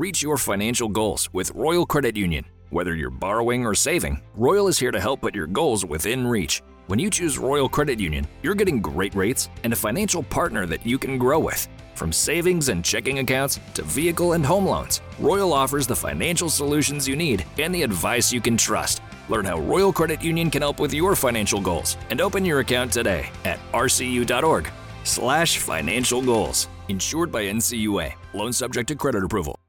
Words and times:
Reach 0.00 0.22
your 0.22 0.38
financial 0.38 0.88
goals 0.88 1.28
with 1.34 1.50
Royal 1.50 1.84
Credit 1.84 2.16
Union. 2.16 2.46
Whether 2.70 2.94
you're 2.94 3.10
borrowing 3.10 3.66
or 3.66 3.74
saving, 3.74 4.22
Royal 4.34 4.66
is 4.66 4.78
here 4.78 4.90
to 4.90 4.98
help 4.98 5.20
put 5.20 5.34
your 5.34 5.46
goals 5.46 5.84
within 5.84 6.26
reach. 6.26 6.62
When 6.86 6.98
you 6.98 7.10
choose 7.10 7.36
Royal 7.36 7.68
Credit 7.68 8.00
Union, 8.00 8.26
you're 8.42 8.54
getting 8.54 8.80
great 8.80 9.14
rates 9.14 9.50
and 9.62 9.74
a 9.74 9.76
financial 9.76 10.22
partner 10.22 10.64
that 10.64 10.86
you 10.86 10.96
can 10.96 11.18
grow 11.18 11.38
with. 11.38 11.68
From 11.94 12.14
savings 12.14 12.70
and 12.70 12.82
checking 12.82 13.18
accounts 13.18 13.60
to 13.74 13.82
vehicle 13.82 14.32
and 14.32 14.42
home 14.42 14.64
loans, 14.64 15.02
Royal 15.18 15.52
offers 15.52 15.86
the 15.86 15.96
financial 15.96 16.48
solutions 16.48 17.06
you 17.06 17.14
need 17.14 17.44
and 17.58 17.74
the 17.74 17.82
advice 17.82 18.32
you 18.32 18.40
can 18.40 18.56
trust. 18.56 19.02
Learn 19.28 19.44
how 19.44 19.60
Royal 19.60 19.92
Credit 19.92 20.22
Union 20.22 20.50
can 20.50 20.62
help 20.62 20.80
with 20.80 20.94
your 20.94 21.14
financial 21.14 21.60
goals 21.60 21.98
and 22.08 22.22
open 22.22 22.46
your 22.46 22.60
account 22.60 22.90
today 22.90 23.28
at 23.44 23.58
rcu.org 23.74 24.66
slash 25.04 25.58
financial 25.58 26.22
goals. 26.22 26.68
Insured 26.88 27.30
by 27.30 27.42
NCUA. 27.42 28.14
Loan 28.32 28.54
subject 28.54 28.88
to 28.88 28.94
credit 28.94 29.24
approval. 29.24 29.59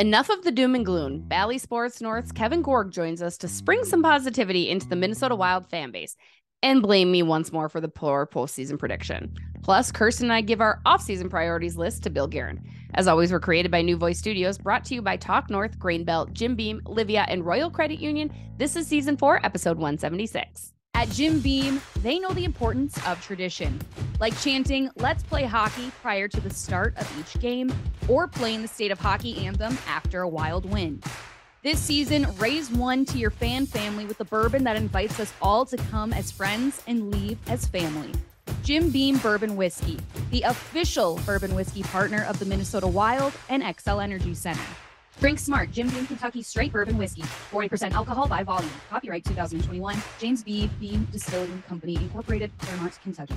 Enough 0.00 0.30
of 0.30 0.44
the 0.44 0.50
doom 0.50 0.74
and 0.74 0.86
gloom. 0.86 1.20
Bally 1.28 1.58
Sports 1.58 2.00
North's 2.00 2.32
Kevin 2.32 2.62
Gorg 2.62 2.90
joins 2.90 3.20
us 3.20 3.36
to 3.36 3.46
spring 3.46 3.84
some 3.84 4.02
positivity 4.02 4.70
into 4.70 4.88
the 4.88 4.96
Minnesota 4.96 5.34
Wild 5.34 5.68
fan 5.68 5.90
base 5.90 6.16
and 6.62 6.80
blame 6.80 7.12
me 7.12 7.22
once 7.22 7.52
more 7.52 7.68
for 7.68 7.82
the 7.82 7.88
poor 7.90 8.26
postseason 8.26 8.78
prediction. 8.78 9.30
Plus, 9.62 9.92
Kirsten 9.92 10.24
and 10.24 10.32
I 10.32 10.40
give 10.40 10.62
our 10.62 10.80
offseason 10.86 11.28
priorities 11.28 11.76
list 11.76 12.02
to 12.04 12.10
Bill 12.10 12.26
Guerin. 12.26 12.66
As 12.94 13.08
always, 13.08 13.30
we're 13.30 13.40
created 13.40 13.70
by 13.70 13.82
New 13.82 13.98
Voice 13.98 14.18
Studios, 14.18 14.56
brought 14.56 14.86
to 14.86 14.94
you 14.94 15.02
by 15.02 15.18
Talk 15.18 15.50
North, 15.50 15.78
Grain 15.78 16.04
Belt, 16.04 16.32
Jim 16.32 16.54
Beam, 16.56 16.80
Livea, 16.86 17.26
and 17.28 17.44
Royal 17.44 17.70
Credit 17.70 18.00
Union. 18.00 18.32
This 18.56 18.76
is 18.76 18.86
season 18.86 19.18
four, 19.18 19.44
episode 19.44 19.76
176. 19.76 20.72
At 21.00 21.08
Jim 21.08 21.40
Beam, 21.40 21.80
they 22.02 22.18
know 22.18 22.34
the 22.34 22.44
importance 22.44 22.94
of 23.06 23.24
tradition, 23.24 23.80
like 24.20 24.38
chanting, 24.38 24.90
let's 24.96 25.22
play 25.22 25.44
hockey 25.44 25.90
prior 26.02 26.28
to 26.28 26.40
the 26.42 26.52
start 26.52 26.94
of 26.98 27.10
each 27.18 27.40
game, 27.40 27.72
or 28.06 28.28
playing 28.28 28.60
the 28.60 28.68
state 28.68 28.90
of 28.90 28.98
hockey 28.98 29.46
anthem 29.46 29.78
after 29.88 30.20
a 30.20 30.28
wild 30.28 30.70
win. 30.70 31.02
This 31.62 31.80
season, 31.80 32.26
raise 32.36 32.70
one 32.70 33.06
to 33.06 33.16
your 33.16 33.30
fan 33.30 33.64
family 33.64 34.04
with 34.04 34.20
a 34.20 34.26
bourbon 34.26 34.62
that 34.64 34.76
invites 34.76 35.18
us 35.18 35.32
all 35.40 35.64
to 35.64 35.78
come 35.78 36.12
as 36.12 36.30
friends 36.30 36.82
and 36.86 37.10
leave 37.10 37.38
as 37.48 37.66
family. 37.66 38.12
Jim 38.62 38.90
Beam 38.90 39.16
Bourbon 39.16 39.56
Whiskey, 39.56 39.98
the 40.30 40.42
official 40.42 41.18
bourbon 41.24 41.54
whiskey 41.54 41.82
partner 41.82 42.26
of 42.28 42.38
the 42.38 42.44
Minnesota 42.44 42.86
Wild 42.86 43.32
and 43.48 43.62
Xcel 43.62 44.04
Energy 44.04 44.34
Center. 44.34 44.60
Drink 45.20 45.38
smart, 45.38 45.70
Jim 45.70 45.86
Beam 45.90 46.06
Kentucky 46.06 46.42
Straight 46.42 46.72
Bourbon 46.72 46.96
Whiskey, 46.96 47.20
40% 47.20 47.92
alcohol 47.92 48.26
by 48.26 48.42
volume. 48.42 48.70
Copyright 48.88 49.22
2021, 49.22 50.02
James 50.18 50.42
B. 50.42 50.70
Beam 50.80 51.06
Distilling 51.12 51.62
Company, 51.68 51.96
Incorporated, 51.96 52.50
Clermont, 52.58 52.98
Kentucky. 53.02 53.34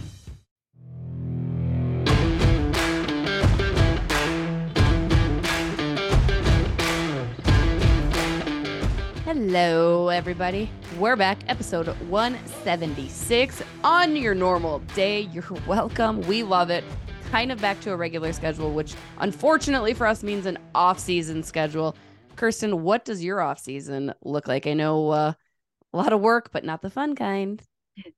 Hello, 9.26 10.08
everybody. 10.08 10.70
We're 10.98 11.18
back, 11.18 11.40
episode 11.50 11.88
176 12.10 13.62
on 13.84 14.16
your 14.16 14.34
normal 14.34 14.80
day. 14.96 15.22
You're 15.34 15.44
welcome. 15.68 16.22
We 16.22 16.44
love 16.44 16.70
it. 16.70 16.86
Kind 17.34 17.52
of 17.52 17.60
back 17.60 17.82
to 17.82 17.92
a 17.92 17.98
regular 17.98 18.32
schedule, 18.32 18.72
which 18.72 18.94
unfortunately 19.18 19.96
for 19.96 20.06
us 20.06 20.22
means 20.22 20.46
an 20.46 20.60
off 20.76 21.00
season 21.00 21.42
schedule. 21.42 21.96
Kirsten, 22.36 22.84
what 22.84 23.06
does 23.06 23.24
your 23.24 23.42
off 23.42 23.58
season 23.58 24.14
look 24.24 24.48
like? 24.48 24.68
I 24.68 24.74
know 24.74 25.10
uh, 25.10 25.34
a 25.92 25.98
lot 25.98 26.14
of 26.14 26.22
work, 26.22 26.52
but 26.52 26.64
not 26.64 26.84
the 26.84 26.92
fun 26.92 27.16
kind. 27.16 27.60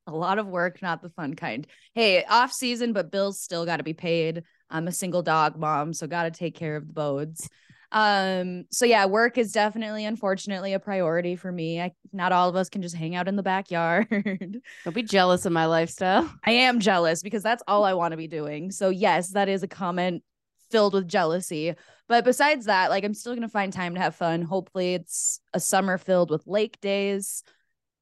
A 0.06 0.12
lot 0.12 0.38
of 0.38 0.48
work, 0.48 0.82
not 0.82 1.02
the 1.02 1.12
fun 1.12 1.34
kind. 1.34 1.66
Hey, 1.94 2.26
off 2.26 2.52
season, 2.52 2.92
but 2.92 3.10
bills 3.10 3.40
still 3.40 3.66
got 3.66 3.78
to 3.78 3.84
be 3.84 3.94
paid. 3.94 4.44
I'm 4.70 4.90
a 4.90 4.92
single 4.92 5.22
dog 5.22 5.58
mom, 5.58 5.94
so 5.94 6.08
got 6.08 6.24
to 6.24 6.32
take 6.32 6.56
care 6.56 6.76
of 6.76 6.86
the 6.86 6.94
bodes. 6.94 7.50
Um, 7.91 8.66
so 8.72 8.86
yeah, 8.86 9.05
work 9.05 9.38
is 9.38 9.52
definitely 9.52 10.05
unfortunately 10.05 10.73
a 10.73 10.80
priority 10.80 11.35
for 11.35 11.51
me. 11.51 11.81
I 11.81 11.91
not 12.12 12.31
all 12.31 12.50
of 12.50 12.56
us 12.56 12.69
can 12.69 12.81
just 12.81 12.96
hang 12.96 13.16
out 13.16 13.28
in 13.28 13.35
the 13.35 13.44
backyard. 13.44 14.07
Don't 14.84 14.94
be 14.94 15.03
jealous 15.03 15.46
of 15.46 15.53
my 15.53 15.66
lifestyle. 15.66 16.31
I 16.44 16.51
am 16.51 16.79
jealous 16.79 17.22
because 17.22 17.44
that's 17.44 17.63
all 17.68 17.84
I 17.84 17.94
want 17.94 18.12
to 18.12 18.18
be 18.18 18.28
doing. 18.28 18.72
So 18.72 18.90
yes, 18.90 19.29
that 19.29 19.50
is 19.50 19.63
a 19.63 19.68
comment 19.68 20.24
filled 20.72 20.94
with 20.94 21.07
jealousy. 21.07 21.75
But 22.07 22.25
besides 22.25 22.66
that, 22.66 22.90
like 22.90 23.03
I'm 23.03 23.13
still 23.13 23.34
gonna 23.34 23.50
find 23.50 23.72
time 23.72 23.95
to 23.95 24.01
have 24.01 24.16
fun. 24.16 24.41
Hopefully 24.41 24.95
it's 24.95 25.40
a 25.53 25.59
summer 25.59 25.97
filled 25.97 26.31
with 26.31 26.47
lake 26.47 26.79
days, 26.81 27.44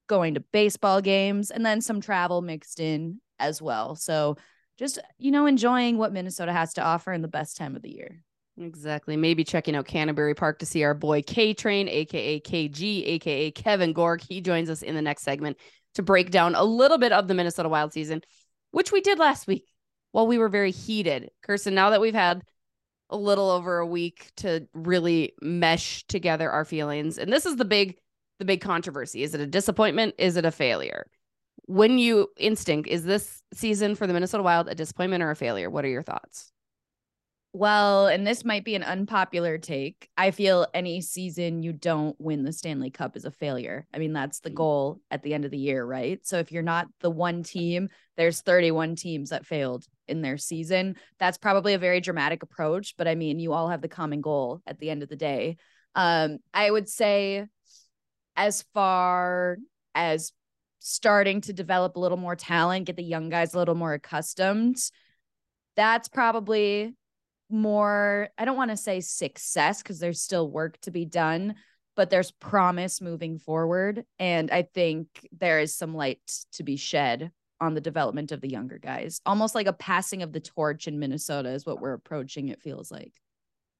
going 0.07 0.35
to 0.35 0.39
baseball 0.39 1.01
games, 1.01 1.51
and 1.51 1.65
then 1.65 1.81
some 1.81 2.01
travel 2.01 2.41
mixed 2.41 2.79
in 2.79 3.19
as 3.39 3.61
well. 3.61 3.95
So 3.95 4.37
just, 4.77 4.99
you 5.17 5.31
know, 5.31 5.45
enjoying 5.45 5.97
what 5.97 6.13
Minnesota 6.13 6.51
has 6.51 6.73
to 6.73 6.83
offer 6.83 7.13
in 7.13 7.21
the 7.21 7.27
best 7.27 7.57
time 7.57 7.75
of 7.75 7.81
the 7.81 7.93
year. 7.93 8.23
Exactly. 8.57 9.17
Maybe 9.17 9.43
checking 9.43 9.75
out 9.75 9.87
Canterbury 9.87 10.35
Park 10.35 10.59
to 10.59 10.65
see 10.65 10.83
our 10.83 10.93
boy 10.93 11.23
K 11.23 11.53
Train, 11.53 11.87
aka 11.87 12.39
KG, 12.39 13.07
aka 13.07 13.51
Kevin 13.51 13.93
Gorg. 13.93 14.21
He 14.21 14.41
joins 14.41 14.69
us 14.69 14.83
in 14.83 14.93
the 14.93 15.01
next 15.01 15.23
segment 15.23 15.57
to 15.95 16.03
break 16.03 16.29
down 16.29 16.53
a 16.53 16.63
little 16.63 16.99
bit 16.99 17.11
of 17.11 17.27
the 17.27 17.33
Minnesota 17.33 17.69
Wild 17.69 17.93
season, 17.93 18.21
which 18.71 18.91
we 18.91 19.01
did 19.01 19.17
last 19.17 19.47
week 19.47 19.67
while 20.11 20.27
we 20.27 20.37
were 20.37 20.49
very 20.49 20.71
heated. 20.71 21.31
Kirsten, 21.41 21.73
now 21.73 21.89
that 21.89 22.01
we've 22.01 22.13
had 22.13 22.43
a 23.09 23.17
little 23.17 23.49
over 23.49 23.79
a 23.79 23.87
week 23.87 24.31
to 24.37 24.67
really 24.73 25.33
mesh 25.41 26.05
together 26.07 26.49
our 26.49 26.65
feelings, 26.65 27.17
and 27.17 27.33
this 27.33 27.47
is 27.47 27.55
the 27.55 27.65
big 27.65 27.97
the 28.37 28.45
big 28.45 28.61
controversy. 28.61 29.23
Is 29.23 29.33
it 29.33 29.41
a 29.41 29.47
disappointment? 29.47 30.13
Is 30.19 30.37
it 30.37 30.45
a 30.45 30.51
failure? 30.51 31.07
When 31.65 31.97
you 31.97 32.29
instinct, 32.37 32.87
is 32.87 33.03
this 33.03 33.41
season 33.53 33.95
for 33.95 34.05
the 34.05 34.13
Minnesota 34.13 34.43
Wild 34.43 34.67
a 34.67 34.75
disappointment 34.75 35.23
or 35.23 35.31
a 35.31 35.35
failure? 35.35 35.71
What 35.71 35.85
are 35.85 35.89
your 35.89 36.03
thoughts? 36.03 36.52
Well, 37.55 38.07
and 38.07 38.25
this 38.25 38.43
might 38.43 38.65
be 38.65 38.73
an 38.73 38.81
unpopular 38.81 39.59
take. 39.59 40.09
I 40.17 40.31
feel 40.31 40.65
any 40.73 41.01
season 41.01 41.61
you 41.61 41.71
don't 41.71 42.19
win 42.19 42.43
the 42.43 42.51
Stanley 42.51 42.89
Cup 42.89 43.15
is 43.15 43.25
a 43.25 43.31
failure. 43.31 43.85
I 43.93 43.99
mean, 43.99 44.11
that's 44.11 44.39
the 44.39 44.49
goal 44.49 45.01
at 45.11 45.21
the 45.21 45.35
end 45.35 45.45
of 45.45 45.51
the 45.51 45.59
year, 45.59 45.85
right? 45.85 46.19
So 46.25 46.39
if 46.39 46.51
you're 46.51 46.63
not 46.63 46.87
the 47.01 47.11
one 47.11 47.43
team, 47.43 47.89
there's 48.17 48.41
31 48.41 48.95
teams 48.95 49.29
that 49.29 49.45
failed 49.45 49.85
in 50.07 50.23
their 50.23 50.39
season. 50.39 50.95
That's 51.19 51.37
probably 51.37 51.75
a 51.75 51.79
very 51.79 52.01
dramatic 52.01 52.41
approach, 52.41 52.95
but 52.97 53.07
I 53.07 53.13
mean, 53.13 53.39
you 53.39 53.53
all 53.53 53.69
have 53.69 53.83
the 53.83 53.87
common 53.87 54.21
goal 54.21 54.63
at 54.65 54.79
the 54.79 54.89
end 54.89 55.03
of 55.03 55.09
the 55.09 55.15
day. 55.15 55.57
Um, 55.93 56.39
I 56.55 56.71
would 56.71 56.89
say 56.89 57.45
as 58.35 58.63
far 58.73 59.59
as 59.93 60.31
starting 60.79 61.41
to 61.41 61.53
develop 61.53 61.97
a 61.97 61.99
little 61.99 62.17
more 62.17 62.35
talent, 62.35 62.85
get 62.87 62.95
the 62.95 63.03
young 63.03 63.29
guys 63.29 63.53
a 63.53 63.59
little 63.59 63.75
more 63.75 63.93
accustomed, 63.93 64.77
that's 65.75 66.07
probably 66.07 66.95
more 67.53 68.29
i 68.37 68.45
don't 68.45 68.57
want 68.57 68.71
to 68.71 68.77
say 68.77 68.99
success 68.99 69.81
because 69.81 69.99
there's 69.99 70.21
still 70.21 70.49
work 70.49 70.79
to 70.81 70.91
be 70.91 71.05
done 71.05 71.55
but 71.95 72.09
there's 72.09 72.31
promise 72.31 73.01
moving 73.01 73.37
forward 73.37 74.03
and 74.19 74.51
i 74.51 74.63
think 74.63 75.07
there 75.39 75.59
is 75.59 75.75
some 75.75 75.95
light 75.95 76.19
to 76.51 76.63
be 76.63 76.75
shed 76.75 77.31
on 77.61 77.73
the 77.73 77.81
development 77.81 78.31
of 78.31 78.41
the 78.41 78.49
younger 78.49 78.77
guys 78.77 79.21
almost 79.25 79.55
like 79.55 79.67
a 79.67 79.73
passing 79.73 80.23
of 80.23 80.33
the 80.33 80.39
torch 80.39 80.87
in 80.87 80.99
minnesota 80.99 81.49
is 81.49 81.65
what 81.65 81.79
we're 81.79 81.93
approaching 81.93 82.49
it 82.49 82.61
feels 82.61 82.91
like. 82.91 83.13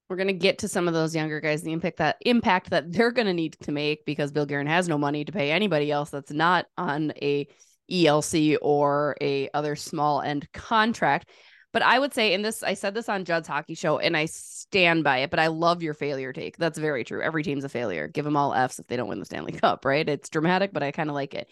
We're 0.10 0.18
going 0.18 0.28
to 0.28 0.34
get 0.34 0.60
to 0.60 0.68
some 0.68 0.88
of 0.88 0.94
those 0.94 1.16
younger 1.16 1.40
guys 1.40 1.64
the 1.64 1.72
impact 1.72 1.98
that 1.98 2.18
impact 2.22 2.70
that 2.70 2.92
they're 2.92 3.12
going 3.12 3.26
to 3.26 3.34
need 3.34 3.58
to 3.62 3.72
make 3.72 4.06
because 4.06 4.32
bill 4.32 4.46
Guerin 4.46 4.68
has 4.68 4.88
no 4.88 4.98
money 4.98 5.26
to 5.26 5.32
pay 5.32 5.52
anybody 5.52 5.92
else 5.92 6.12
that's 6.12 6.32
not 6.32 6.68
on 6.78 7.14
a 7.22 7.48
elc 7.90 8.58
or 8.62 9.16
a 9.22 9.50
other 9.54 9.76
small 9.76 10.22
end 10.22 10.48
contract 10.54 11.30
but 11.74 11.82
I 11.82 11.98
would 11.98 12.14
say, 12.14 12.34
in 12.34 12.44
this, 12.44 12.62
I 12.62 12.76
said 12.76 12.94
this 12.94 13.10
on 13.10 13.26
Judd's 13.26 13.48
hockey 13.48 13.74
show, 13.74 13.98
and 13.98 14.16
I 14.16 14.26
stand 14.26 15.04
by 15.04 15.18
it. 15.20 15.32
But 15.32 15.40
I 15.40 15.48
love 15.48 15.82
your 15.82 15.96
failure 15.96 16.32
take. 16.32 16.56
That's 16.58 16.78
very 16.78 17.04
true. 17.04 17.22
Every 17.22 17.42
team's 17.42 17.64
a 17.64 17.70
failure. 17.70 18.08
Give 18.08 18.24
them 18.24 18.38
all 18.38 18.54
Fs 18.54 18.78
if 18.78 18.88
they 18.88 18.96
don't 18.96 19.10
win 19.10 19.20
the 19.20 19.26
Stanley 19.26 19.52
Cup, 19.60 19.84
right? 19.84 20.08
It's 20.08 20.30
dramatic, 20.30 20.72
but 20.72 20.84
I 20.84 20.92
kind 20.92 21.10
of 21.10 21.16
like 21.16 21.34
it. 21.34 21.48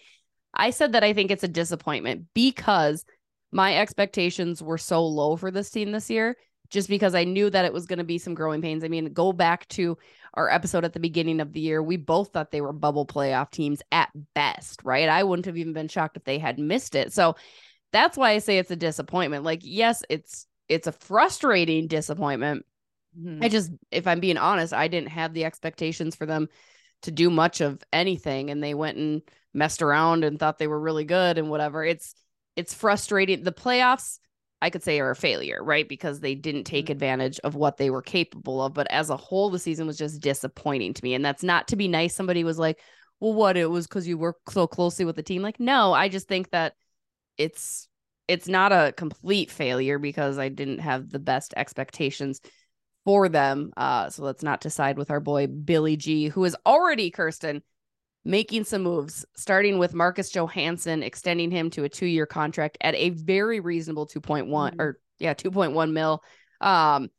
I 0.54 0.70
said 0.70 0.92
that 0.92 1.02
I 1.02 1.12
think 1.12 1.30
it's 1.30 1.42
a 1.42 1.48
disappointment 1.48 2.26
because 2.34 3.04
my 3.50 3.76
expectations 3.76 4.62
were 4.62 4.78
so 4.78 5.04
low 5.04 5.36
for 5.36 5.50
this 5.50 5.70
team 5.70 5.90
this 5.90 6.08
year, 6.08 6.36
just 6.70 6.88
because 6.88 7.14
I 7.16 7.24
knew 7.24 7.50
that 7.50 7.64
it 7.64 7.72
was 7.72 7.86
going 7.86 7.98
to 7.98 8.04
be 8.04 8.18
some 8.18 8.34
growing 8.34 8.62
pains. 8.62 8.84
I 8.84 8.88
mean, 8.88 9.12
go 9.12 9.32
back 9.32 9.66
to 9.70 9.98
our 10.34 10.48
episode 10.48 10.84
at 10.84 10.92
the 10.92 11.00
beginning 11.00 11.40
of 11.40 11.52
the 11.52 11.60
year. 11.60 11.82
We 11.82 11.96
both 11.96 12.32
thought 12.32 12.52
they 12.52 12.60
were 12.60 12.72
bubble 12.72 13.06
playoff 13.06 13.50
teams 13.50 13.82
at 13.90 14.10
best, 14.34 14.80
right? 14.84 15.08
I 15.08 15.24
wouldn't 15.24 15.46
have 15.46 15.58
even 15.58 15.72
been 15.72 15.88
shocked 15.88 16.16
if 16.16 16.24
they 16.24 16.38
had 16.38 16.58
missed 16.58 16.94
it. 16.94 17.12
So, 17.12 17.34
that's 17.92 18.16
why 18.16 18.30
I 18.30 18.38
say 18.38 18.58
it's 18.58 18.70
a 18.70 18.76
disappointment. 18.76 19.44
Like, 19.44 19.60
yes, 19.62 20.02
it's 20.08 20.46
it's 20.68 20.86
a 20.86 20.92
frustrating 20.92 21.86
disappointment. 21.86 22.64
Mm-hmm. 23.18 23.44
I 23.44 23.48
just, 23.48 23.70
if 23.90 24.06
I'm 24.06 24.20
being 24.20 24.38
honest, 24.38 24.72
I 24.72 24.88
didn't 24.88 25.10
have 25.10 25.34
the 25.34 25.44
expectations 25.44 26.16
for 26.16 26.24
them 26.24 26.48
to 27.02 27.10
do 27.10 27.30
much 27.30 27.60
of 27.60 27.82
anything, 27.92 28.50
and 28.50 28.62
they 28.62 28.74
went 28.74 28.96
and 28.96 29.22
messed 29.52 29.82
around 29.82 30.24
and 30.24 30.38
thought 30.38 30.58
they 30.58 30.66
were 30.66 30.80
really 30.80 31.04
good 31.04 31.36
and 31.36 31.50
whatever. 31.50 31.84
It's 31.84 32.14
it's 32.56 32.72
frustrating. 32.72 33.42
The 33.42 33.52
playoffs, 33.52 34.18
I 34.62 34.70
could 34.70 34.82
say, 34.82 35.00
are 35.00 35.10
a 35.10 35.16
failure, 35.16 35.62
right? 35.62 35.88
Because 35.88 36.20
they 36.20 36.34
didn't 36.34 36.64
take 36.64 36.86
mm-hmm. 36.86 36.92
advantage 36.92 37.40
of 37.40 37.54
what 37.54 37.76
they 37.76 37.90
were 37.90 38.02
capable 38.02 38.62
of. 38.62 38.72
But 38.72 38.90
as 38.90 39.10
a 39.10 39.16
whole, 39.16 39.50
the 39.50 39.58
season 39.58 39.86
was 39.86 39.98
just 39.98 40.20
disappointing 40.20 40.94
to 40.94 41.04
me. 41.04 41.14
And 41.14 41.24
that's 41.24 41.42
not 41.42 41.68
to 41.68 41.76
be 41.76 41.88
nice. 41.88 42.14
Somebody 42.14 42.44
was 42.44 42.58
like, 42.58 42.78
well, 43.20 43.34
what? 43.34 43.56
It 43.56 43.70
was 43.70 43.86
because 43.86 44.08
you 44.08 44.16
work 44.16 44.38
so 44.50 44.66
closely 44.66 45.04
with 45.04 45.16
the 45.16 45.22
team. 45.22 45.42
Like, 45.42 45.60
no, 45.60 45.92
I 45.92 46.08
just 46.08 46.28
think 46.28 46.50
that 46.50 46.74
it's 47.38 47.88
it's 48.28 48.48
not 48.48 48.72
a 48.72 48.92
complete 48.96 49.50
failure 49.50 49.98
because 49.98 50.38
I 50.38 50.48
didn't 50.48 50.78
have 50.78 51.10
the 51.10 51.18
best 51.18 51.54
expectations 51.56 52.40
for 53.04 53.28
them. 53.28 53.72
Uh, 53.76 54.10
so 54.10 54.22
let's 54.22 54.42
not 54.42 54.60
decide 54.60 54.96
with 54.96 55.10
our 55.10 55.20
boy 55.20 55.48
Billy 55.48 55.96
G, 55.96 56.28
who 56.28 56.44
is 56.44 56.56
already 56.64 57.10
Kirsten 57.10 57.62
making 58.24 58.64
some 58.64 58.82
moves, 58.82 59.26
starting 59.34 59.78
with 59.78 59.94
Marcus 59.94 60.30
Johansson, 60.30 61.02
extending 61.02 61.50
him 61.50 61.70
to 61.70 61.84
a 61.84 61.88
two-year 61.88 62.26
contract 62.26 62.78
at 62.80 62.94
a 62.94 63.10
very 63.10 63.60
reasonable 63.60 64.06
2.1 64.06 64.46
mm-hmm. 64.46 64.80
or 64.80 65.00
yeah, 65.18 65.34
2.1 65.34 65.92
mil. 65.92 66.22
Um, 66.60 67.10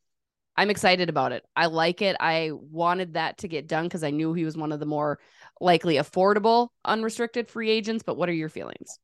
I'm 0.55 0.69
excited 0.69 1.09
about 1.09 1.31
it. 1.31 1.43
I 1.55 1.65
like 1.65 2.01
it. 2.01 2.15
I 2.19 2.51
wanted 2.53 3.15
that 3.15 3.39
to 3.39 3.47
get 3.47 3.67
done 3.67 3.85
because 3.85 4.03
I 4.03 4.11
knew 4.11 4.33
he 4.33 4.45
was 4.45 4.55
one 4.55 4.71
of 4.71 4.79
the 4.79 4.85
more 4.85 5.19
likely 5.59 5.95
affordable 5.95 6.69
unrestricted 6.85 7.49
free 7.49 7.69
agents. 7.69 8.03
But 8.03 8.17
what 8.17 8.29
are 8.29 8.33
your 8.33 8.49
feelings? 8.49 8.99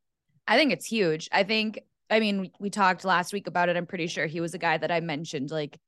I 0.50 0.58
think 0.58 0.74
it's 0.74 0.86
huge. 0.86 1.30
I 1.32 1.44
think, 1.44 1.80
I 2.10 2.20
mean, 2.20 2.52
we 2.60 2.72
talked 2.72 3.06
last 3.06 3.34
week 3.34 3.46
about 3.46 3.70
it. 3.70 3.78
I'm 3.78 3.86
pretty 3.86 4.08
sure 4.08 4.26
he 4.26 4.42
was 4.42 4.56
a 4.56 4.58
guy 4.58 4.80
that 4.80 4.92
I 4.92 5.00
mentioned 5.00 5.52
like 5.52 5.80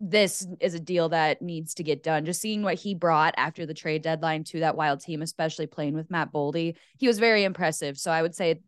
this 0.00 0.44
is 0.58 0.74
a 0.74 0.80
deal 0.80 1.10
that 1.10 1.40
needs 1.40 1.74
to 1.74 1.84
get 1.84 2.02
done. 2.02 2.24
Just 2.24 2.40
seeing 2.40 2.62
what 2.62 2.74
he 2.74 2.92
brought 2.92 3.34
after 3.36 3.66
the 3.66 3.74
trade 3.74 4.02
deadline 4.02 4.42
to 4.44 4.60
that 4.60 4.76
wild 4.76 5.00
team, 5.00 5.22
especially 5.22 5.68
playing 5.68 5.94
with 5.94 6.10
Matt 6.10 6.32
Boldy, 6.32 6.74
he 6.98 7.06
was 7.06 7.20
very 7.20 7.44
impressive. 7.44 7.98
So 7.98 8.10
I 8.10 8.20
would 8.20 8.34
say 8.34 8.62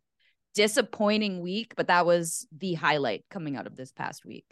disappointing 0.55 1.41
week, 1.41 1.73
but 1.75 1.87
that 1.87 2.05
was 2.05 2.47
the 2.57 2.75
highlight 2.75 3.25
coming 3.29 3.57
out 3.57 3.67
of 3.67 3.75
this 3.75 3.91
past 3.91 4.23
week. 4.23 4.45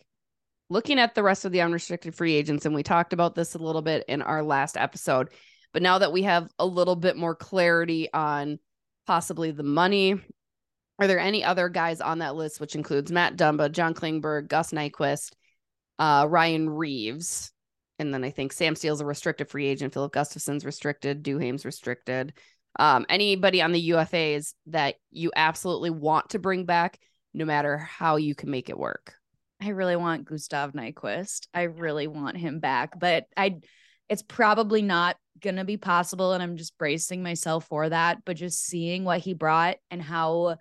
Looking 0.70 1.00
at 1.00 1.16
the 1.16 1.24
rest 1.24 1.46
of 1.46 1.54
the 1.54 1.62
unrestricted 1.62 2.16
free 2.16 2.34
agents, 2.34 2.66
and 2.66 2.76
we 2.76 2.84
talked 2.84 3.14
about 3.14 3.34
this 3.34 3.56
a 3.56 3.60
little 3.60 3.82
bit 3.82 4.04
in 4.10 4.22
our 4.22 4.44
last 4.44 4.76
episode, 4.76 5.30
but 5.72 5.82
now 5.82 6.00
that 6.00 6.12
we 6.12 6.24
have 6.24 6.50
a 6.60 6.66
little 6.66 6.98
bit 6.98 7.16
more 7.16 7.36
clarity 7.36 8.12
on 8.14 8.60
possibly 9.08 9.52
the 9.52 9.64
money, 9.64 10.20
are 11.02 11.08
there 11.08 11.20
any 11.20 11.44
other 11.44 11.68
guys 11.68 12.00
on 12.00 12.20
that 12.20 12.36
list, 12.36 12.62
which 12.62 12.76
includes 12.76 13.12
Matt 13.12 13.36
Dumba, 13.36 13.70
John 13.72 13.94
Klingberg, 13.94 14.48
Gus 14.48 14.72
Nyquist, 14.72 15.34
uh, 16.00 16.26
Ryan 16.30 16.70
Reaves? 16.70 17.52
and 18.02 18.12
then 18.12 18.24
I 18.24 18.32
think 18.32 18.52
Sam 18.52 18.76
Steel's 18.76 19.00
a 19.00 19.06
restricted 19.06 19.48
free 19.48 19.68
agent. 19.68 19.94
Filip 19.94 20.12
Gustavsson's 20.12 20.66
restricted. 20.66 21.24
Duhaime's 21.24 21.66
restricted. 21.66 22.34
Um, 22.80 23.06
anybody 23.08 23.62
on 23.62 23.72
the 23.72 23.92
UFAs 23.92 24.56
that 24.68 24.96
you 25.12 25.32
absolutely 25.36 25.92
want 25.92 26.32
to 26.32 26.40
bring 26.40 26.66
back, 26.66 26.98
no 27.34 27.46
matter 27.46 27.78
how 27.78 28.16
you 28.16 28.34
can 28.34 28.50
make 28.50 28.70
it 28.70 28.78
work. 28.78 29.14
I 29.62 29.70
really 29.70 29.96
want 29.96 30.26
Gustav 30.26 30.74
Nyquist. 30.74 31.48
I 31.54 31.64
really 31.64 32.08
want 32.08 32.38
him 32.38 32.60
back, 32.60 33.00
but 33.00 33.26
I, 33.38 33.60
it's 34.10 34.24
probably 34.24 34.82
not 34.82 35.16
gonna 35.40 35.64
be 35.66 35.78
possible, 35.78 36.34
and 36.34 36.42
I'm 36.42 36.58
just 36.58 36.78
bracing 36.80 37.22
myself 37.22 37.68
for 37.68 37.88
that. 37.88 38.26
But 38.26 38.38
just 38.38 38.66
seeing 38.66 39.04
what 39.04 39.20
he 39.20 39.36
brought 39.36 39.78
and 39.92 40.02
how 40.02 40.58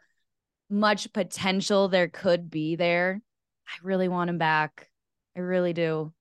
much 0.70 1.12
potential 1.12 1.88
there 1.88 2.08
could 2.08 2.50
be 2.50 2.76
there, 2.76 3.20
I 3.66 3.72
really 3.82 4.08
want 4.08 4.30
him 4.30 4.38
back. 4.38 4.88
I 5.36 5.40
really 5.40 5.72
do. 5.72 6.12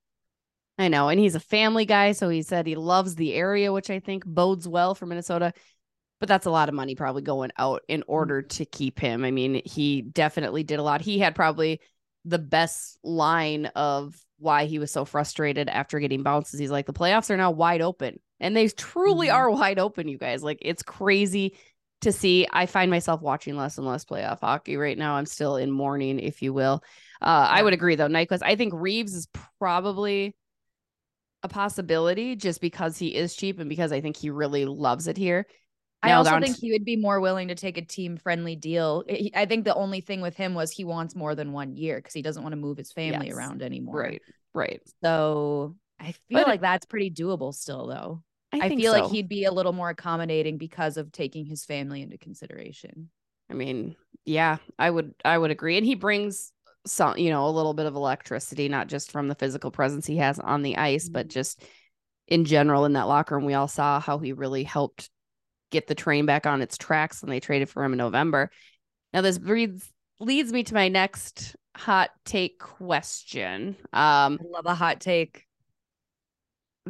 I 0.77 0.87
know. 0.87 1.09
And 1.09 1.19
he's 1.19 1.35
a 1.35 1.41
family 1.41 1.85
guy. 1.85 2.13
So 2.13 2.29
he 2.29 2.41
said 2.41 2.65
he 2.65 2.75
loves 2.75 3.15
the 3.15 3.33
area, 3.33 3.73
which 3.73 3.89
I 3.89 3.99
think 3.99 4.25
bodes 4.25 4.67
well 4.67 4.95
for 4.95 5.05
Minnesota. 5.05 5.53
But 6.19 6.29
that's 6.29 6.45
a 6.45 6.51
lot 6.51 6.69
of 6.69 6.75
money 6.75 6.95
probably 6.95 7.21
going 7.21 7.51
out 7.57 7.81
in 7.87 8.03
order 8.07 8.41
mm. 8.41 8.49
to 8.49 8.65
keep 8.65 8.99
him. 8.99 9.23
I 9.23 9.31
mean, 9.31 9.61
he 9.65 10.01
definitely 10.01 10.63
did 10.63 10.79
a 10.79 10.83
lot. 10.83 11.01
He 11.01 11.19
had 11.19 11.35
probably 11.35 11.81
the 12.25 12.39
best 12.39 12.97
line 13.03 13.67
of 13.67 14.15
why 14.37 14.65
he 14.65 14.79
was 14.79 14.91
so 14.91 15.05
frustrated 15.05 15.67
after 15.67 15.99
getting 15.99 16.23
bounces. 16.23 16.59
He's 16.59 16.71
like, 16.71 16.85
the 16.85 16.93
playoffs 16.93 17.29
are 17.29 17.37
now 17.37 17.51
wide 17.51 17.81
open. 17.81 18.19
And 18.39 18.55
they 18.55 18.69
truly 18.69 19.27
mm-hmm. 19.27 19.35
are 19.35 19.49
wide 19.49 19.79
open, 19.79 20.07
you 20.07 20.17
guys. 20.17 20.43
Like, 20.43 20.59
it's 20.61 20.83
crazy 20.83 21.57
to 22.01 22.11
see. 22.11 22.47
I 22.51 22.65
find 22.65 22.89
myself 22.89 23.21
watching 23.21 23.55
less 23.55 23.77
and 23.77 23.87
less 23.87 24.05
playoff 24.05 24.39
hockey 24.39 24.77
right 24.77 24.97
now. 24.97 25.15
I'm 25.15 25.25
still 25.25 25.57
in 25.57 25.71
mourning, 25.71 26.19
if 26.19 26.41
you 26.41 26.53
will. 26.53 26.83
Uh, 27.21 27.47
yeah. 27.49 27.59
I 27.59 27.63
would 27.63 27.73
agree 27.73 27.95
though, 27.95 28.07
Nyquist. 28.07 28.43
I 28.43 28.55
think 28.55 28.73
Reaves 28.75 29.13
is 29.13 29.27
probably 29.59 30.35
a 31.43 31.47
possibility 31.47 32.35
just 32.35 32.61
because 32.61 32.97
he 32.97 33.15
is 33.15 33.35
cheap 33.35 33.59
and 33.59 33.69
because 33.69 33.91
I 33.91 34.01
think 34.01 34.17
he 34.17 34.29
really 34.29 34.65
loves 34.65 35.07
it 35.07 35.17
here. 35.17 35.45
I 36.01 36.13
also 36.13 36.39
think 36.39 36.57
he 36.57 36.71
would 36.71 36.85
be 36.85 36.95
more 36.95 37.19
willing 37.19 37.49
to 37.49 37.55
take 37.55 37.77
a 37.77 37.81
team 37.81 38.15
friendly 38.15 38.55
deal. 38.55 39.03
I 39.35 39.45
think 39.45 39.65
the 39.65 39.75
only 39.75 39.99
thing 39.99 40.21
with 40.21 40.35
him 40.35 40.53
was 40.53 40.71
he 40.71 40.85
wants 40.85 41.13
more 41.13 41.35
than 41.35 41.51
one 41.51 41.75
year 41.75 41.97
because 41.97 42.13
he 42.13 42.21
doesn't 42.21 42.41
want 42.41 42.53
to 42.53 42.57
move 42.57 42.77
his 42.77 42.93
family 42.93 43.27
yes. 43.27 43.35
around 43.35 43.61
anymore. 43.61 43.97
Right. 43.97 44.21
Right. 44.53 44.81
So 45.03 45.75
I 45.99 46.13
feel 46.13 46.39
but 46.39 46.47
like 46.47 46.61
that's 46.61 46.85
pretty 46.85 47.11
doable 47.11 47.53
still, 47.53 47.87
though. 47.87 48.23
I, 48.51 48.61
I 48.61 48.69
feel 48.69 48.93
so. 48.93 49.01
like 49.01 49.11
he'd 49.11 49.29
be 49.29 49.45
a 49.45 49.51
little 49.51 49.73
more 49.73 49.89
accommodating 49.89 50.57
because 50.57 50.97
of 50.97 51.11
taking 51.11 51.45
his 51.45 51.65
family 51.65 52.01
into 52.01 52.17
consideration. 52.17 53.09
I 53.49 53.53
mean, 53.53 53.95
yeah, 54.25 54.57
I 54.77 54.89
would 54.89 55.13
I 55.23 55.37
would 55.37 55.51
agree. 55.51 55.77
And 55.77 55.85
he 55.85 55.95
brings 55.95 56.51
some, 56.85 57.17
you 57.17 57.29
know, 57.29 57.47
a 57.47 57.49
little 57.49 57.73
bit 57.73 57.85
of 57.85 57.95
electricity, 57.95 58.69
not 58.69 58.87
just 58.87 59.11
from 59.11 59.27
the 59.27 59.35
physical 59.35 59.71
presence 59.71 60.05
he 60.05 60.17
has 60.17 60.39
on 60.39 60.61
the 60.61 60.77
ice, 60.77 61.05
mm-hmm. 61.05 61.13
but 61.13 61.27
just 61.27 61.63
in 62.27 62.45
general 62.45 62.85
in 62.85 62.93
that 62.93 63.07
locker 63.07 63.35
room. 63.35 63.45
We 63.45 63.53
all 63.53 63.67
saw 63.67 63.99
how 63.99 64.19
he 64.19 64.33
really 64.33 64.63
helped 64.63 65.09
get 65.71 65.87
the 65.87 65.95
train 65.95 66.25
back 66.25 66.45
on 66.45 66.61
its 66.61 66.77
tracks 66.77 67.21
when 67.21 67.29
they 67.29 67.39
traded 67.39 67.69
for 67.69 67.83
him 67.83 67.93
in 67.93 67.97
November. 67.97 68.49
Now, 69.13 69.21
this 69.21 69.37
breeds 69.37 69.91
leads 70.19 70.51
me 70.51 70.63
to 70.63 70.73
my 70.73 70.89
next 70.89 71.55
hot 71.75 72.11
take 72.25 72.59
question. 72.59 73.75
Um, 73.93 74.39
I 74.41 74.45
love 74.49 74.65
a 74.65 74.75
hot 74.75 74.99
take. 74.99 75.45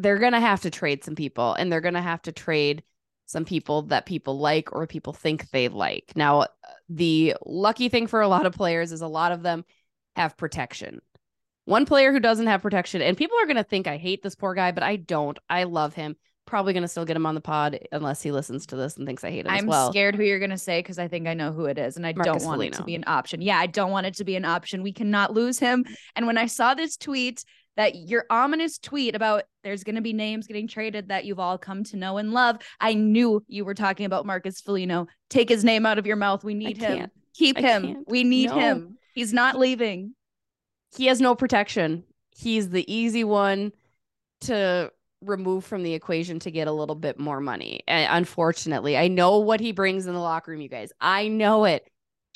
They're 0.01 0.19
gonna 0.19 0.39
have 0.39 0.61
to 0.61 0.69
trade 0.69 1.03
some 1.03 1.15
people, 1.15 1.53
and 1.53 1.71
they're 1.71 1.81
gonna 1.81 2.01
have 2.01 2.21
to 2.23 2.31
trade 2.31 2.83
some 3.25 3.45
people 3.45 3.83
that 3.83 4.07
people 4.07 4.39
like 4.39 4.73
or 4.73 4.87
people 4.87 5.13
think 5.13 5.49
they 5.51 5.67
like. 5.67 6.13
Now, 6.15 6.47
the 6.89 7.35
lucky 7.45 7.87
thing 7.87 8.07
for 8.07 8.21
a 8.21 8.27
lot 8.27 8.47
of 8.47 8.53
players 8.55 8.91
is 8.91 9.01
a 9.01 9.07
lot 9.07 9.31
of 9.31 9.43
them 9.43 9.65
have 10.15 10.35
protection. 10.35 10.99
One 11.65 11.85
player 11.85 12.11
who 12.11 12.19
doesn't 12.19 12.47
have 12.47 12.63
protection, 12.63 13.03
and 13.03 13.15
people 13.15 13.37
are 13.39 13.45
going 13.45 13.57
to 13.57 13.63
think 13.63 13.85
I 13.85 13.97
hate 13.97 14.23
this 14.23 14.33
poor 14.33 14.55
guy, 14.55 14.71
but 14.71 14.81
I 14.81 14.95
don't. 14.95 15.37
I 15.47 15.65
love 15.65 15.93
him. 15.93 16.15
Probably 16.47 16.73
going 16.73 16.81
to 16.81 16.87
still 16.87 17.05
get 17.05 17.15
him 17.15 17.27
on 17.27 17.35
the 17.35 17.41
pod 17.41 17.77
unless 17.91 18.23
he 18.23 18.31
listens 18.31 18.65
to 18.67 18.75
this 18.75 18.97
and 18.97 19.05
thinks 19.05 19.23
I 19.23 19.29
hate 19.29 19.45
him. 19.45 19.51
I'm 19.51 19.67
well. 19.67 19.91
scared 19.91 20.15
who 20.15 20.23
you're 20.23 20.39
going 20.39 20.49
to 20.49 20.57
say 20.57 20.79
because 20.79 20.97
I 20.97 21.07
think 21.07 21.27
I 21.27 21.35
know 21.35 21.51
who 21.51 21.65
it 21.65 21.77
is, 21.77 21.95
and 21.95 22.07
I 22.07 22.13
Marcus 22.13 22.41
don't 22.41 22.47
want 22.47 22.57
Foligno. 22.57 22.75
it 22.75 22.79
to 22.79 22.83
be 22.83 22.95
an 22.95 23.03
option. 23.05 23.41
Yeah, 23.41 23.59
I 23.59 23.67
don't 23.67 23.91
want 23.91 24.07
it 24.07 24.15
to 24.15 24.23
be 24.23 24.35
an 24.35 24.45
option. 24.45 24.81
We 24.81 24.93
cannot 24.93 25.35
lose 25.35 25.59
him. 25.59 25.85
And 26.15 26.25
when 26.25 26.39
I 26.39 26.47
saw 26.47 26.73
this 26.73 26.97
tweet, 26.97 27.45
that 27.77 27.95
your 27.95 28.25
ominous 28.29 28.77
tweet 28.77 29.15
about 29.15 29.43
there's 29.63 29.83
going 29.83 29.95
to 29.95 30.01
be 30.01 30.13
names 30.13 30.47
getting 30.47 30.67
traded 30.67 31.09
that 31.09 31.25
you've 31.25 31.39
all 31.39 31.57
come 31.57 31.83
to 31.85 31.97
know 31.97 32.17
and 32.17 32.33
love. 32.33 32.57
I 32.79 32.93
knew 32.93 33.43
you 33.47 33.65
were 33.65 33.73
talking 33.73 34.05
about 34.05 34.25
Marcus 34.25 34.59
Foligno. 34.61 35.07
Take 35.29 35.49
his 35.49 35.63
name 35.63 35.85
out 35.85 35.97
of 35.97 36.05
your 36.05 36.15
mouth. 36.15 36.43
We 36.43 36.53
need 36.53 36.77
him. 36.77 37.09
Keep 37.35 37.57
I 37.59 37.61
him. 37.61 37.81
Can't. 37.83 38.09
We 38.09 38.23
need 38.23 38.49
no. 38.49 38.55
him. 38.59 38.97
He's 39.13 39.33
not 39.33 39.57
leaving. 39.57 40.13
He 40.95 41.05
has 41.05 41.21
no 41.21 41.35
protection. 41.35 42.03
He's 42.35 42.69
the 42.69 42.91
easy 42.91 43.23
one 43.23 43.71
to 44.41 44.91
remove 45.21 45.65
from 45.65 45.83
the 45.83 45.93
equation 45.93 46.39
to 46.39 46.51
get 46.51 46.67
a 46.67 46.71
little 46.71 46.95
bit 46.95 47.19
more 47.19 47.41
money. 47.41 47.81
And 47.87 48.07
unfortunately, 48.11 48.97
I 48.97 49.07
know 49.07 49.39
what 49.39 49.59
he 49.59 49.71
brings 49.71 50.07
in 50.07 50.13
the 50.13 50.19
locker 50.19 50.51
room, 50.51 50.61
you 50.61 50.69
guys. 50.69 50.91
I 50.99 51.27
know 51.27 51.65
it. 51.65 51.89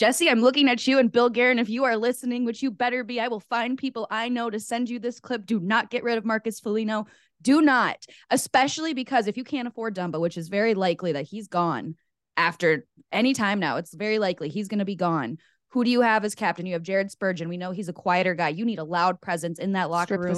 Jessi, 0.04 0.30
I'm 0.30 0.42
looking 0.42 0.68
at 0.68 0.86
you 0.86 1.00
and 1.00 1.10
Bill 1.10 1.30
Guerin. 1.30 1.60
If 1.60 1.70
you 1.70 1.86
are 1.86 1.96
listening, 1.96 2.44
which 2.44 2.62
you 2.62 2.72
better 2.72 3.06
be, 3.06 3.22
I 3.22 3.30
will 3.30 3.40
find 3.40 3.78
people 3.78 4.06
I 4.12 4.28
know 4.28 4.50
to 4.50 4.60
send 4.60 4.90
you 4.90 5.00
this 5.00 5.22
clip. 5.22 5.46
Do 5.46 5.62
not 5.62 5.90
get 5.90 6.04
rid 6.04 6.18
of 6.18 6.26
Marcus 6.26 6.60
Foligno. 6.60 7.06
Do 7.42 7.62
not, 7.62 8.06
especially 8.30 8.94
because 8.94 9.28
if 9.28 9.38
you 9.38 9.46
can't 9.46 9.66
afford 9.66 9.96
Dumba, 9.96 10.20
which 10.20 10.38
is 10.38 10.50
very 10.50 10.74
likely 10.74 11.14
that 11.14 11.26
he's 11.26 11.48
gone 11.48 11.96
after 12.36 12.86
any 13.14 13.34
time 13.34 13.62
now, 13.62 13.78
it's 13.78 13.94
very 13.94 14.20
likely 14.20 14.50
he's 14.50 14.68
going 14.68 14.80
to 14.80 14.86
be 14.86 14.98
gone. 14.98 15.38
Who 15.70 15.86
do 15.86 15.90
you 15.90 16.02
have 16.02 16.26
as 16.26 16.36
captain? 16.36 16.66
You 16.66 16.74
have 16.74 16.84
Jared 16.84 17.10
Spurgeon. 17.10 17.48
We 17.48 17.56
know 17.56 17.72
he's 17.72 17.88
a 17.88 17.94
quieter 17.94 18.36
guy. 18.36 18.50
You 18.50 18.66
need 18.66 18.80
a 18.80 18.84
loud 18.84 19.22
presence 19.22 19.58
in 19.58 19.72
that 19.72 19.90
locker 19.90 20.16
Strip 20.16 20.20
room 20.20 20.36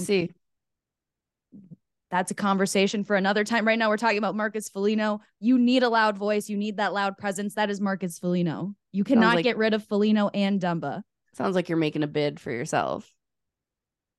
that's 2.16 2.32
a 2.32 2.36
conversation 2.36 3.04
for 3.04 3.18
another 3.18 3.44
time. 3.44 3.68
Right 3.68 3.78
now, 3.78 3.90
we're 3.90 3.98
talking 3.98 4.18
about 4.18 4.36
Marcus 4.36 4.70
Foligno. 4.70 5.20
You 5.42 5.60
need 5.60 5.84
a 5.84 5.90
loud 5.90 6.18
voice. 6.18 6.48
You 6.48 6.56
need 6.56 6.78
that 6.78 6.94
loud 6.94 7.18
presence. 7.18 7.56
That 7.56 7.70
is 7.70 7.82
Marcus 7.82 8.20
Foligno. 8.20 8.74
You 8.94 9.04
cannot 9.04 9.36
like, 9.36 9.44
get 9.44 9.58
rid 9.58 9.74
of 9.74 9.84
Foligno 9.84 10.30
and 10.30 10.62
Dumba. 10.62 11.04
Sounds 11.34 11.56
like 11.56 11.68
you're 11.68 11.78
making 11.78 12.04
a 12.04 12.08
bid 12.08 12.40
for 12.40 12.52
yourself. 12.52 13.12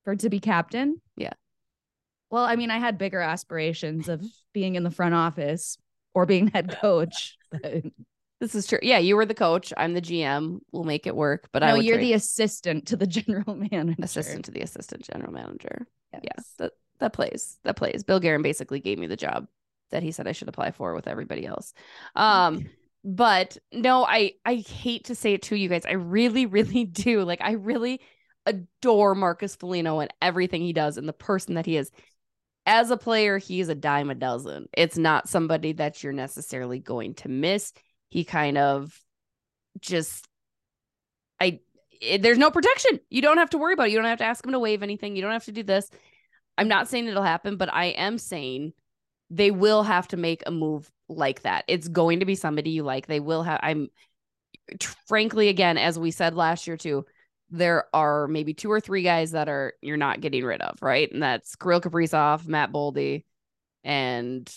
For 0.03 0.15
to 0.15 0.29
be 0.29 0.39
captain? 0.39 1.01
Yeah. 1.15 1.33
Well, 2.29 2.43
I 2.43 2.55
mean, 2.55 2.69
I 2.69 2.77
had 2.77 2.99
bigger 2.99 3.19
aspirations 3.19 4.07
of 4.09 4.23
being 4.53 4.75
in 4.75 4.83
the 4.83 4.91
front 4.91 5.15
office 5.15 5.79
or 6.13 6.27
being 6.27 6.49
head 6.49 6.77
coach. 6.81 7.35
This 8.39 8.53
is 8.53 8.67
true. 8.67 8.79
Yeah, 8.83 8.99
you 8.99 9.15
were 9.15 9.25
the 9.25 9.33
coach. 9.33 9.73
I'm 9.75 9.95
the 9.95 10.01
GM. 10.03 10.59
We'll 10.71 10.83
make 10.83 11.07
it 11.07 11.15
work. 11.15 11.49
But 11.51 11.63
no, 11.63 11.69
I 11.69 11.77
you're 11.77 11.95
trade. 11.95 12.05
the 12.05 12.13
assistant 12.13 12.89
to 12.89 12.95
the 12.95 13.07
general 13.07 13.55
manager. 13.55 14.03
Assistant 14.03 14.45
to 14.45 14.51
the 14.51 14.61
assistant 14.61 15.09
general 15.11 15.33
manager. 15.33 15.87
Yes. 16.13 16.21
Yeah, 16.23 16.43
that, 16.59 16.71
that 16.99 17.13
plays 17.13 17.57
that 17.63 17.75
plays 17.75 18.03
bill 18.03 18.19
Guerin 18.19 18.41
basically 18.41 18.79
gave 18.79 18.97
me 18.99 19.07
the 19.07 19.15
job 19.15 19.47
that 19.91 20.03
he 20.03 20.11
said 20.11 20.27
i 20.27 20.31
should 20.31 20.49
apply 20.49 20.71
for 20.71 20.93
with 20.93 21.07
everybody 21.07 21.45
else 21.45 21.73
um 22.15 22.65
but 23.03 23.57
no 23.71 24.05
i 24.05 24.33
i 24.45 24.55
hate 24.55 25.05
to 25.05 25.15
say 25.15 25.33
it 25.33 25.43
to 25.43 25.55
you 25.55 25.69
guys 25.69 25.85
i 25.85 25.93
really 25.93 26.45
really 26.45 26.85
do 26.85 27.23
like 27.23 27.41
i 27.41 27.51
really 27.51 28.01
adore 28.45 29.15
marcus 29.15 29.55
foligno 29.55 29.99
and 29.99 30.13
everything 30.21 30.61
he 30.61 30.73
does 30.73 30.97
and 30.97 31.07
the 31.07 31.13
person 31.13 31.55
that 31.55 31.65
he 31.65 31.77
is 31.77 31.91
as 32.65 32.91
a 32.91 32.97
player 32.97 33.37
he's 33.37 33.69
a 33.69 33.75
dime 33.75 34.09
a 34.09 34.15
dozen 34.15 34.67
it's 34.73 34.97
not 34.97 35.29
somebody 35.29 35.73
that 35.73 36.03
you're 36.03 36.13
necessarily 36.13 36.79
going 36.79 37.13
to 37.13 37.29
miss 37.29 37.73
he 38.09 38.23
kind 38.23 38.57
of 38.57 38.99
just 39.79 40.27
I 41.39 41.59
it, 41.99 42.21
there's 42.21 42.37
no 42.37 42.51
protection. 42.51 42.99
You 43.09 43.21
don't 43.21 43.37
have 43.37 43.49
to 43.51 43.57
worry 43.57 43.73
about 43.73 43.87
it. 43.87 43.91
You 43.91 43.97
don't 43.97 44.05
have 44.05 44.19
to 44.19 44.25
ask 44.25 44.45
him 44.45 44.51
to 44.51 44.59
waive 44.59 44.83
anything. 44.83 45.15
You 45.15 45.21
don't 45.21 45.31
have 45.31 45.45
to 45.45 45.51
do 45.51 45.63
this. 45.63 45.89
I'm 46.57 46.67
not 46.67 46.87
saying 46.87 47.07
it'll 47.07 47.23
happen, 47.23 47.57
but 47.57 47.73
I 47.73 47.85
am 47.87 48.17
saying 48.17 48.73
they 49.29 49.51
will 49.51 49.83
have 49.83 50.07
to 50.09 50.17
make 50.17 50.43
a 50.45 50.51
move 50.51 50.89
like 51.09 51.43
that. 51.43 51.65
It's 51.67 51.87
going 51.87 52.19
to 52.19 52.25
be 52.25 52.35
somebody 52.35 52.71
you 52.71 52.83
like. 52.83 53.07
They 53.07 53.19
will 53.19 53.43
have. 53.43 53.59
I'm 53.61 53.89
frankly, 55.07 55.49
again, 55.49 55.77
as 55.77 55.97
we 55.97 56.11
said 56.11 56.35
last 56.35 56.67
year 56.67 56.77
too, 56.77 57.05
there 57.49 57.85
are 57.93 58.27
maybe 58.27 58.53
two 58.53 58.71
or 58.71 58.79
three 58.79 59.03
guys 59.03 59.31
that 59.31 59.47
are 59.47 59.73
you're 59.81 59.97
not 59.97 60.21
getting 60.21 60.43
rid 60.43 60.61
of, 60.61 60.77
right? 60.81 61.11
And 61.11 61.23
that's 61.23 61.55
Kirill 61.55 61.81
Kaprizov, 61.81 62.47
Matt 62.47 62.71
Boldy, 62.71 63.23
and 63.83 64.51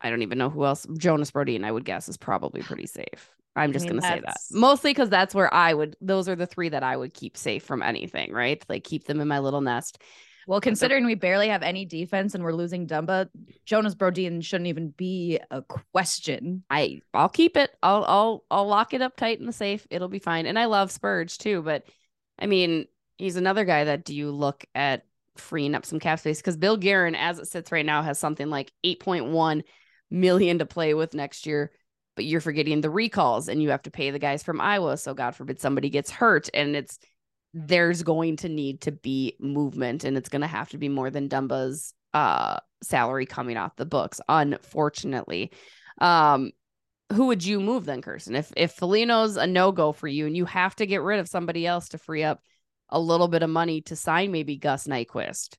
I 0.00 0.10
don't 0.10 0.22
even 0.22 0.38
know 0.38 0.50
who 0.50 0.64
else. 0.64 0.86
Jonas 0.98 1.30
Brodin, 1.30 1.64
I 1.64 1.72
would 1.72 1.84
guess, 1.84 2.08
is 2.08 2.16
probably 2.16 2.62
pretty 2.62 2.86
safe. 2.86 3.30
I'm 3.56 3.72
just 3.72 3.86
I 3.86 3.88
mean, 3.88 4.00
gonna 4.00 4.14
say 4.14 4.22
that 4.24 4.36
mostly 4.52 4.90
because 4.90 5.08
that's 5.08 5.34
where 5.34 5.52
I 5.52 5.72
would. 5.72 5.96
Those 6.00 6.28
are 6.28 6.36
the 6.36 6.46
three 6.46 6.68
that 6.68 6.82
I 6.82 6.96
would 6.96 7.14
keep 7.14 7.36
safe 7.36 7.64
from 7.64 7.82
anything, 7.82 8.32
right? 8.32 8.62
Like 8.68 8.84
keep 8.84 9.04
them 9.04 9.20
in 9.20 9.28
my 9.28 9.38
little 9.38 9.62
nest. 9.62 10.00
Well, 10.46 10.60
considering 10.60 11.04
we 11.04 11.16
barely 11.16 11.48
have 11.48 11.64
any 11.64 11.84
defense 11.84 12.34
and 12.34 12.44
we're 12.44 12.52
losing 12.52 12.86
Dumba, 12.86 13.28
Jonas 13.64 13.96
Brodin 13.96 14.44
shouldn't 14.44 14.68
even 14.68 14.90
be 14.90 15.40
a 15.50 15.60
question. 15.92 16.62
I 16.70 17.02
I'll 17.12 17.28
keep 17.28 17.56
it. 17.56 17.70
I'll 17.82 18.04
I'll 18.04 18.44
I'll 18.50 18.68
lock 18.68 18.94
it 18.94 19.02
up 19.02 19.16
tight 19.16 19.40
in 19.40 19.46
the 19.46 19.52
safe. 19.52 19.86
It'll 19.90 20.08
be 20.08 20.20
fine. 20.20 20.46
And 20.46 20.56
I 20.56 20.66
love 20.66 20.92
Spurge 20.92 21.38
too, 21.38 21.62
but 21.62 21.84
I 22.38 22.46
mean, 22.46 22.86
he's 23.18 23.36
another 23.36 23.64
guy 23.64 23.84
that 23.84 24.04
do 24.04 24.14
you 24.14 24.30
look 24.30 24.64
at 24.74 25.04
freeing 25.36 25.74
up 25.74 25.84
some 25.84 25.98
cap 25.98 26.20
space 26.20 26.38
because 26.38 26.56
Bill 26.56 26.76
Guerin, 26.76 27.16
as 27.16 27.38
it 27.38 27.48
sits 27.48 27.72
right 27.72 27.84
now, 27.84 28.02
has 28.02 28.18
something 28.18 28.48
like 28.48 28.72
8.1 28.84 29.62
million 30.10 30.58
to 30.58 30.66
play 30.66 30.94
with 30.94 31.14
next 31.14 31.46
year. 31.46 31.72
But 32.14 32.24
you're 32.24 32.40
forgetting 32.40 32.80
the 32.80 32.88
recalls 32.88 33.48
and 33.48 33.62
you 33.62 33.70
have 33.70 33.82
to 33.82 33.90
pay 33.90 34.10
the 34.10 34.18
guys 34.18 34.42
from 34.42 34.60
Iowa. 34.60 34.96
So 34.96 35.12
God 35.12 35.34
forbid 35.34 35.60
somebody 35.60 35.90
gets 35.90 36.10
hurt. 36.10 36.48
And 36.54 36.74
it's 36.74 36.98
there's 37.58 38.02
going 38.02 38.36
to 38.36 38.48
need 38.48 38.82
to 38.82 38.92
be 38.92 39.34
movement 39.40 40.04
and 40.04 40.16
it's 40.16 40.28
going 40.28 40.42
to 40.42 40.46
have 40.46 40.68
to 40.68 40.78
be 40.78 40.90
more 40.90 41.10
than 41.10 41.28
Dumba's 41.28 41.94
uh 42.12 42.58
salary 42.82 43.26
coming 43.26 43.56
off 43.56 43.76
the 43.76 43.86
books 43.86 44.20
unfortunately. 44.28 45.50
Um 46.00 46.52
who 47.12 47.26
would 47.26 47.44
you 47.44 47.60
move 47.60 47.84
then 47.86 48.02
Kirsten? 48.02 48.34
If 48.34 48.52
if 48.56 48.72
Foligno's 48.72 49.36
a 49.36 49.46
no-go 49.46 49.92
for 49.92 50.08
you 50.08 50.26
and 50.26 50.36
you 50.36 50.44
have 50.44 50.76
to 50.76 50.86
get 50.86 51.02
rid 51.02 51.18
of 51.18 51.28
somebody 51.28 51.66
else 51.66 51.88
to 51.90 51.98
free 51.98 52.24
up 52.24 52.40
a 52.90 53.00
little 53.00 53.28
bit 53.28 53.42
of 53.42 53.50
money 53.50 53.80
to 53.82 53.96
sign 53.96 54.32
maybe 54.32 54.56
Gus 54.56 54.86
Nyquist 54.86 55.56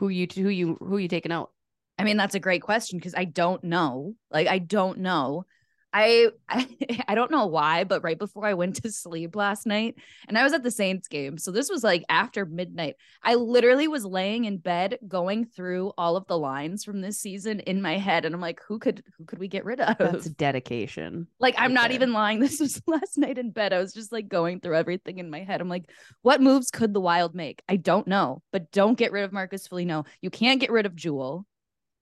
who 0.00 0.08
you 0.08 0.26
who 0.34 0.48
you 0.48 0.78
who 0.80 0.96
you 0.96 1.08
taking 1.08 1.32
out? 1.32 1.50
I 1.98 2.04
mean 2.04 2.16
that's 2.16 2.34
a 2.34 2.40
great 2.40 2.62
question 2.62 2.98
because 2.98 3.14
I 3.14 3.24
don't 3.24 3.62
know. 3.62 4.14
Like 4.30 4.48
I 4.48 4.58
don't 4.58 5.00
know 5.00 5.44
I, 5.92 6.28
I 6.48 6.66
I 7.08 7.14
don't 7.14 7.30
know 7.30 7.46
why, 7.46 7.84
but 7.84 8.02
right 8.02 8.18
before 8.18 8.46
I 8.46 8.54
went 8.54 8.76
to 8.76 8.92
sleep 8.92 9.34
last 9.36 9.66
night, 9.66 9.96
and 10.28 10.38
I 10.38 10.44
was 10.44 10.52
at 10.52 10.62
the 10.62 10.70
Saints 10.70 11.08
game. 11.08 11.38
So 11.38 11.50
this 11.50 11.70
was 11.70 11.82
like 11.82 12.04
after 12.08 12.46
midnight. 12.46 12.96
I 13.22 13.34
literally 13.34 13.88
was 13.88 14.04
laying 14.04 14.44
in 14.44 14.58
bed 14.58 14.98
going 15.06 15.46
through 15.46 15.92
all 15.98 16.16
of 16.16 16.26
the 16.26 16.38
lines 16.38 16.84
from 16.84 17.00
this 17.00 17.18
season 17.18 17.60
in 17.60 17.82
my 17.82 17.98
head. 17.98 18.24
And 18.24 18.34
I'm 18.34 18.40
like, 18.40 18.60
who 18.66 18.78
could 18.78 19.02
who 19.18 19.24
could 19.24 19.38
we 19.38 19.48
get 19.48 19.64
rid 19.64 19.80
of? 19.80 19.98
That's 19.98 20.28
dedication. 20.30 21.26
Like, 21.40 21.54
I'm 21.56 21.72
not 21.72 21.90
even 21.90 22.12
lying. 22.12 22.38
This 22.50 22.60
was 22.60 22.82
last 22.86 23.16
night 23.16 23.38
in 23.38 23.50
bed. 23.50 23.72
I 23.72 23.78
was 23.78 23.92
just 23.94 24.12
like 24.12 24.28
going 24.28 24.60
through 24.60 24.76
everything 24.76 25.18
in 25.18 25.30
my 25.30 25.42
head. 25.42 25.60
I'm 25.60 25.68
like, 25.68 25.90
what 26.22 26.40
moves 26.40 26.70
could 26.70 26.92
the 26.92 27.00
wild 27.00 27.34
make? 27.34 27.62
I 27.68 27.76
don't 27.76 28.06
know, 28.06 28.42
but 28.52 28.70
don't 28.72 28.98
get 28.98 29.12
rid 29.12 29.24
of 29.24 29.32
Marcus 29.32 29.66
Foligno. 29.66 30.04
You 30.20 30.30
can't 30.30 30.60
get 30.60 30.70
rid 30.70 30.86
of 30.86 30.94
Joel. 30.94 31.46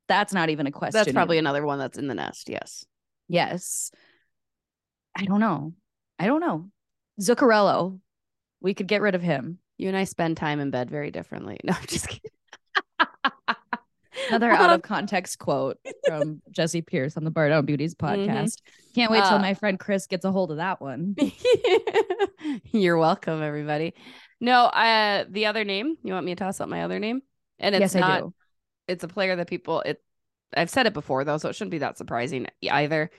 That's 0.09 0.33
not 0.33 0.49
even 0.51 0.67
a 0.67 0.73
question. 0.73 0.99
That's 0.99 1.13
probably 1.13 1.39
another 1.39 1.65
one 1.65 1.79
that's 1.79 1.99
in 1.99 2.09
the 2.09 2.15
nest. 2.15 2.49
Yes. 2.49 2.85
Yes. 3.29 3.91
I 5.17 5.25
don't 5.25 5.41
know. 5.41 5.75
I 6.19 6.27
don't 6.27 6.41
know. 6.41 6.71
Zuccarello, 7.21 7.99
we 8.61 8.75
could 8.75 8.89
get 8.89 9.03
rid 9.03 9.15
of 9.15 9.23
him. 9.23 9.59
You 9.77 9.89
and 9.89 9.97
I 9.97 10.05
spend 10.05 10.37
time 10.37 10.61
in 10.61 10.71
bed 10.71 10.91
very 10.91 11.11
differently. 11.11 11.59
No, 11.65 11.75
I'm 11.75 11.87
just 11.87 12.09
kidding. 12.09 12.31
Another 14.29 14.51
out 14.51 14.71
of 14.71 14.83
context 14.83 15.39
quote 15.39 15.79
from 16.07 16.43
Jessi 16.53 16.85
Pierce 16.85 17.17
on 17.17 17.25
the 17.25 17.31
Bar 17.31 17.49
Down 17.49 17.65
Beauties 17.67 17.95
mm-hmm. 17.95 18.21
podcast. 18.21 18.57
Mm-hmm. 18.57 18.95
Can't 18.95 19.11
wait 19.11 19.25
till 19.25 19.35
uh, 19.35 19.41
my 19.41 19.55
friend 19.55 19.79
Chris 19.79 20.07
gets 20.07 20.25
a 20.25 20.33
hold 20.33 20.51
of 20.51 20.57
that 20.57 20.81
one. 20.81 21.17
You're 22.73 22.99
welcome, 22.99 23.43
everybody. 23.43 23.95
No, 24.41 24.65
uh, 24.65 25.25
the 25.29 25.47
other 25.47 25.65
name. 25.65 25.97
You 26.03 26.13
want 26.13 26.27
me 26.27 26.35
to 26.35 26.45
toss 26.45 26.61
out 26.61 26.69
my 26.69 26.83
other 26.83 26.99
name? 26.99 27.23
And 27.59 27.75
it's 27.75 27.81
yes, 27.81 27.95
not. 27.95 28.11
I 28.11 28.21
do. 28.21 28.35
It's 28.87 29.05
a 29.05 29.09
player 29.09 29.37
that 29.37 29.49
people. 29.49 29.81
It 29.83 30.03
I've 30.57 30.71
said 30.71 30.87
it 30.87 30.95
before 30.95 31.25
though, 31.25 31.39
so 31.39 31.49
it 31.49 31.55
shouldn't 31.55 31.73
be 31.73 31.79
that 31.79 31.99
surprising 31.99 32.47
either. 32.63 33.11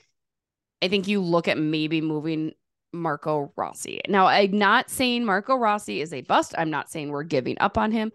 I 0.81 0.87
think 0.87 1.07
you 1.07 1.21
look 1.21 1.47
at 1.47 1.57
maybe 1.57 2.01
moving 2.01 2.53
Marco 2.93 3.51
Rossi. 3.55 4.01
Now, 4.07 4.27
I'm 4.27 4.57
not 4.57 4.89
saying 4.89 5.25
Marco 5.25 5.55
Rossi 5.55 6.01
is 6.01 6.13
a 6.13 6.21
bust. 6.21 6.55
I'm 6.57 6.69
not 6.69 6.89
saying 6.89 7.09
we're 7.09 7.23
giving 7.23 7.57
up 7.59 7.77
on 7.77 7.91
him. 7.91 8.11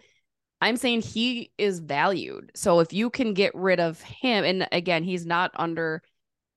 I'm 0.60 0.76
saying 0.76 1.02
he 1.02 1.52
is 1.58 1.80
valued. 1.80 2.52
So 2.54 2.80
if 2.80 2.92
you 2.92 3.10
can 3.10 3.34
get 3.34 3.54
rid 3.54 3.80
of 3.80 4.00
him, 4.00 4.44
and 4.44 4.66
again, 4.72 5.04
he's 5.04 5.26
not 5.26 5.50
under 5.56 6.02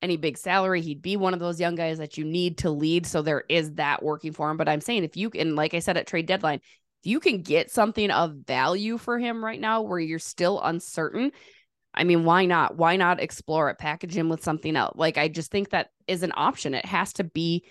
any 0.02 0.16
big 0.16 0.38
salary, 0.38 0.82
he'd 0.82 1.02
be 1.02 1.18
one 1.18 1.34
of 1.34 1.40
those 1.40 1.60
young 1.60 1.76
guys 1.76 1.98
that 1.98 2.18
you 2.18 2.24
need 2.24 2.60
to 2.60 2.70
lead. 2.70 3.06
So 3.06 3.22
there 3.22 3.44
is 3.50 3.74
that 3.74 4.02
working 4.02 4.32
for 4.32 4.50
him. 4.50 4.58
But 4.58 4.70
I'm 4.70 4.82
saying 4.82 5.04
if 5.04 5.18
you 5.18 5.30
can, 5.30 5.56
like 5.56 5.74
I 5.74 5.80
said 5.80 5.98
at 5.98 6.08
trade 6.08 6.28
deadline, 6.28 6.62
if 7.04 7.12
you 7.12 7.20
can 7.20 7.42
get 7.42 7.70
something 7.70 8.10
of 8.10 8.34
value 8.48 8.98
for 8.98 9.20
him 9.20 9.44
right 9.44 9.60
now 9.60 9.82
where 9.82 10.00
you're 10.00 10.20
still 10.20 10.62
uncertain, 10.62 11.32
I 11.98 12.04
mean, 12.04 12.24
why 12.24 12.46
not? 12.46 12.78
Why 12.78 12.96
not 12.96 13.20
explore 13.20 13.70
it, 13.70 13.78
package 13.78 14.16
him 14.16 14.30
with 14.30 14.44
something 14.44 14.76
else? 14.76 14.94
Like, 14.96 15.18
I 15.18 15.28
just 15.28 15.52
think 15.52 15.72
that 15.72 15.90
is 16.08 16.24
an 16.24 16.32
option. 16.36 16.74
It 16.74 16.86
has 16.86 17.14
to 17.14 17.24
be 17.24 17.66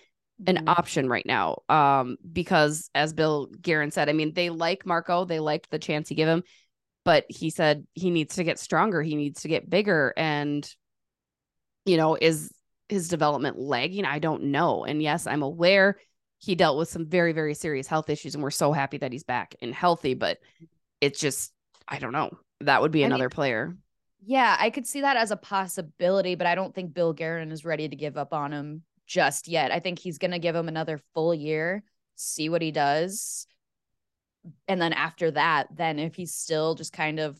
an 0.46 0.56
mm-hmm. 0.56 0.68
option 0.68 1.08
right 1.08 1.24
now. 1.24 1.62
Um, 1.68 2.16
because 2.32 2.90
as 2.94 3.12
Bill 3.12 3.46
Guerin 3.60 3.90
said, 3.90 4.08
I 4.08 4.12
mean, 4.12 4.34
they 4.34 4.50
like 4.50 4.84
Marco, 4.84 5.24
they 5.24 5.40
liked 5.40 5.70
the 5.70 5.78
chance 5.78 6.08
he 6.08 6.14
gave 6.14 6.28
him, 6.28 6.42
but 7.04 7.24
he 7.28 7.50
said 7.50 7.86
he 7.94 8.10
needs 8.10 8.34
to 8.36 8.44
get 8.44 8.58
stronger, 8.58 9.00
he 9.02 9.16
needs 9.16 9.42
to 9.42 9.48
get 9.48 9.70
bigger. 9.70 10.12
And, 10.16 10.68
you 11.84 11.96
know, 11.96 12.16
is 12.20 12.52
his 12.88 13.08
development 13.08 13.58
lagging? 13.58 14.04
I 14.04 14.18
don't 14.18 14.44
know. 14.44 14.84
And 14.84 15.02
yes, 15.02 15.26
I'm 15.26 15.42
aware 15.42 15.96
he 16.38 16.54
dealt 16.54 16.78
with 16.78 16.88
some 16.88 17.06
very, 17.06 17.32
very 17.32 17.54
serious 17.54 17.86
health 17.86 18.10
issues, 18.10 18.34
and 18.34 18.42
we're 18.42 18.50
so 18.50 18.72
happy 18.72 18.98
that 18.98 19.12
he's 19.12 19.24
back 19.24 19.54
and 19.62 19.74
healthy, 19.74 20.14
but 20.14 20.38
it's 21.00 21.18
just, 21.18 21.52
I 21.88 21.98
don't 21.98 22.12
know. 22.12 22.30
That 22.60 22.82
would 22.82 22.92
be 22.92 23.02
another 23.02 23.24
I 23.24 23.26
mean, 23.26 23.30
player. 23.30 23.76
Yeah, 24.28 24.56
I 24.58 24.70
could 24.70 24.88
see 24.88 25.02
that 25.02 25.16
as 25.16 25.30
a 25.30 25.36
possibility, 25.36 26.34
but 26.34 26.48
I 26.48 26.56
don't 26.56 26.74
think 26.74 26.92
Bill 26.92 27.12
Guerin 27.12 27.52
is 27.52 27.64
ready 27.64 27.88
to 27.88 27.94
give 27.94 28.16
up 28.16 28.32
on 28.32 28.52
him 28.52 28.82
just 29.06 29.46
yet. 29.46 29.70
I 29.70 29.78
think 29.78 30.00
he's 30.00 30.18
going 30.18 30.32
to 30.32 30.40
give 30.40 30.56
him 30.56 30.66
another 30.66 31.00
full 31.14 31.32
year, 31.32 31.84
see 32.16 32.48
what 32.48 32.60
he 32.60 32.72
does. 32.72 33.46
And 34.66 34.82
then 34.82 34.92
after 34.92 35.30
that, 35.30 35.68
then 35.72 36.00
if 36.00 36.16
he's 36.16 36.34
still 36.34 36.74
just 36.74 36.92
kind 36.92 37.20
of 37.20 37.38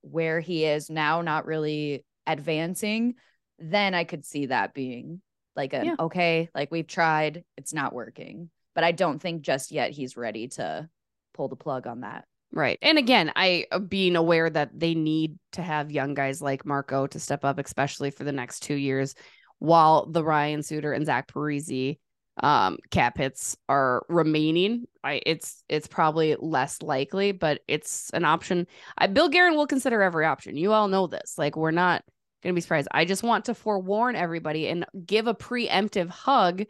where 0.00 0.40
he 0.40 0.64
is 0.64 0.90
now, 0.90 1.22
not 1.22 1.46
really 1.46 2.04
advancing, 2.26 3.14
then 3.60 3.94
I 3.94 4.02
could 4.02 4.24
see 4.24 4.46
that 4.46 4.74
being 4.74 5.22
like 5.54 5.74
a 5.74 5.84
yeah. 5.84 5.94
okay, 6.00 6.50
like 6.56 6.72
we've 6.72 6.88
tried, 6.88 7.44
it's 7.56 7.72
not 7.72 7.92
working. 7.92 8.50
But 8.74 8.82
I 8.82 8.90
don't 8.90 9.22
think 9.22 9.42
just 9.42 9.70
yet 9.70 9.92
he's 9.92 10.16
ready 10.16 10.48
to 10.48 10.88
pull 11.34 11.46
the 11.46 11.54
plug 11.54 11.86
on 11.86 12.00
that. 12.00 12.24
Right. 12.52 12.78
And 12.80 12.96
again, 12.96 13.32
I 13.36 13.66
uh, 13.70 13.78
being 13.78 14.16
aware 14.16 14.48
that 14.48 14.78
they 14.78 14.94
need 14.94 15.38
to 15.52 15.62
have 15.62 15.90
young 15.90 16.14
guys 16.14 16.40
like 16.40 16.64
Marco 16.64 17.06
to 17.08 17.20
step 17.20 17.44
up, 17.44 17.58
especially 17.58 18.10
for 18.10 18.24
the 18.24 18.32
next 18.32 18.60
two 18.60 18.74
years, 18.76 19.14
while 19.58 20.06
the 20.06 20.24
Ryan 20.24 20.62
Suter 20.62 20.92
and 20.92 21.06
Zach 21.06 21.28
Parise 21.28 21.98
um 22.42 22.76
cap 22.90 23.16
hits 23.16 23.56
are 23.68 24.04
remaining. 24.08 24.84
I 25.02 25.20
it's 25.26 25.64
it's 25.68 25.86
probably 25.86 26.36
less 26.38 26.82
likely, 26.82 27.32
but 27.32 27.60
it's 27.66 28.10
an 28.10 28.24
option. 28.24 28.66
I 28.96 29.06
Bill 29.06 29.28
Guerin 29.28 29.56
will 29.56 29.66
consider 29.66 30.02
every 30.02 30.26
option. 30.26 30.56
You 30.56 30.72
all 30.72 30.88
know 30.88 31.06
this. 31.06 31.36
Like 31.38 31.56
we're 31.56 31.70
not 31.70 32.04
gonna 32.42 32.54
be 32.54 32.60
surprised. 32.60 32.88
I 32.92 33.04
just 33.04 33.22
want 33.22 33.46
to 33.46 33.54
forewarn 33.54 34.16
everybody 34.16 34.68
and 34.68 34.86
give 35.04 35.26
a 35.26 35.34
preemptive 35.34 36.08
hug 36.08 36.64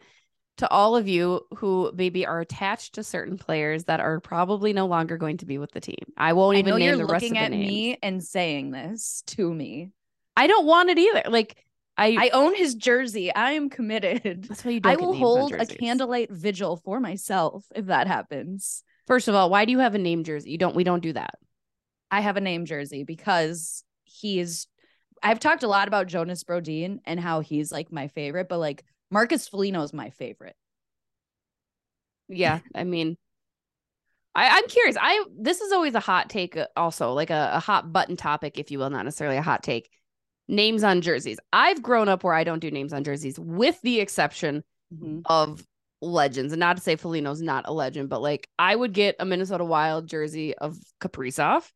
to 0.57 0.69
all 0.69 0.95
of 0.95 1.07
you 1.07 1.41
who 1.55 1.91
maybe 1.95 2.25
are 2.25 2.39
attached 2.39 2.95
to 2.95 3.03
certain 3.03 3.37
players 3.37 3.85
that 3.85 3.99
are 3.99 4.19
probably 4.19 4.73
no 4.73 4.87
longer 4.87 5.17
going 5.17 5.37
to 5.37 5.45
be 5.45 5.57
with 5.57 5.71
the 5.71 5.79
team. 5.79 5.95
I 6.17 6.33
won't 6.33 6.57
I 6.57 6.59
even 6.59 6.77
name 6.77 6.97
the 6.97 7.05
rest 7.05 7.25
of 7.25 7.31
the 7.31 7.37
at 7.37 7.51
names. 7.51 7.67
me 7.67 7.97
and 8.01 8.23
saying 8.23 8.71
this 8.71 9.23
to 9.27 9.53
me. 9.53 9.91
I 10.35 10.47
don't 10.47 10.65
want 10.65 10.89
it 10.89 10.97
either. 10.97 11.23
Like 11.29 11.63
I 11.97 12.15
I 12.19 12.29
own 12.29 12.55
his 12.55 12.75
jersey. 12.75 13.33
I 13.33 13.53
am 13.53 13.69
committed. 13.69 14.45
That's 14.49 14.65
why 14.65 14.71
you 14.71 14.79
do. 14.79 14.89
I 14.89 14.95
will 14.95 15.13
hold 15.13 15.53
a 15.53 15.65
candlelight 15.65 16.31
vigil 16.31 16.77
for 16.77 16.99
myself 16.99 17.65
if 17.75 17.85
that 17.87 18.07
happens. 18.07 18.83
First 19.05 19.27
of 19.27 19.35
all, 19.35 19.49
why 19.49 19.65
do 19.65 19.71
you 19.71 19.79
have 19.79 19.95
a 19.95 19.99
name 19.99 20.23
jersey? 20.23 20.51
You 20.51 20.57
don't 20.57 20.75
we 20.75 20.83
don't 20.83 21.03
do 21.03 21.13
that. 21.13 21.35
I 22.09 22.21
have 22.21 22.37
a 22.37 22.41
name 22.41 22.65
jersey 22.65 23.03
because 23.03 23.83
he's 24.05 24.67
I've 25.21 25.39
talked 25.39 25.63
a 25.63 25.67
lot 25.67 25.87
about 25.87 26.07
Jonas 26.07 26.43
Brodin 26.43 26.99
and 27.05 27.19
how 27.19 27.39
he's 27.41 27.71
like 27.71 27.91
my 27.91 28.07
favorite, 28.07 28.49
but 28.49 28.59
like 28.59 28.83
Marcus 29.11 29.47
Foligno 29.47 29.81
is 29.83 29.93
my 29.93 30.09
favorite. 30.11 30.55
Yeah, 32.27 32.59
I 32.75 32.83
mean, 32.83 33.17
I, 34.35 34.49
I'm 34.49 34.67
curious. 34.67 34.97
I 34.99 35.23
this 35.37 35.61
is 35.61 35.71
always 35.71 35.95
a 35.95 35.99
hot 35.99 36.29
take, 36.29 36.57
uh, 36.57 36.67
also 36.75 37.13
like 37.13 37.29
a, 37.29 37.51
a 37.53 37.59
hot 37.59 37.91
button 37.93 38.17
topic, 38.17 38.59
if 38.59 38.69
you 38.69 38.79
will, 38.79 38.89
not 38.89 39.05
necessarily 39.05 39.37
a 39.37 39.41
hot 39.41 39.63
take. 39.63 39.89
Names 40.49 40.83
on 40.83 41.01
jerseys. 41.01 41.39
I've 41.51 41.81
grown 41.81 42.07
up 42.07 42.23
where 42.23 42.33
I 42.33 42.43
don't 42.43 42.59
do 42.59 42.71
names 42.71 42.93
on 42.93 43.03
jerseys, 43.03 43.37
with 43.39 43.81
the 43.81 43.99
exception 43.99 44.63
mm-hmm. 44.93 45.21
of 45.25 45.65
legends, 46.01 46.53
and 46.53 46.59
not 46.59 46.77
to 46.77 46.83
say 46.83 46.95
Foligno's 46.95 47.41
not 47.41 47.67
a 47.67 47.73
legend, 47.73 48.09
but 48.09 48.21
like 48.21 48.47
I 48.59 48.75
would 48.75 48.93
get 48.93 49.15
a 49.19 49.25
Minnesota 49.25 49.65
Wild 49.65 50.07
jersey 50.07 50.55
of 50.57 50.77
Kaprizov 51.01 51.69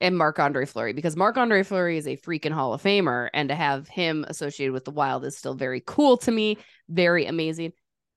and 0.00 0.16
Marc 0.16 0.38
Andre 0.38 0.66
Fleury 0.66 0.92
because 0.92 1.16
Marc 1.16 1.36
Andre 1.36 1.62
Fleury 1.62 1.96
is 1.98 2.06
a 2.06 2.16
freaking 2.18 2.52
Hall 2.52 2.74
of 2.74 2.82
Famer, 2.82 3.28
and 3.32 3.48
to 3.48 3.54
have 3.54 3.88
him 3.88 4.24
associated 4.28 4.72
with 4.72 4.84
the 4.84 4.90
Wild 4.90 5.24
is 5.24 5.36
still 5.36 5.54
very 5.54 5.82
cool 5.84 6.16
to 6.18 6.30
me, 6.30 6.58
very 6.88 7.26
amazing. 7.26 7.72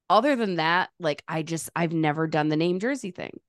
Other 0.09 0.35
than 0.35 0.55
that, 0.55 0.89
like 0.99 1.23
I 1.27 1.43
just 1.43 1.69
I've 1.75 1.93
never 1.93 2.27
done 2.27 2.49
the 2.49 2.57
name 2.57 2.79
jersey 2.79 3.11
thing. 3.11 3.39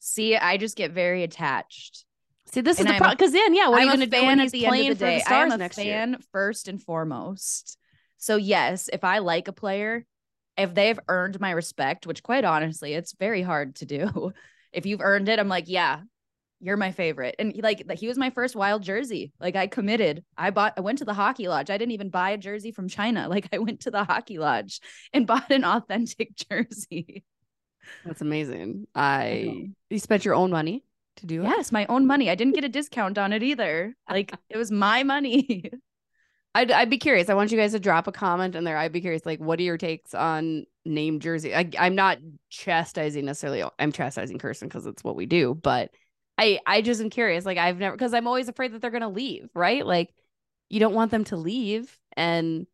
See, 0.00 0.36
I 0.36 0.56
just 0.56 0.76
get 0.76 0.92
very 0.92 1.22
attached. 1.22 2.04
See, 2.46 2.60
this 2.60 2.78
And 2.78 2.80
is 2.80 2.86
the 2.86 2.94
problem 2.94 3.16
because 3.16 3.32
then, 3.32 3.54
yeah, 3.54 3.68
what 3.68 3.82
I'm 3.82 3.88
are 3.88 3.90
you 3.90 3.92
a 3.92 3.96
going 3.96 4.00
to 4.00 4.06
do 4.06 4.24
fan 4.24 4.26
when 4.26 4.40
at 4.40 4.50
he's 4.50 4.52
the 4.52 4.66
end 4.66 4.78
playing 4.78 4.86
of 4.86 4.94
the 4.94 4.96
for 4.96 5.06
day. 5.06 5.14
the 5.14 5.20
Stars 5.20 5.52
I 5.52 5.56
am 5.56 5.58
a 5.58 5.58
next 5.58 5.82
year? 5.84 6.02
fan 6.02 6.18
first 6.32 6.68
and 6.68 6.82
foremost. 6.82 7.78
So 8.18 8.36
yes, 8.36 8.88
if 8.92 9.04
I 9.04 9.18
like 9.18 9.48
a 9.48 9.52
player, 9.52 10.06
if 10.56 10.74
they've 10.74 10.98
earned 11.08 11.40
my 11.40 11.50
respect, 11.50 12.06
which 12.06 12.22
quite 12.22 12.44
honestly, 12.44 12.94
it's 12.94 13.12
very 13.12 13.42
hard 13.42 13.76
to 13.76 13.86
do. 13.86 14.32
If 14.72 14.84
you've 14.84 15.00
earned 15.00 15.30
it, 15.30 15.38
I'm 15.38 15.48
like, 15.48 15.68
yeah, 15.68 16.02
you're 16.60 16.76
my 16.76 16.90
favorite. 16.92 17.36
And 17.38 17.52
he- 17.52 17.62
like 17.62 17.84
he 17.98 18.08
was 18.08 18.18
my 18.18 18.30
first 18.30 18.56
wild 18.56 18.82
jersey. 18.82 19.32
Like 19.40 19.56
I 19.56 19.66
committed. 19.66 20.24
I 20.36 20.50
bought 20.50 20.74
I 20.76 20.80
went 20.80 20.98
to 20.98 21.04
the 21.04 21.14
hockey 21.14 21.48
lodge. 21.48 21.70
I 21.70 21.78
didn't 21.78 21.92
even 21.92 22.10
buy 22.10 22.30
a 22.30 22.38
jersey 22.38 22.72
from 22.72 22.88
China. 22.88 23.28
Like 23.36 23.48
I 23.52 23.58
went 23.58 23.80
to 23.80 23.90
the 23.90 24.04
hockey 24.04 24.38
lodge 24.38 24.80
and 25.12 25.26
bought 25.32 25.50
an 25.50 25.64
authentic 25.64 26.34
jersey. 26.50 27.24
That's 28.04 28.20
amazing. 28.22 28.80
know. 28.80 28.86
I 28.94 29.68
you 29.90 29.98
spent 29.98 30.24
your 30.24 30.34
own 30.34 30.50
money 30.50 30.84
to 31.16 31.26
do 31.26 31.42
it. 31.42 31.48
Yes, 31.48 31.72
my 31.72 31.86
own 31.86 32.06
money. 32.06 32.30
I 32.30 32.34
didn't 32.34 32.54
get 32.54 32.64
a 32.64 32.68
discount 32.68 33.18
on 33.18 33.32
it 33.32 33.42
either. 33.42 33.94
Like 34.08 34.32
it 34.48 34.56
was 34.56 34.70
my 34.70 35.02
money. 35.02 35.70
I'd, 36.54 36.70
I'd 36.70 36.88
be 36.88 36.96
curious. 36.96 37.28
I 37.28 37.34
want 37.34 37.52
you 37.52 37.58
guys 37.58 37.72
to 37.72 37.78
drop 37.78 38.06
a 38.06 38.12
comment 38.12 38.54
in 38.54 38.64
there. 38.64 38.78
I'd 38.78 38.90
be 38.90 39.02
curious, 39.02 39.26
like, 39.26 39.40
what 39.40 39.58
are 39.58 39.62
your 39.62 39.76
takes 39.76 40.14
on 40.14 40.64
name 40.86 41.20
jersey? 41.20 41.54
I, 41.54 41.68
I'm 41.78 41.94
not 41.94 42.16
chastising 42.48 43.26
necessarily. 43.26 43.62
I'm 43.78 43.92
chastising 43.92 44.38
Kirsten 44.38 44.66
because 44.68 44.86
it's 44.86 45.04
what 45.04 45.16
we 45.16 45.26
do, 45.26 45.54
but 45.54 45.90
I 46.38 46.60
I 46.66 46.82
just 46.82 47.00
am 47.00 47.10
curious. 47.10 47.44
Like, 47.46 47.58
I've 47.58 47.78
never 47.78 47.96
because 47.96 48.14
I'm 48.14 48.26
always 48.26 48.48
afraid 48.48 48.72
that 48.72 48.80
they're 48.82 48.90
gonna 48.90 49.08
leave, 49.08 49.48
right? 49.54 49.84
Like, 49.86 50.14
you 50.68 50.80
don't 50.80 50.94
want 50.94 51.10
them 51.10 51.24
to 51.24 51.36
leave 51.36 51.98
and 52.16 52.66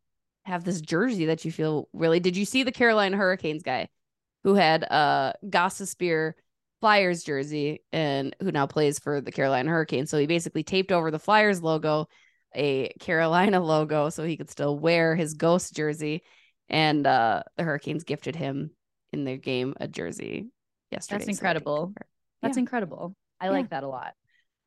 have 0.45 0.63
this 0.63 0.81
jersey 0.81 1.25
that 1.27 1.45
you 1.45 1.51
feel 1.51 1.87
really. 1.93 2.19
Did 2.19 2.35
you 2.37 2.45
see 2.45 2.63
the 2.63 2.71
Carolina 2.71 3.17
Hurricanes 3.17 3.63
guy 3.63 3.89
who 4.43 4.55
had 4.55 4.83
a 4.83 5.35
Gostisbehere 5.45 6.33
Flyers 6.81 7.23
jersey 7.23 7.83
and 7.93 8.35
who 8.41 8.51
now 8.51 8.67
plays 8.67 8.99
for 8.99 9.21
the 9.21 9.31
Carolina 9.31 9.69
Hurricanes? 9.71 10.09
So 10.09 10.17
he 10.17 10.27
basically 10.27 10.63
taped 10.63 10.91
over 10.91 11.11
the 11.11 11.19
Flyers 11.19 11.61
logo 11.63 12.07
a 12.55 12.89
Carolina 12.99 13.59
logo 13.63 14.09
so 14.09 14.23
he 14.23 14.37
could 14.37 14.49
still 14.49 14.77
wear 14.77 15.15
his 15.15 15.33
ghost 15.35 15.73
jersey. 15.73 16.23
And 16.69 17.05
uh 17.07 17.43
the 17.57 17.63
Hurricanes 17.63 18.03
gifted 18.03 18.35
him 18.35 18.71
in 19.13 19.23
their 19.23 19.37
game 19.37 19.75
a 19.79 19.87
jersey 19.87 20.47
yesterday. 20.91 21.19
That's 21.19 21.25
so 21.25 21.31
incredible. 21.31 21.85
compare. 21.87 22.07
That's 22.41 22.57
Yeah. 22.57 22.61
incredible. 22.61 23.15
I 23.43 23.47
Yeah. 23.47 23.51
like 23.51 23.69
that 23.71 23.83
a 23.83 23.87
lot. 23.87 24.13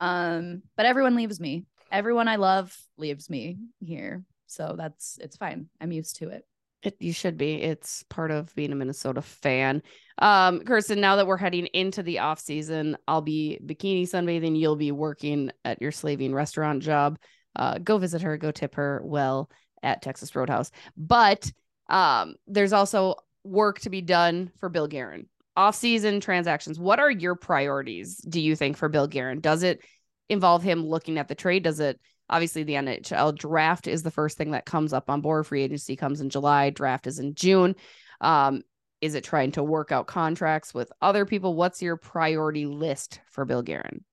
Um, 0.00 0.62
but 0.76 0.86
everyone 0.86 1.16
leaves 1.16 1.40
me. 1.40 1.64
Everyone 1.90 2.28
I 2.28 2.36
love 2.36 2.76
leaves 2.98 3.30
me 3.30 3.56
here. 3.80 4.22
So 4.46 4.74
that's 4.76 5.18
it's 5.20 5.36
fine. 5.36 5.68
I'm 5.80 5.92
used 5.92 6.16
to 6.16 6.28
it. 6.28 6.44
It, 6.82 6.96
you 7.00 7.12
should 7.12 7.38
be. 7.38 7.54
It's 7.54 8.04
part 8.10 8.30
of 8.30 8.54
being 8.54 8.70
a 8.70 8.76
Minnesota 8.76 9.22
fan. 9.22 9.82
Um, 10.18 10.60
Kirsten, 10.60 11.00
now 11.00 11.16
that 11.16 11.26
we're 11.26 11.38
heading 11.38 11.66
into 11.66 12.02
the 12.02 12.18
off 12.20 12.38
season, 12.38 12.96
I'll 13.08 13.22
be 13.22 13.58
bikini 13.64 14.02
sunbathing. 14.02 14.58
You'll 14.58 14.76
be 14.76 14.92
working 14.92 15.50
at 15.64 15.80
your 15.80 15.90
slaving 15.90 16.34
restaurant 16.34 16.82
job. 16.82 17.18
Uh, 17.56 17.78
go 17.78 17.96
visit 17.98 18.22
her, 18.22 18.36
go 18.36 18.50
tip 18.50 18.74
her 18.74 19.00
well 19.02 19.50
at 19.82 20.02
Texas 20.02 20.36
Roadhouse. 20.36 20.70
But 20.96 21.50
um, 21.88 22.34
there's 22.46 22.74
also 22.74 23.16
work 23.42 23.80
to 23.80 23.90
be 23.90 24.02
done 24.02 24.52
for 24.58 24.68
Bill 24.68 24.86
Guerin. 24.86 25.28
Off 25.56 25.74
season 25.74 26.20
transactions. 26.20 26.78
What 26.78 27.00
are 27.00 27.10
your 27.10 27.34
priorities, 27.34 28.16
do 28.18 28.40
you 28.40 28.54
think, 28.56 28.76
for 28.76 28.88
Bill 28.88 29.06
Guerin? 29.06 29.40
Does 29.40 29.62
it 29.62 29.80
involve 30.28 30.62
him 30.62 30.84
looking 30.84 31.18
at 31.18 31.28
the 31.28 31.34
trade? 31.34 31.62
Does 31.62 31.80
it 31.80 31.98
obviously 32.28 32.64
the 32.64 32.74
NHL 32.74 33.36
draft 33.36 33.86
is 33.86 34.02
the 34.02 34.10
first 34.10 34.36
thing 34.36 34.50
that 34.52 34.66
comes 34.66 34.92
up 34.92 35.08
on 35.08 35.20
board. 35.20 35.46
Free 35.46 35.62
agency 35.62 35.96
comes 35.96 36.20
in 36.20 36.30
July, 36.30 36.70
draft 36.70 37.06
is 37.06 37.18
in 37.18 37.34
June. 37.34 37.76
Um, 38.20 38.62
is 39.00 39.14
it 39.14 39.24
trying 39.24 39.52
to 39.52 39.62
work 39.62 39.92
out 39.92 40.06
contracts 40.06 40.72
with 40.72 40.90
other 41.00 41.26
people? 41.26 41.54
What's 41.54 41.82
your 41.82 41.96
priority 41.96 42.66
list 42.66 43.20
for 43.30 43.44
Bill 43.44 43.62
Guerin? 43.62 44.04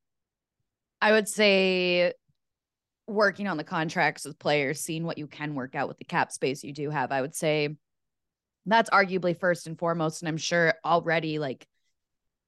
I 1.01 1.13
would 1.13 1.27
say 1.27 2.13
working 3.07 3.47
on 3.47 3.57
the 3.57 3.63
contracts 3.63 4.25
with 4.25 4.39
players, 4.39 4.81
seeing 4.81 5.05
what 5.05 5.17
you 5.17 5.27
can 5.27 5.55
work 5.55 5.75
out 5.75 5.87
with 5.87 5.97
the 5.97 6.05
cap 6.05 6.31
space 6.31 6.63
you 6.63 6.73
do 6.73 6.89
have. 6.89 7.11
I 7.11 7.21
would 7.21 7.35
say 7.35 7.75
that's 8.65 8.89
arguably 8.89 9.37
first 9.37 9.67
and 9.67 9.77
foremost. 9.77 10.21
And 10.21 10.29
I'm 10.29 10.37
sure 10.37 10.73
already 10.85 11.39
like 11.39 11.67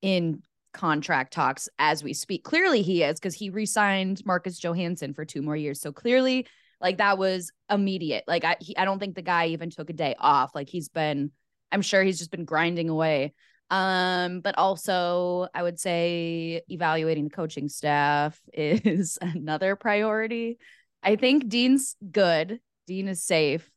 in 0.01 0.41
contract 0.73 1.34
talks 1.34 1.69
as 1.80 2.04
we 2.04 2.13
speak. 2.13 2.43
Clearly 2.43 2.82
he 2.82 3.04
is 3.04 3.19
because 3.19 3.34
he 3.34 3.49
re-signed 3.49 4.21
Marcus 4.25 4.60
Johansson 4.60 5.13
for 5.13 5.25
two 5.25 5.41
more 5.41 5.56
years. 5.56 5.82
So 5.82 5.91
clearly 5.91 6.47
like 6.82 6.97
that 6.97 7.17
was 7.17 7.51
immediate. 7.69 8.25
Like 8.28 8.43
I 8.43 8.58
he, 8.60 8.78
I 8.78 8.86
don't 8.86 8.99
think 8.99 9.15
the 9.15 9.21
guy 9.21 9.47
even 9.47 9.69
took 9.69 9.89
a 9.89 9.93
day 9.93 10.15
off. 10.19 10.54
Like 10.54 10.69
he's 10.69 10.89
been 10.89 11.32
I'm 11.71 11.82
sure 11.82 12.04
he's 12.04 12.19
just 12.19 12.32
been 12.32 12.45
grinding 12.45 12.89
away. 12.89 13.34
Um, 13.71 14.41
but 14.41 14.58
also 14.58 15.47
I 15.54 15.63
would 15.63 15.80
say 15.80 16.62
evaluating 16.69 17.25
the 17.25 17.30
coaching 17.36 17.69
staff 17.69 18.39
is 18.54 19.17
another 19.21 19.75
priority. 19.75 20.60
I 21.01 21.15
think 21.15 21.47
Dean's 21.47 21.95
good. 22.12 22.60
Dean 22.88 23.08
is 23.08 23.23
safe, 23.23 23.69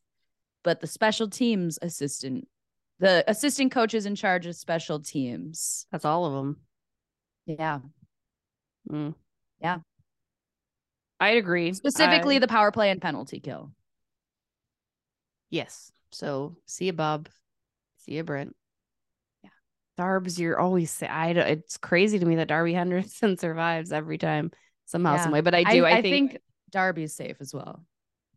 but 0.65 0.81
the 0.81 0.87
special 0.87 1.29
teams 1.29 1.79
assistant, 1.83 2.49
the 2.99 3.25
assistant 3.29 3.73
coach 3.73 3.95
is 3.95 4.07
in 4.07 4.15
charge 4.15 4.47
of 4.47 4.57
special 4.57 5.01
teams. 5.01 5.87
That's 5.93 6.05
all 6.05 6.25
of 6.27 6.33
them. 6.35 6.57
Yeah. 7.47 7.81
Mm. 8.91 9.15
Yeah. 9.61 9.79
I'd 11.21 11.37
agree. 11.39 11.73
Specifically 11.73 12.37
I- 12.37 12.41
the 12.41 12.49
power 12.49 12.71
play 12.71 12.91
and 12.91 13.01
penalty 13.03 13.41
kill. 13.41 13.73
yes. 15.51 15.93
So 16.11 16.57
see 16.67 16.87
you, 16.87 16.93
Bob. 16.93 17.29
See 17.99 18.13
you, 18.13 18.25
Brent. 18.25 18.57
Yeah. 19.43 19.51
Darbs, 19.99 20.39
you're 20.39 20.59
always 20.59 20.91
say 20.91 21.07
I 21.07 21.33
don't, 21.35 21.47
it's 21.47 21.77
crazy 21.77 22.19
to 22.19 22.25
me 22.25 22.37
that 22.37 22.49
Darby 22.49 22.73
Henderson 22.75 23.37
survives 23.37 23.93
every 23.93 24.17
time 24.19 24.51
somehow, 24.87 25.15
Yeah. 25.17 25.23
some 25.25 25.33
way. 25.33 25.41
But 25.43 25.55
I 25.55 25.65
do. 25.65 25.85
I, 25.85 26.01
think 26.01 26.39
Darby's 26.71 27.15
safe 27.15 27.37
as 27.41 27.53
well. 27.53 27.85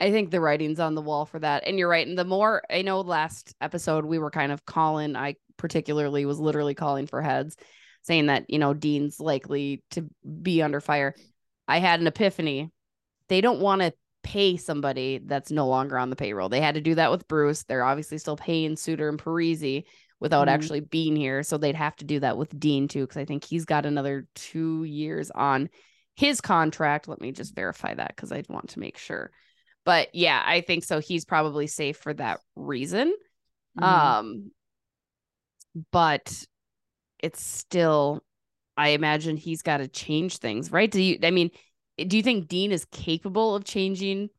I 0.01 0.11
think 0.11 0.31
the 0.31 0.41
writing's 0.41 0.79
on 0.79 0.95
the 0.95 1.01
wall 1.01 1.25
for 1.25 1.39
that. 1.39 1.67
And 1.67 1.77
you're 1.77 1.87
right. 1.87 2.07
And 2.07 2.17
the 2.17 2.25
more 2.25 2.63
I 2.69 2.81
know, 2.81 3.01
last 3.01 3.53
episode, 3.61 4.03
we 4.03 4.17
were 4.17 4.31
kind 4.31 4.51
of 4.51 4.65
calling, 4.65 5.15
I 5.15 5.35
particularly 5.57 6.25
was 6.25 6.39
literally 6.39 6.73
calling 6.73 7.05
for 7.05 7.21
heads, 7.21 7.55
saying 8.01 8.25
that, 8.25 8.49
you 8.49 8.57
know, 8.57 8.73
Dean's 8.73 9.19
likely 9.19 9.83
to 9.91 10.09
be 10.41 10.63
under 10.63 10.81
fire. 10.81 11.13
I 11.67 11.77
had 11.77 12.01
an 12.01 12.07
epiphany. 12.07 12.71
They 13.29 13.41
don't 13.41 13.61
want 13.61 13.81
to 13.83 13.93
pay 14.23 14.57
somebody 14.57 15.19
that's 15.23 15.51
no 15.51 15.67
longer 15.67 15.97
on 15.97 16.09
the 16.09 16.15
payroll. 16.15 16.49
They 16.49 16.61
had 16.61 16.75
to 16.75 16.81
do 16.81 16.95
that 16.95 17.11
with 17.11 17.27
Bruce. 17.27 17.63
They're 17.63 17.83
obviously 17.83 18.17
still 18.17 18.35
paying 18.37 18.75
Suter 18.75 19.07
and 19.07 19.19
Parise 19.19 19.83
without 20.19 20.47
Mhm. 20.47 20.51
actually 20.51 20.79
being 20.81 21.15
here. 21.15 21.43
So 21.43 21.57
they'd 21.57 21.75
have 21.75 21.95
to 21.97 22.05
do 22.05 22.19
that 22.21 22.37
with 22.37 22.59
Dean 22.59 22.87
too, 22.87 23.01
because 23.01 23.17
I 23.17 23.25
think 23.25 23.43
he's 23.43 23.65
got 23.65 23.85
another 23.85 24.27
two 24.35 24.83
years 24.83 25.31
on 25.31 25.69
his 26.15 26.41
contract. 26.41 27.07
Let 27.07 27.21
me 27.21 27.31
just 27.31 27.55
verify 27.55 27.93
that 27.93 28.15
because 28.15 28.31
I 28.31 28.43
want 28.49 28.69
to 28.69 28.79
make 28.79 28.97
sure. 28.97 29.31
But 29.85 30.13
yeah, 30.13 30.41
I 30.45 30.61
think 30.61 30.83
so. 30.83 30.99
He's 30.99 31.25
probably 31.25 31.67
safe 31.67 31.97
for 31.97 32.13
that 32.15 32.39
reason. 32.55 33.13
Mhm. 33.75 33.85
Um, 33.85 34.51
but 35.91 36.45
it's 37.19 37.43
still, 37.43 38.23
I 38.77 38.89
imagine 38.89 39.37
he's 39.37 39.61
got 39.61 39.77
to 39.77 39.87
change 39.87 40.37
things, 40.37 40.71
right? 40.71 40.91
Do 40.91 41.01
you, 41.01 41.19
I 41.23 41.31
mean, 41.31 41.51
do 42.07 42.17
you 42.17 42.23
think 42.23 42.47
Dean 42.47 42.71
is 42.71 42.85
capable 42.91 43.55
of 43.55 43.63
changing 43.65 44.29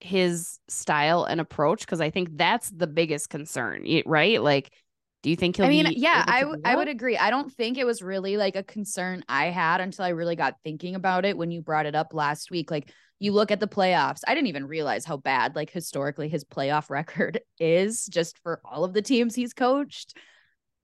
his 0.00 0.58
style 0.68 1.24
and 1.24 1.40
approach? 1.40 1.80
Because 1.80 2.00
I 2.00 2.10
think 2.10 2.30
that's 2.36 2.70
the 2.70 2.86
biggest 2.86 3.30
concern, 3.30 3.86
right? 4.06 4.42
Like, 4.42 4.72
do 5.22 5.30
you 5.30 5.36
think 5.36 5.56
he'll 5.56 5.66
I 5.66 5.68
mean, 5.70 5.92
yeah, 5.96 6.24
I 6.26 6.40
w- 6.40 6.56
I 6.64 6.76
would 6.76 6.88
agree. 6.88 7.16
I 7.16 7.30
don't 7.30 7.50
think 7.52 7.78
it 7.78 7.86
was 7.86 8.02
really 8.02 8.36
like 8.36 8.56
a 8.56 8.62
concern 8.62 9.24
I 9.28 9.46
had 9.46 9.80
until 9.80 10.04
I 10.04 10.10
really 10.10 10.36
got 10.36 10.56
thinking 10.62 10.94
about 10.94 11.24
it 11.24 11.36
when 11.38 11.50
you 11.50 11.62
brought 11.62 11.86
it 11.86 11.94
up 11.94 12.12
last 12.12 12.50
week. 12.50 12.70
Like 12.70 12.92
you 13.18 13.32
look 13.32 13.50
at 13.50 13.60
the 13.60 13.68
playoffs, 13.68 14.20
I 14.26 14.34
didn't 14.34 14.48
even 14.48 14.66
realize 14.66 15.04
how 15.04 15.16
bad 15.16 15.56
like 15.56 15.70
historically 15.70 16.28
his 16.28 16.44
playoff 16.44 16.90
record 16.90 17.40
is 17.58 18.06
just 18.06 18.38
for 18.38 18.60
all 18.64 18.84
of 18.84 18.92
the 18.92 19.02
teams 19.02 19.34
he's 19.34 19.54
coached. 19.54 20.16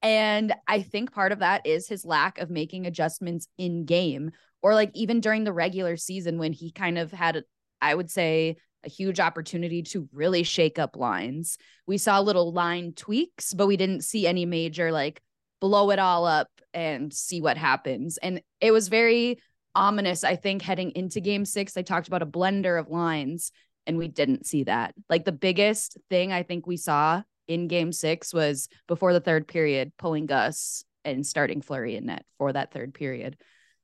And 0.02 0.54
I 0.66 0.82
think 0.82 1.12
part 1.12 1.32
of 1.32 1.40
that 1.40 1.66
is 1.66 1.86
his 1.88 2.04
lack 2.04 2.38
of 2.38 2.50
making 2.50 2.86
adjustments 2.86 3.46
in 3.58 3.84
game 3.84 4.30
or 4.62 4.74
like 4.74 4.90
even 4.94 5.20
during 5.20 5.44
the 5.44 5.52
regular 5.52 5.96
season 5.96 6.38
when 6.38 6.52
he 6.52 6.70
kind 6.70 6.98
of 6.98 7.12
had 7.12 7.44
I 7.82 7.94
would 7.94 8.10
say 8.10 8.56
a 8.84 8.88
huge 8.88 9.20
opportunity 9.20 9.82
to 9.82 10.08
really 10.12 10.42
shake 10.42 10.78
up 10.78 10.96
lines. 10.96 11.58
We 11.86 11.98
saw 11.98 12.20
little 12.20 12.52
line 12.52 12.92
tweaks, 12.94 13.52
but 13.52 13.66
we 13.66 13.76
didn't 13.76 14.02
see 14.02 14.26
any 14.26 14.46
major 14.46 14.92
like 14.92 15.22
blow 15.60 15.90
it 15.90 15.98
all 15.98 16.26
up 16.26 16.48
and 16.72 17.12
see 17.12 17.40
what 17.40 17.56
happens. 17.56 18.16
And 18.18 18.42
it 18.60 18.72
was 18.72 18.88
very 18.88 19.38
ominous, 19.74 20.24
I 20.24 20.36
think, 20.36 20.62
heading 20.62 20.92
into 20.92 21.20
game 21.20 21.44
six. 21.44 21.76
I 21.76 21.82
talked 21.82 22.08
about 22.08 22.22
a 22.22 22.26
blender 22.26 22.78
of 22.78 22.88
lines, 22.88 23.52
and 23.86 23.96
we 23.98 24.08
didn't 24.08 24.46
see 24.46 24.64
that. 24.64 24.94
Like 25.08 25.24
the 25.24 25.32
biggest 25.32 25.98
thing 26.08 26.32
I 26.32 26.42
think 26.42 26.66
we 26.66 26.76
saw 26.76 27.22
in 27.48 27.68
game 27.68 27.92
six 27.92 28.32
was 28.32 28.68
before 28.86 29.12
the 29.12 29.20
third 29.20 29.48
period, 29.48 29.92
pulling 29.98 30.26
Gus 30.26 30.84
and 31.04 31.26
starting 31.26 31.62
Fleury 31.62 31.96
in 31.96 32.06
net 32.06 32.24
for 32.38 32.52
that 32.52 32.72
third 32.72 32.94
period. 32.94 33.36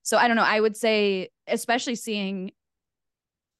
So 0.02 0.16
I 0.16 0.28
don't 0.28 0.36
know. 0.36 0.42
I 0.42 0.60
would 0.60 0.76
say, 0.76 1.30
especially 1.46 1.96
seeing 1.96 2.52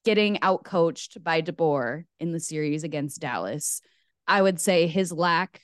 getting 0.05 0.41
out 0.43 0.63
coached 0.63 1.23
by 1.25 1.43
DeBoer 1.43 2.05
in 2.21 2.31
the 2.31 2.39
series 2.39 2.85
against 2.85 3.21
Dallas, 3.21 3.81
I 4.29 4.41
would 4.41 4.61
say 4.61 4.87
his 4.87 5.11
lack 5.11 5.61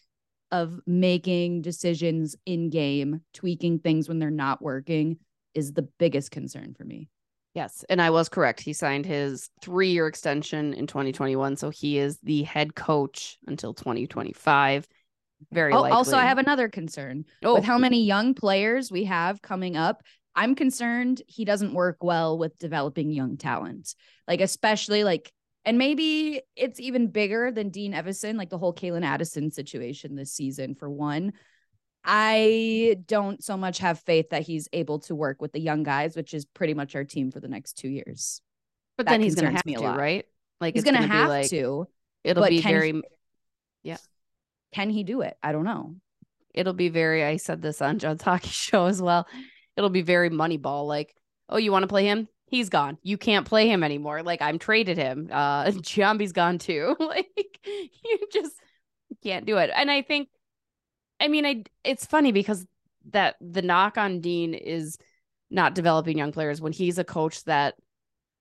of 0.51 0.81
making 0.87 1.63
decisions 1.63 2.35
in 2.45 2.69
game, 2.69 3.23
tweaking 3.33 3.79
things 3.79 4.09
when 4.09 4.19
they're 4.19 4.31
not 4.31 4.61
working 4.61 5.19
is 5.55 5.73
the 5.73 5.89
biggest 5.99 6.31
concern 6.31 6.75
for 6.77 6.85
me. 6.85 7.09
Yes, 7.55 7.85
and 7.91 8.01
I 8.01 8.11
was 8.11 8.31
correct. 8.31 8.61
He 8.61 8.73
signed 8.73 9.05
his 9.05 9.51
three-year 9.61 10.07
extension 10.07 10.73
in 10.73 10.87
2021, 10.87 11.57
so 11.57 11.69
he 11.69 11.99
is 11.99 12.19
the 12.23 12.45
head 12.45 12.75
coach 12.75 13.37
until 13.47 13.75
2025. 13.75 14.89
Very 15.51 15.73
oh. 15.73 15.85
Also, 15.85 16.17
I 16.17 16.25
have 16.25 16.39
another 16.39 16.69
concern 16.69 17.25
Oh. 17.45 17.55
with 17.55 17.65
how 17.65 17.77
many 17.77 18.05
young 18.05 18.33
players 18.33 18.91
we 18.91 19.05
have 19.05 19.43
coming 19.43 19.77
up. 19.77 20.03
I'm 20.35 20.55
concerned 20.55 21.21
he 21.27 21.45
doesn't 21.45 21.75
work 21.75 21.99
well 22.03 22.39
with 22.39 22.59
developing 22.59 23.11
young 23.11 23.37
talent, 23.37 23.95
like 24.27 24.41
especially 24.41 25.05
like, 25.05 25.31
and 25.67 25.77
maybe 25.77 26.41
it's 26.57 26.81
even 26.81 27.09
bigger 27.09 27.53
than 27.53 27.69
Dean 27.69 27.93
Evason, 27.93 28.37
like 28.39 28.49
the 28.49 28.57
whole 28.57 28.73
Calen 28.75 29.05
Addison 29.05 29.51
situation 29.51 30.17
this 30.17 30.33
season. 30.33 30.75
For 30.75 30.89
one, 30.89 31.35
I 32.05 32.97
don't 33.07 33.43
so 33.43 33.57
much 33.57 33.79
have 33.79 34.01
faith 34.01 34.31
that 34.31 34.43
he's 34.43 34.69
able 34.73 34.99
to 35.01 35.15
work 35.15 35.41
with 35.41 35.53
the 35.53 35.61
young 35.61 35.83
guys, 35.83 36.17
which 36.17 36.35
is 36.35 36.45
pretty 36.45 36.75
much 36.75 36.95
our 36.97 37.05
team 37.05 37.31
for 37.31 37.41
the 37.41 37.49
next 37.49 37.75
two 37.75 37.89
years. 37.89 38.41
but 38.97 39.07
that 39.07 39.13
then 39.13 39.21
he's 39.23 39.35
going 39.35 39.47
to 39.47 39.53
have 39.53 39.63
to, 39.63 39.89
right? 39.99 40.27
Like 40.61 40.75
He's 40.75 40.83
it's 40.83 40.91
going 40.91 41.01
to 41.03 41.09
be 41.09 41.13
have 41.15 41.29
like, 41.29 41.49
to. 41.51 41.87
It'll 42.25 42.47
be 42.47 42.61
can 42.61 42.69
he- 42.75 42.79
very 42.79 43.03
Can 44.73 44.89
he 44.91 45.05
do 45.05 45.21
it? 45.21 45.37
I 45.43 45.53
don't 45.53 45.65
know. 45.65 45.97
it'll 46.55 46.73
be 46.73 46.89
very 46.89 47.25
i 47.25 47.37
said 47.37 47.63
this 47.63 47.81
on 47.83 47.99
john's 47.99 48.23
hockey 48.29 48.49
show 48.49 48.87
as 48.87 49.01
well 49.01 49.27
it'll 49.77 49.91
be 49.91 50.03
very 50.03 50.29
moneyball 50.31 50.87
like 50.87 51.15
oh 51.49 51.57
you 51.57 51.73
want 51.73 51.83
to 51.83 51.87
play 51.89 52.05
him 52.05 52.29
he's 52.47 52.69
gone 52.69 52.99
you 53.03 53.17
can't 53.17 53.47
play 53.47 53.69
him 53.69 53.83
anymore 53.83 54.23
like 54.23 54.43
i'm 54.43 54.59
traded 54.59 54.99
him 54.99 55.29
uh 55.33 55.65
Giambi's 55.67 56.33
gone 56.33 56.59
too 56.59 56.95
like 57.01 57.59
you 57.65 58.19
just 58.33 58.55
can't 59.23 59.47
do 59.47 59.57
it 59.59 59.71
and 59.75 59.91
i 59.91 60.03
think 60.03 60.29
i 61.23 61.29
mean 61.29 61.47
i 61.47 61.65
it's 61.85 62.05
funny 62.05 62.33
because 62.33 62.67
that 63.11 63.37
the 63.41 63.63
knock 63.63 63.97
on 63.97 64.21
dean 64.21 64.55
is 64.55 64.99
not 65.51 65.75
developing 65.75 66.19
young 66.19 66.33
players 66.33 66.61
when 66.61 66.73
he's 66.73 66.99
a 66.99 67.05
coach 67.05 67.45
that 67.45 67.75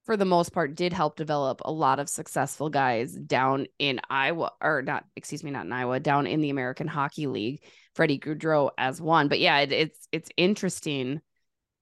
for 0.06 0.18
the 0.18 0.26
most 0.26 0.52
part 0.52 0.76
did 0.76 0.94
help 0.94 1.16
develop 1.16 1.62
a 1.64 1.72
lot 1.72 2.00
of 2.00 2.10
successful 2.10 2.70
guys 2.70 3.14
down 3.14 3.68
in 3.78 4.02
Iowa 4.10 4.52
or 4.62 4.82
not 4.82 5.06
excuse 5.16 5.44
me 5.44 5.52
not 5.52 5.66
in 5.66 5.74
Iowa 5.74 6.00
down 6.00 6.28
in 6.28 6.42
the 6.42 6.50
American 6.50 6.88
Hockey 6.88 7.28
League. 7.28 7.64
Freddie 7.94 8.20
Gaudreau 8.20 8.72
as 8.78 9.02
one. 9.02 9.28
But 9.28 9.40
yeah 9.40 9.60
it, 9.60 9.72
it's 9.72 10.08
it's 10.12 10.30
interesting 10.38 11.22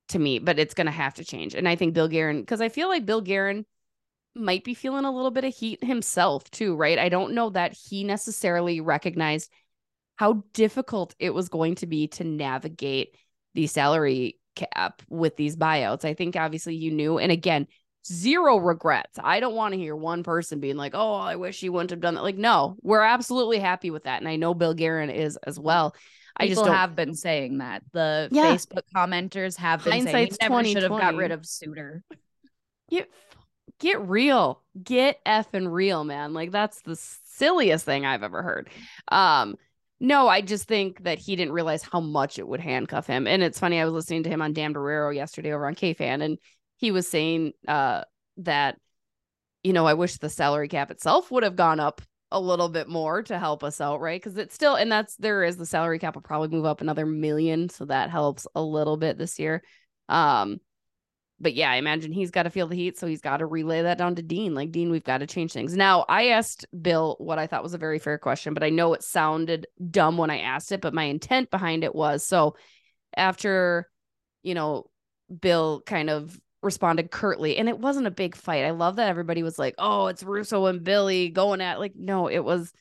to 0.09 0.19
me 0.19 0.39
but 0.39 0.59
it's 0.59 0.73
going 0.73 0.85
to 0.87 0.91
have 0.91 1.13
to 1.15 1.23
change. 1.23 1.55
And 1.55 1.67
I 1.67 1.75
think 1.75 1.93
Bill 1.93 2.07
Guerin 2.07 2.45
cuz 2.45 2.61
I 2.61 2.69
feel 2.69 2.89
like 2.89 3.05
Bill 3.05 3.21
Guerin 3.21 3.65
might 4.35 4.63
be 4.63 4.73
feeling 4.73 5.05
a 5.05 5.11
little 5.11 5.31
bit 5.31 5.43
of 5.43 5.55
heat 5.55 5.83
himself 5.83 6.49
too 6.51 6.75
right? 6.75 6.99
I 6.99 7.09
don't 7.09 7.33
know 7.33 7.51
that 7.51 7.73
he 7.73 8.03
necessarily 8.03 8.81
recognized 8.81 9.51
how 10.19 10.43
difficult 10.53 11.15
it 11.17 11.33
was 11.33 11.47
going 11.47 11.75
to 11.75 11.87
be 11.87 12.07
to 12.07 12.25
navigate 12.25 13.15
the 13.53 13.67
salary 13.67 14.37
cap 14.55 15.01
with 15.07 15.37
these 15.37 15.55
buyouts 15.55 16.03
I 16.03 16.13
think 16.13 16.35
obviously 16.35 16.75
you 16.75 16.91
knew 16.91 17.17
and 17.17 17.31
again 17.31 17.67
zero 18.05 18.57
regrets. 18.57 19.19
I 19.21 19.39
don't 19.39 19.55
want 19.55 19.73
to 19.73 19.79
hear 19.79 19.95
one 19.95 20.23
person 20.23 20.59
being 20.59 20.77
like, 20.77 20.93
"Oh, 20.95 21.15
I 21.15 21.35
wish 21.35 21.59
he 21.59 21.69
wouldn't 21.69 21.91
have 21.91 21.99
done 21.99 22.15
that." 22.15 22.23
Like, 22.23 22.37
no, 22.37 22.75
we're 22.81 23.01
absolutely 23.01 23.59
happy 23.59 23.91
with 23.91 24.03
that, 24.05 24.19
and 24.19 24.27
I 24.27 24.35
know 24.35 24.53
Bill 24.53 24.73
Guerin 24.73 25.09
is 25.09 25.37
as 25.45 25.59
well. 25.59 25.95
I 26.35 26.47
just 26.47 26.63
don't. 26.63 26.73
have 26.73 26.95
been 26.95 27.13
saying 27.13 27.57
that. 27.57 27.83
The 27.91 28.29
Yeah. 28.31 28.55
Facebook 28.55 28.83
commenters 28.95 29.57
have 29.57 29.83
been 29.83 30.03
saying 30.03 30.05
Hindsight's 30.05 30.37
he 30.41 30.47
never 30.47 30.63
should 30.63 30.83
have 30.83 30.91
got 30.91 31.15
rid 31.15 31.31
of 31.31 31.45
Suter. 31.45 32.03
get 32.89 33.09
get 33.79 34.01
real, 34.07 34.63
get 34.81 35.23
effing 35.25 35.69
real, 35.69 36.03
man. 36.03 36.33
Like 36.33 36.51
that's 36.51 36.81
the 36.81 36.95
silliest 36.95 37.85
thing 37.85 38.05
I've 38.05 38.23
ever 38.23 38.41
heard. 38.41 38.69
Um, 39.09 39.57
no, 39.99 40.27
I 40.27 40.41
just 40.41 40.67
think 40.67 41.03
that 41.03 41.19
he 41.19 41.35
didn't 41.35 41.53
realize 41.53 41.83
how 41.83 41.99
much 41.99 42.39
it 42.39 42.47
would 42.47 42.59
handcuff 42.61 43.07
him. 43.07 43.27
And 43.27 43.43
it's 43.43 43.59
funny, 43.59 43.79
I 43.79 43.85
was 43.85 43.93
listening 43.93 44.23
to 44.23 44.29
him 44.29 44.41
on 44.41 44.53
Dan 44.53 44.73
Barreiro 44.73 45.13
yesterday 45.13 45.51
over 45.51 45.67
on 45.67 45.75
KFan, 45.75 46.23
and 46.23 46.37
he 46.77 46.91
was 46.91 47.07
saying 47.07 47.53
uh 47.67 48.03
that 48.37 48.77
you 49.63 49.73
know, 49.73 49.85
I 49.85 49.93
wish 49.93 50.17
the 50.17 50.29
salary 50.29 50.67
cap 50.67 50.91
itself 50.91 51.31
would 51.31 51.43
have 51.43 51.55
gone 51.55 51.79
up 51.79 52.01
a 52.31 52.39
little 52.39 52.69
bit 52.69 52.87
more 52.87 53.23
to 53.23 53.39
help 53.39 53.63
us 53.63 53.81
out, 53.81 53.99
right? 53.99 54.21
Because 54.21 54.37
it's 54.37 54.55
still, 54.55 54.75
and 54.75 54.91
that's 54.91 55.15
there 55.15 55.43
is 55.43 55.57
the 55.57 55.65
salary 55.65 55.99
cap 55.99 56.15
will 56.15 56.21
probably 56.21 56.49
move 56.49 56.65
up 56.65 56.81
another 56.81 57.05
million, 57.05 57.69
so 57.69 57.85
that 57.85 58.09
helps 58.09 58.47
a 58.55 58.61
little 58.61 58.97
bit 58.97 59.17
this 59.17 59.39
year. 59.39 59.63
Um, 60.07 60.59
but 61.39 61.53
yeah, 61.53 61.71
I 61.71 61.75
imagine 61.75 62.11
he's 62.11 62.31
got 62.31 62.43
to 62.43 62.49
feel 62.49 62.67
the 62.67 62.75
heat, 62.75 62.97
so 62.97 63.07
he's 63.07 63.21
got 63.21 63.37
to 63.37 63.45
relay 63.45 63.81
that 63.81 63.97
down 63.97 64.15
to 64.15 64.21
Dean. 64.21 64.53
Like 64.53 64.71
Dean, 64.71 64.91
we've 64.91 65.03
got 65.03 65.19
to 65.19 65.27
change 65.27 65.53
things. 65.53 65.75
Now, 65.75 66.05
I 66.09 66.29
asked 66.29 66.65
Bill 66.81 67.15
what 67.19 67.39
I 67.39 67.47
thought 67.47 67.63
was 67.63 67.73
a 67.73 67.79
very 67.79 67.99
fair 67.99 68.17
question, 68.17 68.53
but 68.53 68.63
I 68.63 68.69
know 68.69 68.93
it 68.93 69.03
sounded 69.03 69.67
dumb 69.89 70.17
when 70.17 70.29
I 70.29 70.39
asked 70.39 70.71
it, 70.71 70.81
but 70.81 70.93
my 70.93 71.03
intent 71.03 71.49
behind 71.49 71.83
it 71.83 71.95
was 71.95 72.25
so 72.25 72.55
after, 73.15 73.89
you 74.43 74.53
know, 74.53 74.89
Bill 75.41 75.81
kind 75.85 76.09
of 76.09 76.39
responded 76.61 77.11
curtly, 77.11 77.57
and 77.57 77.69
it 77.69 77.79
wasn't 77.79 78.07
a 78.07 78.11
big 78.11 78.35
fight. 78.35 78.65
I 78.65 78.71
love 78.71 78.97
that 78.97 79.09
everybody 79.09 79.43
was 79.43 79.57
like, 79.57 79.75
"Oh, 79.77 80.07
it's 80.07 80.23
Russo 80.23 80.65
and 80.65 80.83
Billy 80.83 81.29
going 81.29 81.61
at." 81.61 81.79
Like, 81.79 81.93
no, 81.95 82.27
it 82.27 82.43
was 82.43 82.73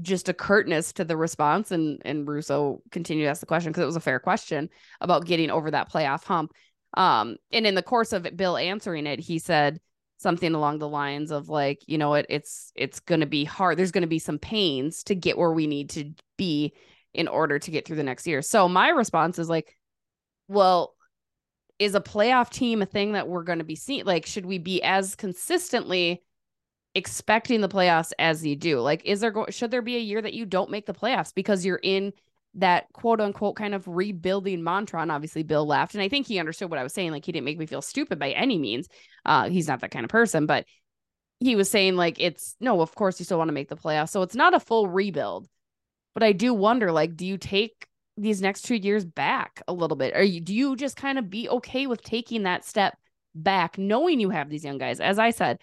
just 0.00 0.28
a 0.28 0.34
curtness 0.34 0.92
to 0.94 1.04
the 1.04 1.16
response, 1.16 1.70
and 1.70 2.00
and 2.04 2.26
Russo 2.26 2.82
continued 2.90 3.24
to 3.24 3.30
ask 3.30 3.40
the 3.40 3.46
question 3.46 3.70
because 3.70 3.82
it 3.82 3.86
was 3.86 3.96
a 3.96 4.00
fair 4.00 4.18
question 4.18 4.70
about 5.00 5.26
getting 5.26 5.50
over 5.50 5.70
that 5.70 5.92
playoff 5.92 6.24
hump. 6.24 6.52
Um, 6.94 7.36
and 7.52 7.66
in 7.66 7.74
the 7.74 7.82
course 7.82 8.12
of 8.12 8.26
Bill 8.36 8.56
answering 8.56 9.06
it, 9.06 9.20
he 9.20 9.38
said 9.38 9.80
something 10.18 10.54
along 10.54 10.78
the 10.78 10.88
lines 10.88 11.30
of 11.30 11.48
like, 11.48 11.82
you 11.86 11.98
know, 11.98 12.14
it 12.14 12.26
it's 12.28 12.72
it's 12.74 13.00
gonna 13.00 13.26
be 13.26 13.44
hard. 13.44 13.78
There's 13.78 13.92
gonna 13.92 14.06
be 14.06 14.18
some 14.18 14.38
pains 14.38 15.02
to 15.04 15.14
get 15.14 15.38
where 15.38 15.52
we 15.52 15.66
need 15.66 15.90
to 15.90 16.12
be 16.36 16.74
in 17.14 17.28
order 17.28 17.58
to 17.58 17.70
get 17.70 17.86
through 17.86 17.96
the 17.96 18.02
next 18.02 18.26
year. 18.26 18.42
So 18.42 18.68
my 18.68 18.88
response 18.88 19.38
is 19.38 19.48
like, 19.48 19.76
well, 20.48 20.94
is 21.78 21.94
a 21.94 22.00
playoff 22.00 22.50
team 22.50 22.82
a 22.82 22.86
thing 22.86 23.12
that 23.12 23.28
we're 23.28 23.42
going 23.42 23.58
to 23.58 23.64
be 23.64 23.76
seeing? 23.76 24.04
Like, 24.04 24.24
should 24.26 24.46
we 24.46 24.58
be 24.58 24.82
as 24.82 25.14
consistently 25.14 26.22
expecting 26.94 27.60
the 27.60 27.68
playoffs 27.68 28.12
as 28.18 28.46
you 28.46 28.56
do? 28.56 28.80
Like, 28.80 29.04
is 29.04 29.20
there 29.20 29.30
go- 29.30 29.46
should 29.50 29.70
there 29.70 29.82
be 29.82 29.96
a 29.96 30.00
year 30.00 30.22
that 30.22 30.34
you 30.34 30.46
don't 30.46 30.70
make 30.70 30.86
the 30.86 30.94
playoffs 30.94 31.34
because 31.34 31.64
you're 31.64 31.80
in 31.82 32.12
that 32.54 32.86
quote 32.92 33.20
unquote 33.20 33.56
kind 33.56 33.74
of 33.74 33.86
rebuilding 33.86 34.62
mantra? 34.62 35.00
And 35.00 35.12
obviously, 35.12 35.42
Bill 35.42 35.66
laughed, 35.66 35.94
and 35.94 36.02
I 36.02 36.08
think 36.08 36.26
he 36.26 36.38
understood 36.38 36.70
what 36.70 36.78
I 36.78 36.82
was 36.82 36.92
saying. 36.92 37.10
Like, 37.10 37.24
he 37.24 37.32
didn't 37.32 37.46
make 37.46 37.58
me 37.58 37.66
feel 37.66 37.82
stupid 37.82 38.18
by 38.18 38.30
any 38.30 38.58
means. 38.58 38.88
Uh, 39.24 39.48
he's 39.48 39.68
not 39.68 39.80
that 39.80 39.90
kind 39.90 40.04
of 40.04 40.10
person, 40.10 40.46
but 40.46 40.66
he 41.40 41.56
was 41.56 41.70
saying 41.70 41.96
like 41.96 42.20
it's 42.20 42.54
no, 42.60 42.80
of 42.80 42.94
course 42.94 43.18
you 43.18 43.24
still 43.24 43.38
want 43.38 43.48
to 43.48 43.54
make 43.54 43.68
the 43.68 43.76
playoffs, 43.76 44.10
so 44.10 44.22
it's 44.22 44.36
not 44.36 44.54
a 44.54 44.60
full 44.60 44.88
rebuild. 44.88 45.48
But 46.14 46.22
I 46.22 46.32
do 46.32 46.52
wonder, 46.52 46.92
like, 46.92 47.16
do 47.16 47.26
you 47.26 47.38
take 47.38 47.86
these 48.16 48.42
next 48.42 48.62
two 48.62 48.74
years 48.74 49.04
back 49.04 49.62
a 49.66 49.72
little 49.72 49.96
bit? 49.96 50.14
Or 50.14 50.22
you, 50.22 50.40
do 50.40 50.54
you 50.54 50.76
just 50.76 50.96
kind 50.96 51.18
of 51.18 51.30
be 51.30 51.48
okay 51.48 51.86
with 51.86 52.02
taking 52.02 52.42
that 52.42 52.64
step 52.64 52.96
back, 53.34 53.78
knowing 53.78 54.20
you 54.20 54.30
have 54.30 54.50
these 54.50 54.64
young 54.64 54.78
guys? 54.78 55.00
As 55.00 55.18
I 55.18 55.30
said, 55.30 55.58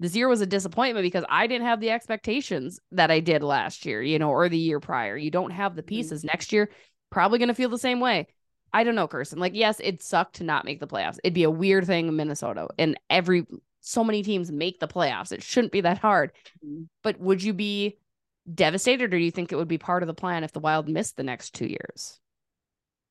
this 0.00 0.16
year 0.16 0.28
was 0.28 0.40
a 0.40 0.46
disappointment 0.46 1.04
because 1.04 1.24
I 1.28 1.46
didn't 1.46 1.66
have 1.66 1.78
the 1.78 1.90
expectations 1.90 2.80
that 2.90 3.10
I 3.10 3.20
did 3.20 3.42
last 3.42 3.84
year, 3.84 4.02
you 4.02 4.18
know, 4.18 4.30
or 4.30 4.48
the 4.48 4.58
year 4.58 4.80
prior. 4.80 5.16
You 5.16 5.30
don't 5.30 5.50
have 5.50 5.76
the 5.76 5.82
pieces. 5.82 6.24
Next 6.24 6.52
year, 6.52 6.70
probably 7.10 7.38
going 7.38 7.48
to 7.48 7.54
feel 7.54 7.68
the 7.68 7.78
same 7.78 8.00
way. 8.00 8.26
I 8.72 8.82
don't 8.82 8.94
know, 8.94 9.06
Kirsten. 9.06 9.38
Like, 9.38 9.54
yes, 9.54 9.78
it 9.78 10.02
sucked 10.02 10.36
to 10.36 10.44
not 10.44 10.64
make 10.64 10.80
the 10.80 10.86
playoffs. 10.86 11.18
It'd 11.22 11.34
be 11.34 11.42
a 11.42 11.50
weird 11.50 11.86
thing 11.86 12.08
in 12.08 12.16
Minnesota, 12.16 12.68
and 12.78 12.98
every 13.10 13.46
so 13.80 14.02
many 14.02 14.22
teams 14.22 14.50
make 14.50 14.80
the 14.80 14.88
playoffs. 14.88 15.32
It 15.32 15.42
shouldn't 15.42 15.72
be 15.72 15.82
that 15.82 15.98
hard. 15.98 16.32
Mhm. 16.64 16.86
But 17.02 17.20
would 17.20 17.42
you 17.42 17.52
be 17.52 17.98
devastated, 18.52 19.04
or 19.04 19.18
do 19.18 19.24
you 19.24 19.30
think 19.30 19.52
it 19.52 19.56
would 19.56 19.68
be 19.68 19.78
part 19.78 20.02
of 20.02 20.06
the 20.06 20.14
plan 20.14 20.44
if 20.44 20.52
the 20.52 20.60
Wild 20.60 20.88
missed 20.88 21.16
the 21.16 21.22
next 21.22 21.50
two 21.54 21.66
years? 21.66 22.20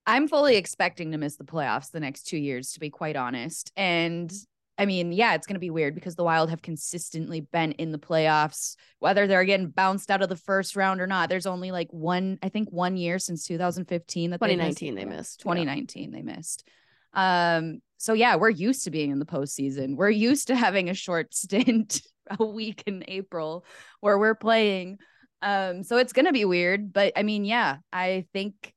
I'm 0.08 0.28
fully 0.28 0.56
expecting 0.56 1.12
to 1.12 1.20
miss 1.20 1.36
the 1.36 1.44
playoffs 1.44 1.92
the 1.92 2.00
next 2.00 2.24
two 2.24 2.38
years, 2.38 2.72
to 2.72 2.80
be 2.80 2.90
quite 2.90 3.16
honest. 3.16 3.72
And 3.78 4.34
I 4.80 4.86
mean, 4.86 5.12
yeah, 5.12 5.36
it's 5.36 5.46
going 5.46 5.56
to 5.56 5.60
be 5.60 5.70
weird 5.70 5.94
because 5.94 6.16
the 6.16 6.24
Wild 6.24 6.50
have 6.50 6.62
consistently 6.62 7.42
been 7.42 7.74
in 7.74 7.92
the 7.92 8.00
playoffs, 8.00 8.78
whether 9.00 9.28
they're 9.28 9.44
getting 9.44 9.68
bounced 9.68 10.10
out 10.10 10.22
of 10.22 10.30
the 10.30 10.38
first 10.38 10.78
round 10.78 11.02
or 11.02 11.08
not. 11.08 11.28
There's 11.28 11.46
only 11.46 11.72
like 11.72 11.92
one, 11.92 12.40
I 12.42 12.48
think, 12.48 12.72
one 12.72 12.96
year 12.96 13.20
since 13.20 13.46
2015 13.46 14.32
that 14.32 14.40
they've 14.40 14.58
missed 14.58 14.80
2019 14.80 14.96
they 14.96 15.18
missed. 15.18 15.40
2019 15.42 16.12
they 16.12 16.22
missed. 16.22 16.68
Um, 17.14 17.82
so 17.98 18.14
yeah, 18.14 18.38
we're 18.38 18.50
used 18.50 18.86
to 18.86 18.92
being 18.92 19.12
in 19.12 19.20
the 19.20 19.26
postseason. 19.26 19.98
We're 19.98 20.10
used 20.10 20.48
to 20.48 20.56
having 20.56 20.90
a 20.90 20.94
short 20.94 21.34
stint, 21.34 22.02
a 22.40 22.46
week 22.46 22.84
in 22.86 23.04
April, 23.08 23.66
where 24.00 24.18
we're 24.18 24.36
playing. 24.36 25.00
Um, 25.42 25.84
so 25.84 25.98
it's 25.98 26.14
gonna 26.14 26.32
be 26.32 26.46
weird, 26.46 26.94
but 26.94 27.14
I 27.18 27.24
mean, 27.24 27.44
yeah, 27.44 27.78
I 27.92 28.26
think 28.32 28.74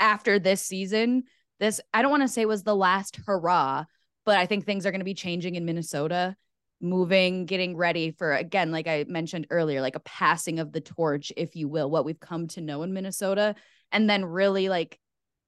after 0.00 0.40
this 0.40 0.62
season, 0.62 1.24
this 1.60 1.80
I 1.94 2.02
don't 2.02 2.10
want 2.10 2.24
to 2.24 2.28
say 2.28 2.46
was 2.46 2.64
the 2.64 2.76
last 2.76 3.18
hurrah, 3.26 3.84
but 4.28 4.36
I 4.36 4.44
think 4.44 4.66
things 4.66 4.84
are 4.84 4.92
gonna 4.92 5.04
be 5.04 5.14
changing 5.14 5.54
in 5.54 5.64
Minnesota. 5.64 6.36
moving, 6.80 7.46
getting 7.46 7.76
ready 7.76 8.10
for 8.10 8.32
again, 8.34 8.70
like 8.70 8.86
I 8.86 9.04
mentioned 9.08 9.46
earlier, 9.50 9.80
like 9.80 9.96
a 9.96 10.00
passing 10.00 10.58
of 10.58 10.70
the 10.70 10.80
torch, 10.82 11.32
if 11.36 11.56
you 11.56 11.66
will, 11.66 11.90
what 11.90 12.04
we've 12.04 12.20
come 12.20 12.46
to 12.48 12.60
know 12.60 12.82
in 12.82 12.92
Minnesota. 12.92 13.54
And 13.90 14.08
then 14.08 14.24
really 14.24 14.68
like 14.68 14.98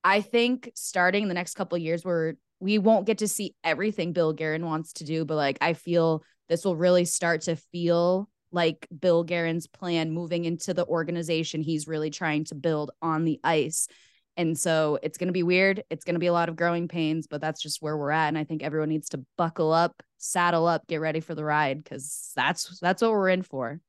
I 0.02 0.22
think 0.22 0.70
starting 0.74 1.28
the 1.28 1.34
next 1.34 1.54
couple 1.54 1.76
years 1.78 2.04
where 2.04 2.36
we 2.58 2.78
won't 2.78 3.06
get 3.06 3.18
to 3.18 3.28
see 3.28 3.54
everything 3.62 4.12
Bill 4.14 4.32
Guerin 4.32 4.64
wants 4.64 4.94
to 4.94 5.04
do, 5.04 5.24
but 5.24 5.36
like 5.36 5.58
I 5.60 5.74
feel 5.74 6.24
this 6.48 6.64
will 6.64 6.76
really 6.76 7.04
start 7.04 7.42
to 7.42 7.56
feel 7.56 8.28
like 8.50 8.88
Bill 8.98 9.24
Guerin's 9.24 9.66
plan 9.66 10.10
moving 10.10 10.46
into 10.46 10.74
the 10.74 10.86
organization 10.86 11.62
he's 11.62 11.86
really 11.86 12.10
trying 12.10 12.44
to 12.46 12.54
build 12.54 12.90
on 13.00 13.24
the 13.24 13.38
ice. 13.44 13.88
And 14.40 14.59
so 14.59 14.98
it's 15.03 15.18
going 15.18 15.29
to 15.29 15.35
be 15.35 15.42
weird. 15.42 15.85
It's 15.90 16.03
going 16.03 16.14
to 16.14 16.18
be 16.18 16.29
a 16.29 16.33
lot 16.33 16.48
of 16.48 16.57
growing 16.57 16.88
pains, 16.88 17.26
but 17.26 17.42
that's 17.42 17.61
just 17.61 17.83
where 17.83 17.94
we're 17.98 18.11
at. 18.11 18.29
And 18.29 18.38
I 18.38 18.44
think 18.44 18.62
everyone 18.62 18.88
needs 18.88 19.11
to 19.11 19.22
buckle 19.37 19.70
up, 19.70 20.03
saddle 20.16 20.66
up, 20.66 20.87
get 20.87 20.96
ready 20.96 21.20
for 21.20 21.35
the 21.35 21.44
ride 21.44 21.85
because 21.85 22.33
that's 22.35 22.81
that's 22.81 23.03
what 23.03 23.11
we're 23.11 23.29
in 23.29 23.42
for. 23.42 23.83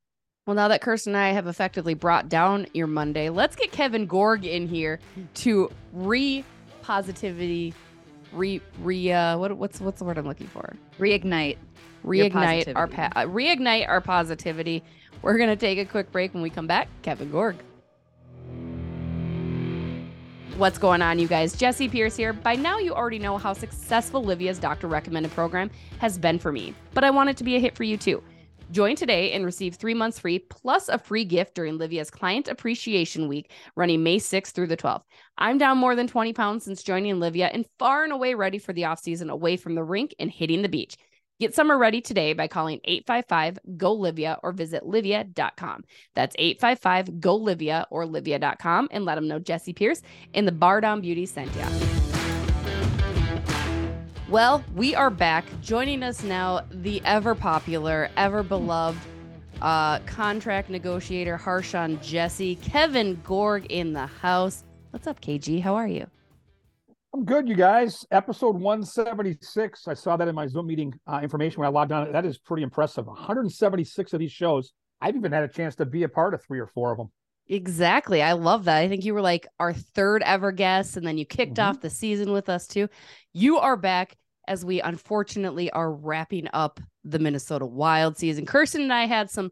Well, 0.46 0.58
now 0.58 0.68
that 0.68 0.82
Kirsten 0.82 1.16
and 1.16 1.24
I 1.24 1.30
have 1.30 1.48
effectively 1.48 1.94
brought 1.94 2.28
down 2.28 2.68
your 2.74 2.88
Monday, 2.88 3.30
let's 3.30 3.56
get 3.56 3.72
Kevin 3.72 4.06
Gorg 4.08 4.46
in 4.46 4.68
here 4.68 5.00
to 5.36 5.72
re 5.94 6.44
positivity, 6.82 7.74
re 8.34 8.60
re 8.82 9.10
uh, 9.10 9.38
what 9.38 9.56
what's 9.56 9.80
what's 9.80 10.00
the 10.00 10.06
word 10.06 10.18
I'm 10.18 10.28
looking 10.28 10.48
for? 10.48 10.76
Reignite, 11.00 11.60
reignite 12.04 12.76
our 12.76 12.88
pa- 12.88 13.14
uh, 13.16 13.24
reignite 13.24 13.88
our 13.88 14.02
positivity. 14.02 14.84
We're 15.22 15.38
gonna 15.38 15.56
take 15.56 15.80
a 15.80 15.86
quick 15.86 16.12
break. 16.12 16.34
When 16.34 16.44
we 16.44 16.50
come 16.50 16.68
back, 16.68 16.90
Kevin 17.04 17.32
Gorg. 17.32 17.56
What's 20.58 20.78
going 20.78 21.02
on, 21.02 21.18
you 21.18 21.28
guys? 21.28 21.56
Jessi 21.56 21.90
Pierce 21.90 22.16
here. 22.16 22.34
By 22.34 22.56
now, 22.56 22.78
you 22.78 22.94
already 22.94 23.18
know 23.18 23.38
how 23.38 23.54
successful 23.54 24.24
Livea's 24.24 24.60
doctor 24.60 24.88
recommended 24.88 25.32
program 25.32 25.72
has 26.00 26.18
been 26.18 26.38
for 26.38 26.52
me, 26.52 26.76
but 26.94 27.04
I 27.04 27.10
want 27.10 27.30
it 27.30 27.38
to 27.38 27.44
be 27.44 27.56
a 27.56 27.60
hit 27.60 27.76
for 27.76 27.84
you 27.84 27.98
too. 27.98 28.22
Join 28.70 28.96
today 28.96 29.32
and 29.32 29.46
receive 29.46 29.76
three 29.76 29.94
months 29.94 30.20
free 30.20 30.40
plus 30.40 30.90
a 30.90 30.98
free 30.98 31.26
gift 31.26 31.56
during 31.56 31.80
Livea's 31.80 32.12
Client 32.12 32.48
Appreciation 32.48 33.28
Week 33.28 33.52
running 33.76 34.04
May 34.04 34.18
6th 34.18 34.52
through 34.52 34.68
the 34.68 34.78
12th. 34.78 35.04
I'm 35.38 35.58
down 35.58 35.78
more 35.78 35.96
than 35.96 36.08
20 36.08 36.34
pounds 36.34 36.66
since 36.66 36.84
joining 36.84 37.16
Livea 37.16 37.50
and 37.54 37.66
far 37.80 38.04
and 38.04 38.14
away 38.14 38.34
ready 38.34 38.60
for 38.60 38.74
the 38.74 38.86
off 38.86 39.00
season 39.00 39.30
away 39.30 39.58
from 39.58 39.76
the 39.76 39.84
rink 39.84 40.14
and 40.20 40.30
hitting 40.30 40.62
the 40.62 40.70
beach. 40.70 40.96
Get 41.42 41.56
summer 41.56 41.76
ready 41.76 42.02
today 42.02 42.34
by 42.34 42.48
calling 42.48 42.80
855 42.84 43.58
GO 43.76 43.98
Livea 43.98 44.38
or 44.44 44.52
visit 44.52 44.84
livea.com. 44.84 45.84
That's 46.14 46.36
855 46.38 47.20
GO 47.20 47.40
Livea 47.40 47.86
or 47.90 48.06
livea.com 48.06 48.90
and 48.92 49.06
let 49.06 49.16
them 49.16 49.28
know 49.28 49.40
Jessi 49.40 49.76
Pierce 49.76 50.04
in 50.36 50.46
the 50.46 50.52
Bar 50.52 50.82
Down 50.82 51.02
Beauty 51.02 51.26
sent 51.26 51.50
you. 51.56 51.64
Well, 54.30 54.64
we 54.76 54.94
are 54.94 55.10
back. 55.10 55.46
Joining 55.62 56.04
us 56.04 56.22
now, 56.22 56.62
the 56.70 57.02
ever 57.06 57.34
popular, 57.34 58.12
ever 58.18 58.44
beloved 58.44 59.00
uh, 59.64 59.98
contract 60.02 60.70
negotiator, 60.70 61.40
Harshawn 61.44 62.00
Jesse, 62.04 62.54
Kevin 62.58 63.20
Gorg 63.24 63.66
in 63.72 63.94
the 63.94 64.06
house. 64.06 64.64
What's 64.92 65.08
up, 65.08 65.20
KG? 65.22 65.60
How 65.60 65.74
are 65.74 65.88
you? 65.88 66.06
I'm 67.14 67.26
good, 67.26 67.50
you 67.50 67.56
guys. 67.56 68.06
Episode 68.12 68.56
176. 68.56 69.88
I 69.88 69.94
saw 69.94 70.16
that 70.16 70.30
in 70.30 70.36
my 70.36 70.48
Zoom 70.48 70.68
meeting 70.68 70.94
uh, 71.06 71.20
information 71.22 71.60
when 71.60 71.68
I 71.68 71.70
logged 71.70 71.92
on. 71.92 72.10
That 72.14 72.26
is 72.26 72.38
pretty 72.38 72.64
impressive. 72.64 73.06
176 73.06 74.14
of 74.14 74.20
these 74.20 74.32
shows. 74.32 74.72
I've 75.02 75.18
even 75.18 75.34
had 75.34 75.44
a 75.44 75.50
chance 75.50 75.76
to 75.76 75.86
be 75.86 76.04
a 76.04 76.10
part 76.10 76.34
of 76.34 76.42
three 76.42 76.60
or 76.60 76.68
four 76.68 76.92
of 76.94 76.98
them. 76.98 77.12
Exactly. 77.50 78.22
I 78.22 78.32
love 78.32 78.64
that. 78.64 78.78
I 78.78 78.88
think 78.88 79.04
you 79.04 79.14
were 79.14 79.22
like 79.22 79.46
our 79.60 79.74
third 79.74 80.24
ever 80.24 80.54
guest, 80.54 80.96
and 80.96 81.06
then 81.06 81.18
you 81.18 81.26
kicked 81.26 81.56
mm-hmm. 81.56 81.70
off 81.70 81.82
the 81.82 81.90
season 81.90 82.32
with 82.32 82.48
us 82.48 82.66
too. 82.66 82.88
You 83.34 83.58
are 83.58 83.76
back 83.76 84.16
as 84.48 84.64
we 84.64 84.80
unfortunately 84.80 85.70
are 85.72 85.92
wrapping 85.92 86.48
up 86.54 86.80
the 87.04 87.20
Minnesota 87.20 87.66
Wild 87.66 88.18
season. 88.18 88.46
Kirsten 88.46 88.84
and 88.84 88.94
I 88.94 89.06
had 89.06 89.30
some 89.30 89.52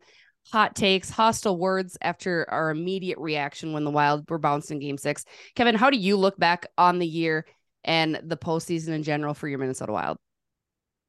hot 0.51 0.75
takes, 0.75 1.09
hostile 1.09 1.57
words 1.57 1.97
after 2.01 2.49
our 2.49 2.69
immediate 2.69 3.17
reaction 3.19 3.73
when 3.73 3.83
the 3.83 3.91
Wild 3.91 4.29
were 4.29 4.37
bounced 4.37 4.71
in 4.71 4.79
game 4.79 4.97
six. 4.97 5.25
Kevin, 5.55 5.75
how 5.75 5.89
do 5.89 5.97
you 5.97 6.17
look 6.17 6.37
back 6.37 6.67
on 6.77 6.99
the 6.99 7.07
year 7.07 7.45
and 7.83 8.19
the 8.23 8.37
postseason 8.37 8.89
in 8.89 9.03
general 9.03 9.33
for 9.33 9.47
your 9.47 9.59
Minnesota 9.59 9.91
Wild? 9.91 10.17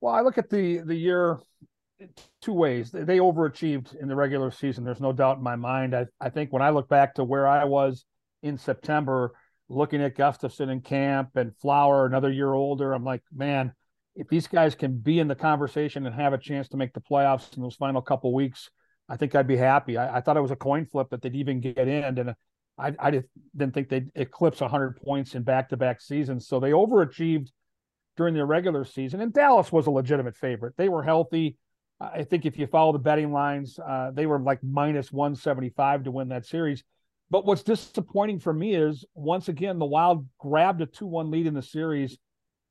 Well, 0.00 0.14
I 0.14 0.20
look 0.22 0.38
at 0.38 0.50
the 0.50 0.78
the 0.78 0.94
year 0.94 1.38
two 2.40 2.52
ways. 2.52 2.90
They 2.90 3.18
overachieved 3.18 3.94
in 3.94 4.08
the 4.08 4.16
regular 4.16 4.50
season. 4.50 4.84
There's 4.84 5.00
no 5.00 5.12
doubt 5.12 5.38
in 5.38 5.42
my 5.42 5.56
mind. 5.56 5.94
I, 5.94 6.06
I 6.20 6.30
think 6.30 6.52
when 6.52 6.62
I 6.62 6.70
look 6.70 6.88
back 6.88 7.14
to 7.14 7.24
where 7.24 7.46
I 7.46 7.64
was 7.64 8.04
in 8.42 8.56
September, 8.56 9.32
looking 9.68 10.02
at 10.02 10.16
Gustavsson 10.16 10.70
and 10.70 10.82
camp 10.82 11.36
and 11.36 11.54
Flower, 11.56 12.06
another 12.06 12.30
year 12.30 12.52
older, 12.52 12.92
I'm 12.92 13.04
like, 13.04 13.22
man, 13.32 13.72
if 14.16 14.28
these 14.28 14.46
guys 14.46 14.74
can 14.74 14.98
be 14.98 15.18
in 15.18 15.28
the 15.28 15.34
conversation 15.34 16.06
and 16.06 16.14
have 16.14 16.32
a 16.32 16.38
chance 16.38 16.68
to 16.68 16.76
make 16.76 16.92
the 16.92 17.00
playoffs 17.00 17.54
in 17.56 17.62
those 17.62 17.76
final 17.76 18.02
couple 18.02 18.32
weeks, 18.34 18.70
I 19.10 19.16
think 19.16 19.34
I'd 19.34 19.48
be 19.48 19.56
happy. 19.56 19.98
I, 19.98 20.18
I, 20.18 20.20
thought 20.20 20.36
it 20.36 20.40
was 20.40 20.52
a 20.52 20.56
coin 20.56 20.86
flip 20.86 21.10
that 21.10 21.20
they'd 21.20 21.34
even 21.34 21.60
get 21.60 21.88
in, 21.88 22.18
and 22.18 22.34
I, 22.78 22.94
I 22.98 23.10
didn't 23.56 23.74
think 23.74 23.88
they'd 23.88 24.10
eclipse 24.14 24.60
100 24.60 25.02
points 25.02 25.34
in 25.34 25.42
back-to-back 25.42 26.00
seasons. 26.00 26.46
So 26.46 26.60
they 26.60 26.70
overachieved 26.70 27.48
during 28.16 28.34
the 28.34 28.44
regular 28.44 28.84
season, 28.84 29.20
and 29.20 29.32
Dallas 29.32 29.72
was 29.72 29.88
a 29.88 29.90
legitimate 29.90 30.36
favorite. 30.36 30.74
They 30.76 30.88
were 30.88 31.02
healthy. 31.02 31.56
I 32.00 32.22
think 32.22 32.46
if 32.46 32.56
you 32.56 32.68
follow 32.68 32.92
the 32.92 33.00
betting 33.00 33.32
lines, 33.32 33.78
uh, 33.78 34.12
they 34.12 34.26
were 34.26 34.38
like 34.38 34.62
minus 34.62 35.12
175 35.12 36.04
to 36.04 36.10
win 36.12 36.28
that 36.28 36.46
series. 36.46 36.84
But 37.30 37.44
what's 37.44 37.62
disappointing 37.62 38.38
for 38.38 38.52
me 38.52 38.74
is 38.74 39.04
once 39.14 39.48
again 39.48 39.78
the 39.78 39.86
Wild 39.86 40.26
grabbed 40.38 40.82
a 40.82 40.86
2-1 40.86 41.30
lead 41.30 41.46
in 41.46 41.54
the 41.54 41.62
series 41.62 42.16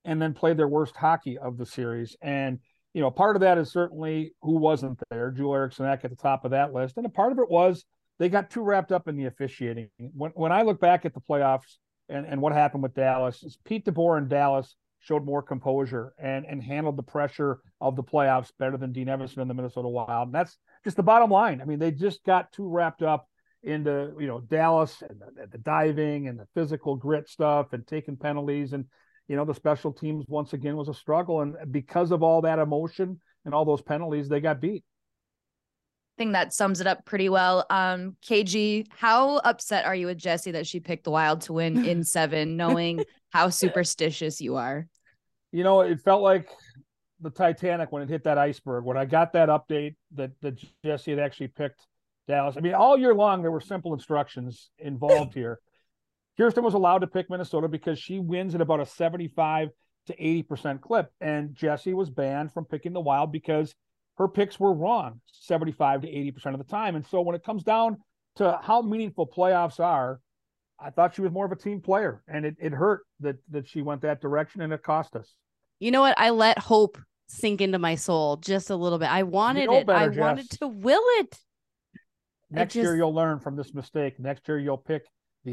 and 0.06 0.22
then 0.22 0.34
played 0.34 0.58
their 0.58 0.68
worst 0.68 0.96
hockey 0.96 1.38
of 1.38 1.58
the 1.58 1.66
series. 1.66 2.16
And 2.22 2.60
you 2.94 3.02
know, 3.02 3.12
part 3.12 3.36
of 3.36 3.42
that 3.42 3.58
is 3.58 3.72
certainly 3.72 4.34
who 4.42 4.58
wasn't 4.58 5.00
there. 5.10 5.32
Joel 5.32 5.56
Eriksson 5.56 5.86
at 5.86 6.02
the 6.02 6.16
top 6.16 6.46
of 6.46 6.52
that 6.52 6.74
list, 6.74 6.98
and 6.98 7.06
a 7.06 7.10
part 7.10 7.32
of 7.32 7.40
it 7.40 7.50
was 7.50 7.86
they 8.18 8.30
got 8.30 8.50
too 8.50 8.62
wrapped 8.62 8.92
up 8.92 9.08
in 9.08 9.16
the 9.16 9.26
officiating. 9.26 9.90
When 9.98 10.32
when 10.32 10.52
I 10.52 10.64
look 10.64 10.80
back 10.80 11.06
at 11.06 11.14
the 11.14 11.22
playoffs 11.22 11.78
and, 12.10 12.26
and 12.26 12.42
what 12.42 12.54
happened 12.54 12.84
with 12.84 12.96
Dallas, 12.96 13.58
Pete 13.64 13.86
DeBoer 13.86 14.18
in 14.18 14.28
Dallas 14.28 14.76
showed 15.00 15.26
more 15.26 15.42
composure 15.42 16.14
and 16.18 16.46
and 16.46 16.62
handled 16.62 16.98
the 16.98 17.04
pressure 17.04 17.60
of 17.80 17.96
the 17.96 18.04
playoffs 18.04 18.52
better 18.58 18.78
than 18.78 18.92
Dean 18.92 19.08
Evason 19.08 19.38
in 19.38 19.48
the 19.48 19.54
Minnesota 19.54 19.88
Wild. 19.88 20.28
And 20.28 20.36
that's 20.36 20.58
just 20.84 20.98
the 20.98 21.04
bottom 21.04 21.30
line. 21.30 21.62
I 21.62 21.66
mean, 21.66 21.80
they 21.80 21.92
just 21.92 22.24
got 22.26 22.52
too 22.52 22.68
wrapped 22.68 23.04
up 23.04 23.28
into 23.62 24.14
you 24.20 24.28
know 24.28 24.40
Dallas 24.40 25.02
and 25.08 25.20
the, 25.20 25.48
the 25.48 25.58
diving 25.58 26.28
and 26.28 26.40
the 26.40 26.48
physical 26.56 26.96
grit 26.96 27.30
stuff 27.30 27.74
and 27.74 27.86
taking 27.86 28.18
penalties 28.18 28.74
and 28.74 28.86
you 29.30 29.36
know, 29.36 29.46
the 29.46 29.54
special 29.54 29.94
teams 29.94 30.26
once 30.28 30.54
again 30.54 30.76
was 30.76 30.90
a 30.90 30.94
struggle. 30.94 31.42
And 31.42 31.56
because 31.72 32.12
of 32.12 32.24
all 32.24 32.42
that 32.42 32.58
emotion 32.58 33.22
and 33.46 33.54
all 33.54 33.64
those 33.64 33.82
penalties, 33.82 34.28
they 34.28 34.42
got 34.42 34.60
beat. 34.60 34.84
I 36.18 36.18
think 36.18 36.34
that 36.34 36.52
sums 36.52 36.82
it 36.82 36.88
up 36.88 37.06
pretty 37.06 37.30
well. 37.30 37.66
Um, 37.70 38.18
KG, 38.28 38.88
how 38.90 39.38
upset 39.38 39.86
are 39.86 39.96
you 39.96 40.08
with 40.08 40.18
Jessi 40.18 40.52
that 40.52 40.68
she 40.68 40.80
picked 40.80 41.04
the 41.04 41.12
Wild 41.12 41.42
to 41.42 41.54
win 41.54 41.86
in 41.86 42.04
seven, 42.16 42.58
knowing 42.58 43.06
how 43.30 43.50
superstitious 43.50 44.42
you 44.42 44.56
are? 44.56 44.88
You 45.52 45.64
know, 45.64 45.82
it 45.82 46.02
felt 46.02 46.24
like 46.24 46.50
the 47.22 47.30
Titanic 47.30 47.92
when 47.92 48.02
it 48.02 48.10
hit 48.10 48.24
that 48.24 48.40
iceberg. 48.40 48.84
When 48.84 48.98
I 48.98 49.06
got 49.06 49.32
that 49.34 49.50
update 49.50 49.96
that 50.16 50.32
that 50.42 50.60
Jessi 50.84 51.12
had 51.12 51.20
actually 51.20 51.50
picked 51.50 51.86
Dallas. 52.28 52.56
I 52.58 52.62
mean, 52.62 52.74
all 52.74 52.98
year 52.98 53.14
long 53.14 53.42
there 53.44 53.52
were 53.52 53.62
simple 53.62 53.94
instructions 53.94 54.72
involved 54.80 55.34
here. 55.36 55.60
Kirsten 56.40 56.64
was 56.64 56.74
allowed 56.74 57.00
to 57.00 57.08
pick 57.08 57.30
Minnesota 57.30 57.68
because 57.68 58.00
she 58.00 58.20
wins 58.20 58.56
at 58.56 58.62
about 58.62 58.80
a 58.80 58.86
75 58.86 59.70
to 60.08 60.16
80% 60.16 60.80
clip. 60.80 61.12
And 61.20 61.50
Jessi 61.50 61.94
was 61.94 62.10
banned 62.10 62.54
from 62.54 62.64
picking 62.64 62.94
the 62.94 63.02
Wild 63.02 63.32
because 63.32 63.76
her 64.18 64.30
picks 64.30 64.58
were 64.58 64.74
wrong 64.74 65.20
75 65.34 66.02
to 66.02 66.08
80% 66.08 66.54
of 66.54 66.58
the 66.58 66.64
time. 66.64 66.96
And 66.96 67.06
so 67.06 67.20
when 67.22 67.36
it 67.36 67.44
comes 67.44 67.64
down 67.64 67.98
to 68.38 68.58
how 68.62 68.82
meaningful 68.82 69.28
playoffs 69.28 69.82
are, 69.82 70.22
I 70.80 70.92
thought 70.92 71.14
she 71.14 71.22
was 71.22 71.32
more 71.34 71.46
of 71.46 71.52
a 71.52 71.58
team 71.58 71.82
player. 71.82 72.24
And 72.26 72.46
it, 72.46 72.56
it 72.58 72.72
hurt 72.72 73.02
that, 73.20 73.36
that 73.50 73.68
she 73.68 73.82
went 73.82 74.02
that 74.04 74.22
direction 74.22 74.62
and 74.62 74.72
it 74.72 74.82
cost 74.82 75.18
us. 75.18 75.36
You 75.80 75.92
know 75.92 76.02
what? 76.02 76.18
I 76.18 76.30
let 76.30 76.58
hope 76.58 76.98
sink 77.28 77.60
into 77.60 77.80
my 77.80 77.96
soul 77.96 78.38
just 78.38 78.70
a 78.70 78.78
little 78.78 78.98
bit. 78.98 79.12
I 79.12 79.24
wanted 79.24 79.62
you 79.62 79.68
know 79.68 79.74
it. 79.76 79.88
Better, 79.88 80.00
I 80.00 80.08
Jess. 80.08 80.18
wanted 80.18 80.50
to 80.52 80.68
will 80.70 81.04
it. 81.20 81.38
Next 82.50 82.76
just... 82.76 82.84
year 82.84 82.96
you'll 82.96 83.14
learn 83.14 83.40
from 83.40 83.58
this 83.58 83.74
mistake. 83.74 84.20
Next 84.20 84.48
year 84.48 84.58
you'll 84.58 84.78
pick 84.78 85.06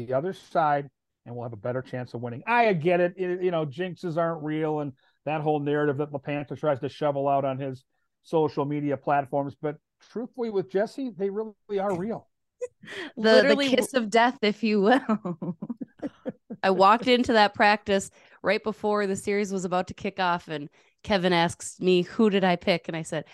the 0.05 0.13
other 0.13 0.33
side 0.33 0.89
and 1.25 1.35
we'll 1.35 1.43
have 1.43 1.53
a 1.53 1.57
better 1.57 1.81
chance 1.81 2.13
of 2.13 2.21
winning. 2.21 2.41
I 2.47 2.71
get 2.73 3.01
it. 3.01 3.13
it 3.17 3.43
you 3.43 3.51
know, 3.51 3.65
jinxes 3.65 4.17
aren't 4.17 4.43
real 4.43 4.79
and 4.79 4.93
that 5.25 5.41
whole 5.41 5.59
narrative 5.59 5.97
that 5.97 6.11
LaPanta 6.11 6.57
tries 6.57 6.79
to 6.79 6.89
shovel 6.89 7.27
out 7.27 7.43
on 7.43 7.59
his 7.59 7.83
social 8.23 8.65
media 8.65 8.95
platforms. 8.95 9.55
But 9.61 9.75
truthfully, 10.09 10.49
with 10.49 10.71
Jessi, 10.71 11.15
they 11.15 11.29
really 11.29 11.79
are 11.79 11.95
real. 11.95 12.27
the, 13.17 13.55
the 13.55 13.75
kiss 13.75 13.93
of 13.93 14.09
death, 14.09 14.37
if 14.41 14.63
you 14.63 14.81
will. 14.81 15.57
I 16.63 16.71
walked 16.71 17.07
into 17.07 17.33
that 17.33 17.53
practice 17.53 18.09
right 18.41 18.63
before 18.63 19.05
the 19.05 19.15
series 19.15 19.51
was 19.51 19.65
about 19.65 19.87
to 19.87 19.93
kick 19.93 20.19
off, 20.19 20.47
and 20.47 20.69
Kevin 21.03 21.33
asks 21.33 21.79
me, 21.79 22.03
Who 22.03 22.29
did 22.29 22.43
I 22.43 22.55
pick? 22.55 22.87
And 22.87 22.95
I 22.95 23.03
said, 23.03 23.25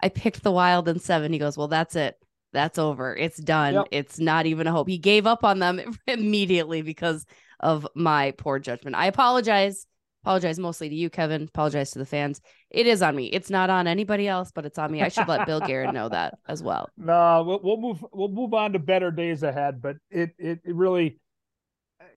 I 0.00 0.10
picked 0.10 0.42
the 0.42 0.52
Wild 0.52 0.88
in 0.88 1.00
seven. 1.00 1.32
He 1.32 1.38
goes, 1.38 1.56
Well, 1.56 1.68
that's 1.68 1.96
it 1.96 2.18
that's 2.52 2.78
over. 2.78 3.14
It's 3.16 3.38
done. 3.38 3.74
Yep. 3.74 3.86
It's 3.90 4.18
not 4.18 4.46
even 4.46 4.66
a 4.66 4.72
hope. 4.72 4.88
He 4.88 4.98
gave 4.98 5.26
up 5.26 5.44
on 5.44 5.58
them 5.58 5.80
immediately 6.06 6.82
because 6.82 7.26
of 7.60 7.86
my 7.94 8.32
poor 8.32 8.58
judgment. 8.58 8.96
I 8.96 9.06
apologize 9.06 9.86
Apologize 10.28 10.58
mostly 10.58 10.88
to 10.88 10.94
you, 10.94 11.08
Kevin. 11.08 11.44
Apologize 11.44 11.92
to 11.92 11.98
the 11.98 12.04
fans. 12.04 12.40
It 12.70 12.86
is 12.86 13.00
on 13.02 13.14
me. 13.14 13.26
It's 13.26 13.50
not 13.50 13.70
on 13.70 13.86
anybody 13.86 14.26
else, 14.26 14.50
but 14.52 14.66
it's 14.66 14.76
on 14.78 14.90
me. 14.90 15.00
I 15.00 15.08
should 15.08 15.28
let 15.28 15.46
Bill 15.46 15.60
Guerin 15.60 15.94
know 15.94 16.08
that 16.08 16.38
as 16.46 16.62
well. 16.62 16.90
No, 16.98 17.44
we'll, 17.46 17.60
we'll 17.62 17.76
move. 17.78 18.04
We'll 18.12 18.28
move 18.28 18.52
on 18.52 18.72
to 18.72 18.78
better 18.78 19.10
days 19.10 19.42
ahead. 19.42 19.80
But 19.80 19.96
it 20.10 20.34
it, 20.36 20.60
it 20.64 20.74
really 20.74 21.18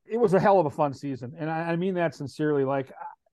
it 0.05 0.17
was 0.17 0.33
a 0.33 0.39
hell 0.39 0.59
of 0.59 0.65
a 0.65 0.71
fun 0.71 0.93
season, 0.93 1.33
and 1.37 1.49
I, 1.49 1.71
I 1.71 1.75
mean 1.75 1.93
that 1.93 2.15
sincerely. 2.15 2.65
Like 2.65 2.91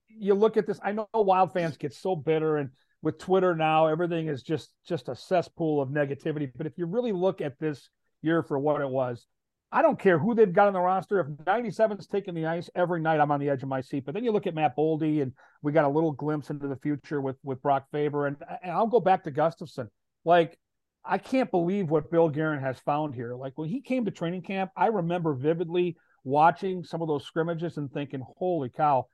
you 0.08 0.34
look 0.34 0.56
at 0.56 0.66
this, 0.66 0.78
I 0.82 0.92
know 0.92 1.08
Wild 1.14 1.52
fans 1.52 1.76
get 1.76 1.94
so 1.94 2.14
bitter, 2.14 2.58
and 2.58 2.70
with 3.02 3.18
Twitter 3.18 3.54
now, 3.54 3.86
everything 3.86 4.28
is 4.28 4.42
just 4.42 4.70
just 4.86 5.08
a 5.08 5.16
cesspool 5.16 5.80
of 5.80 5.90
negativity. 5.90 6.50
But 6.54 6.66
if 6.66 6.76
you 6.76 6.86
really 6.86 7.12
look 7.12 7.40
at 7.40 7.58
this 7.58 7.88
year 8.22 8.42
for 8.42 8.58
what 8.58 8.80
it 8.80 8.88
was, 8.88 9.26
I 9.70 9.82
don't 9.82 9.98
care 9.98 10.18
who 10.18 10.34
they've 10.34 10.52
got 10.52 10.66
on 10.66 10.72
the 10.72 10.80
roster. 10.80 11.20
If 11.20 11.26
97's 11.44 12.06
taking 12.06 12.34
the 12.34 12.46
ice 12.46 12.70
every 12.74 13.00
night, 13.00 13.20
I'm 13.20 13.30
on 13.30 13.40
the 13.40 13.50
edge 13.50 13.62
of 13.62 13.68
my 13.68 13.82
seat. 13.82 14.04
But 14.06 14.14
then 14.14 14.24
you 14.24 14.32
look 14.32 14.46
at 14.46 14.54
Matt 14.54 14.76
Boldy, 14.76 15.22
and 15.22 15.32
we 15.62 15.72
got 15.72 15.84
a 15.84 15.88
little 15.88 16.12
glimpse 16.12 16.50
into 16.50 16.68
the 16.68 16.76
future 16.76 17.20
with 17.20 17.36
with 17.44 17.62
Brock 17.62 17.86
Faber, 17.92 18.26
and, 18.26 18.36
and 18.62 18.72
I'll 18.72 18.86
go 18.86 19.00
back 19.00 19.24
to 19.24 19.30
Gustavsson. 19.30 19.88
Like 20.24 20.58
I 21.04 21.18
can't 21.18 21.50
believe 21.50 21.90
what 21.90 22.10
Bill 22.10 22.28
Guerin 22.28 22.60
has 22.60 22.78
found 22.80 23.14
here. 23.14 23.34
Like 23.34 23.56
when 23.56 23.68
he 23.68 23.80
came 23.80 24.04
to 24.04 24.10
training 24.10 24.42
camp, 24.42 24.70
I 24.76 24.86
remember 24.86 25.34
vividly 25.34 25.96
watching 26.24 26.82
some 26.82 27.00
of 27.00 27.08
those 27.08 27.24
scrimmages 27.24 27.76
and 27.76 27.92
thinking, 27.92 28.24
"Holy 28.38 28.70
cow!" 28.70 29.06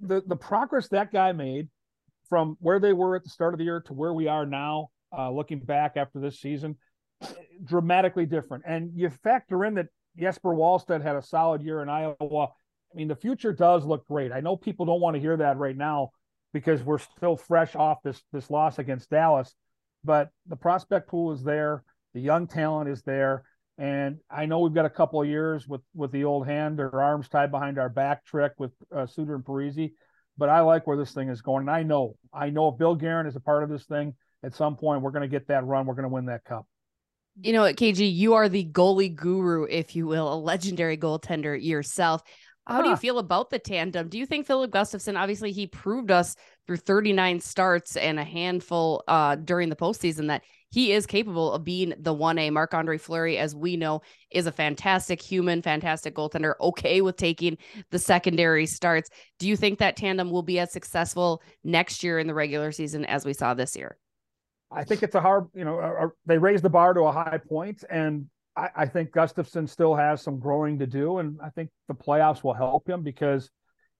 The 0.00 0.22
the 0.26 0.36
progress 0.36 0.88
that 0.88 1.12
guy 1.12 1.32
made 1.32 1.68
from 2.32 2.56
where 2.60 2.80
they 2.80 2.94
were 2.94 3.14
at 3.14 3.22
the 3.22 3.28
start 3.28 3.52
of 3.52 3.58
the 3.58 3.64
year 3.64 3.78
to 3.78 3.92
where 3.92 4.14
we 4.14 4.26
are 4.26 4.46
now, 4.46 4.88
uh, 5.14 5.30
looking 5.30 5.58
back 5.58 5.98
after 5.98 6.18
this 6.18 6.40
season 6.40 6.74
dramatically 7.62 8.24
different. 8.24 8.64
And 8.66 8.90
you 8.94 9.10
factor 9.10 9.66
in 9.66 9.74
that 9.74 9.88
Jesper 10.18 10.54
Wallstedt 10.54 11.02
had 11.02 11.14
a 11.14 11.20
solid 11.20 11.60
year 11.60 11.82
in 11.82 11.90
Iowa. 11.90 12.16
I 12.44 12.96
mean, 12.96 13.08
the 13.08 13.16
future 13.16 13.52
does 13.52 13.84
look 13.84 14.06
great. 14.06 14.32
I 14.32 14.40
know 14.40 14.56
people 14.56 14.86
don't 14.86 15.02
want 15.02 15.14
to 15.14 15.20
hear 15.20 15.36
that 15.36 15.58
right 15.58 15.76
now 15.76 16.12
because 16.54 16.82
we're 16.82 16.96
still 16.96 17.36
fresh 17.36 17.76
off 17.76 17.98
this 18.02 18.22
this 18.32 18.48
loss 18.48 18.78
against 18.78 19.10
Dallas, 19.10 19.54
but 20.02 20.30
the 20.46 20.56
prospect 20.56 21.10
pool 21.10 21.32
is 21.32 21.42
there, 21.42 21.84
the 22.14 22.20
young 22.20 22.46
talent 22.46 22.88
is 22.88 23.02
there, 23.02 23.42
and 23.76 24.16
I 24.30 24.46
know 24.46 24.60
we've 24.60 24.72
got 24.72 24.86
a 24.86 24.90
couple 24.90 25.20
of 25.20 25.28
years 25.28 25.68
with 25.68 25.82
with 25.94 26.12
the 26.12 26.24
old 26.24 26.46
hand 26.46 26.80
or 26.80 27.02
arms 27.02 27.28
tied 27.28 27.50
behind 27.50 27.78
our 27.78 27.90
back 27.90 28.24
trick 28.24 28.52
with 28.56 28.72
uh, 28.90 29.04
Suter 29.04 29.34
and 29.34 29.44
Parise, 29.44 29.92
but 30.38 30.48
I 30.48 30.60
like 30.60 30.86
where 30.86 30.96
this 30.96 31.12
thing 31.12 31.28
is 31.28 31.42
going. 31.42 31.62
And 31.62 31.70
I 31.70 31.82
know, 31.82 32.16
I 32.32 32.50
know 32.50 32.68
if 32.68 32.78
Bill 32.78 32.94
Guerin 32.94 33.26
is 33.26 33.36
a 33.36 33.40
part 33.40 33.62
of 33.62 33.70
this 33.70 33.84
thing, 33.84 34.14
at 34.42 34.54
some 34.54 34.76
point 34.76 35.02
we're 35.02 35.10
going 35.10 35.22
to 35.22 35.28
get 35.28 35.48
that 35.48 35.64
run, 35.64 35.86
we're 35.86 35.94
going 35.94 36.08
to 36.08 36.08
win 36.08 36.26
that 36.26 36.44
cup 36.44 36.66
you 37.40 37.52
know, 37.52 37.64
at 37.64 37.76
KG, 37.76 38.12
you 38.12 38.34
are 38.34 38.48
the 38.48 38.64
goalie 38.64 39.14
guru, 39.14 39.64
if 39.64 39.96
you 39.96 40.06
will, 40.06 40.32
a 40.32 40.36
legendary 40.36 40.96
goaltender 40.96 41.60
yourself. 41.60 42.22
How 42.66 42.76
huh. 42.76 42.82
do 42.82 42.88
you 42.90 42.96
feel 42.96 43.18
about 43.18 43.50
the 43.50 43.58
tandem? 43.58 44.08
Do 44.08 44.18
you 44.18 44.26
think 44.26 44.46
Filip 44.46 44.70
Gustavsson, 44.70 45.18
obviously, 45.18 45.50
he 45.52 45.66
proved 45.66 46.10
us 46.10 46.36
through 46.66 46.76
39 46.76 47.40
starts 47.40 47.96
and 47.96 48.20
a 48.20 48.24
handful 48.24 49.02
uh, 49.08 49.36
during 49.36 49.68
the 49.68 49.76
postseason 49.76 50.28
that 50.28 50.42
he 50.72 50.92
is 50.92 51.04
capable 51.04 51.52
of 51.52 51.64
being 51.64 51.92
the 51.98 52.14
1A. 52.14 52.50
Marc 52.50 52.72
Andre 52.72 52.96
Fleury, 52.96 53.36
as 53.36 53.54
we 53.54 53.76
know, 53.76 54.00
is 54.30 54.46
a 54.46 54.52
fantastic 54.52 55.20
human, 55.20 55.60
fantastic 55.60 56.14
goaltender, 56.14 56.54
okay 56.60 57.02
with 57.02 57.16
taking 57.16 57.58
the 57.90 57.98
secondary 57.98 58.64
starts. 58.64 59.10
Do 59.38 59.46
you 59.46 59.56
think 59.56 59.78
that 59.78 59.96
tandem 59.96 60.30
will 60.30 60.42
be 60.42 60.58
as 60.58 60.72
successful 60.72 61.42
next 61.62 62.02
year 62.02 62.18
in 62.18 62.26
the 62.26 62.32
regular 62.32 62.72
season 62.72 63.04
as 63.04 63.26
we 63.26 63.34
saw 63.34 63.52
this 63.52 63.76
year? 63.76 63.98
I 64.70 64.82
think 64.82 65.02
it's 65.02 65.14
a 65.14 65.20
hard, 65.20 65.48
you 65.54 65.66
know, 65.66 65.78
uh, 65.78 66.06
uh, 66.06 66.08
they 66.24 66.38
raised 66.38 66.64
the 66.64 66.70
bar 66.70 66.94
to 66.94 67.02
a 67.02 67.12
high 67.12 67.38
point, 67.46 67.84
and 67.90 68.26
I, 68.56 68.70
I, 68.74 68.86
think 68.86 69.10
Gustavsson 69.10 69.68
still 69.68 69.94
has 69.94 70.22
some 70.22 70.38
growing 70.38 70.78
to 70.78 70.86
do, 70.86 71.18
and 71.18 71.38
I 71.44 71.50
think 71.50 71.68
the 71.88 71.94
playoffs 71.94 72.42
will 72.42 72.54
help 72.54 72.88
him 72.88 73.02
because, 73.02 73.50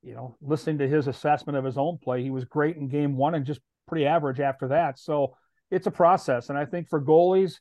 you 0.03 0.15
know, 0.15 0.39
listening 0.41 0.79
to 0.79 0.89
his 0.89 1.09
assessment 1.09 1.59
of 1.59 1.65
his 1.67 1.77
own 1.77 1.99
play, 2.03 2.23
he 2.23 2.31
was 2.31 2.47
great 2.47 2.77
in 2.77 2.89
game 2.89 3.19
one 3.19 3.35
and 3.35 3.45
just 3.45 3.61
pretty 3.87 4.07
average 4.07 4.41
after 4.41 4.69
that. 4.69 4.99
So 4.99 5.37
it's 5.73 5.87
a 5.87 5.91
process, 5.91 6.51
and 6.51 6.59
I 6.59 6.67
think 6.67 6.91
for 6.91 7.01
goalies, 7.01 7.59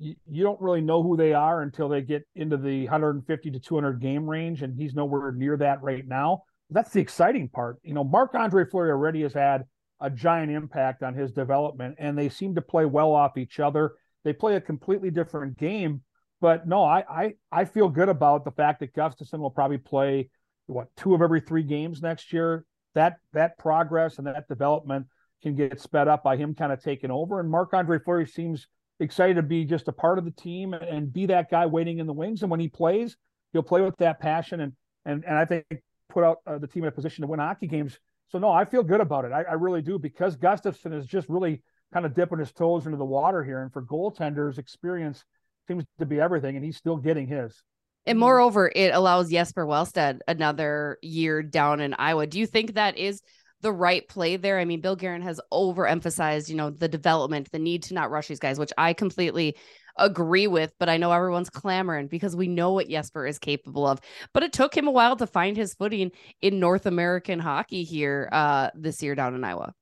you, 0.00 0.16
you 0.28 0.42
don't 0.42 0.60
really 0.60 0.80
know 0.80 1.04
who 1.04 1.16
they 1.16 1.32
are 1.32 1.62
until 1.62 1.88
they 1.88 2.02
get 2.02 2.26
into 2.34 2.56
the 2.56 2.82
150 2.82 3.50
to 3.52 3.60
200 3.60 4.00
game 4.00 4.28
range, 4.28 4.62
and 4.62 4.76
he's 4.76 4.94
nowhere 4.94 5.30
near 5.30 5.56
that 5.58 5.80
right 5.80 6.06
now. 6.06 6.42
That's 6.70 6.90
the 6.90 7.00
exciting 7.00 7.48
part. 7.48 7.78
You 7.84 7.94
know, 7.94 8.02
Marc 8.02 8.34
Andre 8.34 8.64
Fleury 8.68 8.90
already 8.90 9.22
has 9.22 9.32
had 9.32 9.64
a 10.00 10.10
giant 10.10 10.50
impact 10.50 11.04
on 11.04 11.14
his 11.14 11.30
development, 11.30 11.94
and 11.98 12.18
they 12.18 12.28
seem 12.28 12.56
to 12.56 12.60
play 12.60 12.86
well 12.86 13.12
off 13.12 13.38
each 13.38 13.60
other. 13.60 13.92
They 14.24 14.32
play 14.32 14.56
a 14.56 14.60
completely 14.60 15.12
different 15.12 15.56
game, 15.56 16.02
but 16.40 16.66
no, 16.66 16.82
I 16.82 17.04
I, 17.08 17.34
I 17.52 17.64
feel 17.66 17.88
good 17.88 18.08
about 18.08 18.44
the 18.44 18.50
fact 18.50 18.80
that 18.80 18.94
Gustavsson 18.94 19.38
will 19.38 19.50
probably 19.50 19.78
play 19.78 20.28
what 20.66 20.88
two 20.96 21.14
of 21.14 21.22
every 21.22 21.40
three 21.40 21.62
games 21.62 22.02
next 22.02 22.32
year. 22.32 22.64
That 22.94 23.18
that 23.32 23.58
progress 23.58 24.18
and 24.18 24.26
that 24.26 24.48
development 24.48 25.06
can 25.42 25.54
get 25.54 25.80
sped 25.80 26.08
up 26.08 26.22
by 26.22 26.36
him 26.36 26.54
kind 26.54 26.72
of 26.72 26.82
taking 26.82 27.10
over. 27.10 27.40
And 27.40 27.50
Marc 27.50 27.74
Andre 27.74 27.98
Fleury 27.98 28.26
seems 28.26 28.66
excited 29.00 29.34
to 29.34 29.42
be 29.42 29.64
just 29.64 29.88
a 29.88 29.92
part 29.92 30.18
of 30.18 30.24
the 30.24 30.30
team 30.30 30.72
and 30.74 31.12
be 31.12 31.26
that 31.26 31.50
guy 31.50 31.66
waiting 31.66 31.98
in 31.98 32.06
the 32.06 32.12
wings. 32.12 32.42
And 32.42 32.50
when 32.50 32.60
he 32.60 32.68
plays, 32.68 33.16
he'll 33.52 33.62
play 33.62 33.80
with 33.82 33.96
that 33.98 34.20
passion 34.20 34.60
and 34.60 34.72
and 35.04 35.24
and 35.24 35.36
I 35.36 35.44
think 35.44 35.66
put 36.08 36.24
out 36.24 36.38
uh, 36.46 36.58
the 36.58 36.66
team 36.66 36.84
in 36.84 36.88
a 36.88 36.92
position 36.92 37.22
to 37.22 37.28
win 37.28 37.40
hockey 37.40 37.66
games 37.66 37.98
so 38.34 38.40
no, 38.40 38.50
I 38.50 38.64
feel 38.64 38.82
good 38.82 39.00
about 39.00 39.24
it. 39.24 39.30
I, 39.30 39.42
I 39.42 39.52
really 39.52 39.80
do 39.80 39.96
because 39.96 40.36
Gustavsson 40.36 40.92
is 40.92 41.06
just 41.06 41.28
really 41.28 41.62
kind 41.92 42.04
of 42.04 42.14
dipping 42.14 42.40
his 42.40 42.50
toes 42.50 42.84
into 42.84 42.98
the 42.98 43.04
water 43.04 43.44
here, 43.44 43.62
and 43.62 43.72
for 43.72 43.82
goaltenders, 43.82 44.58
experience 44.58 45.24
seems 45.68 45.84
to 46.00 46.04
be 46.04 46.20
everything, 46.20 46.56
and 46.56 46.64
he's 46.64 46.76
still 46.76 46.96
getting 46.96 47.28
his. 47.28 47.62
And 48.06 48.18
moreover, 48.18 48.72
it 48.74 48.92
allows 48.92 49.30
Jesper 49.30 49.64
Wallstedt 49.64 50.18
another 50.26 50.98
year 51.00 51.44
down 51.44 51.78
in 51.80 51.94
Iowa. 51.94 52.26
Do 52.26 52.40
you 52.40 52.46
think 52.46 52.74
that 52.74 52.98
is 52.98 53.22
the 53.64 53.72
right 53.72 54.06
play 54.06 54.36
there? 54.36 54.60
I 54.60 54.64
mean, 54.64 54.80
Bill 54.80 54.94
Guerin 54.94 55.22
has 55.22 55.40
overemphasized, 55.52 56.48
you 56.48 56.54
know, 56.54 56.70
the 56.70 56.86
development, 56.86 57.50
the 57.50 57.58
need 57.58 57.82
to 57.84 57.94
not 57.94 58.10
rush 58.10 58.28
these 58.28 58.38
guys, 58.38 58.58
which 58.58 58.72
I 58.78 58.92
completely 58.92 59.56
agree 59.96 60.46
with, 60.46 60.72
but 60.78 60.88
I 60.88 60.96
know 60.96 61.10
everyone's 61.10 61.50
clamoring 61.50 62.08
because 62.08 62.36
we 62.36 62.46
know 62.46 62.72
what 62.72 62.88
Jesper 62.88 63.26
is 63.26 63.38
capable 63.38 63.86
of. 63.86 64.00
But 64.32 64.42
it 64.42 64.52
took 64.52 64.76
him 64.76 64.86
a 64.86 64.92
while 64.92 65.16
to 65.16 65.26
find 65.26 65.56
his 65.56 65.74
footing 65.74 66.12
in 66.42 66.60
North 66.60 66.86
American 66.86 67.40
hockey 67.40 67.82
here 67.82 68.28
uh, 68.30 68.70
this 68.74 69.02
year 69.02 69.14
down 69.14 69.34
in 69.34 69.42
Iowa. 69.42 69.72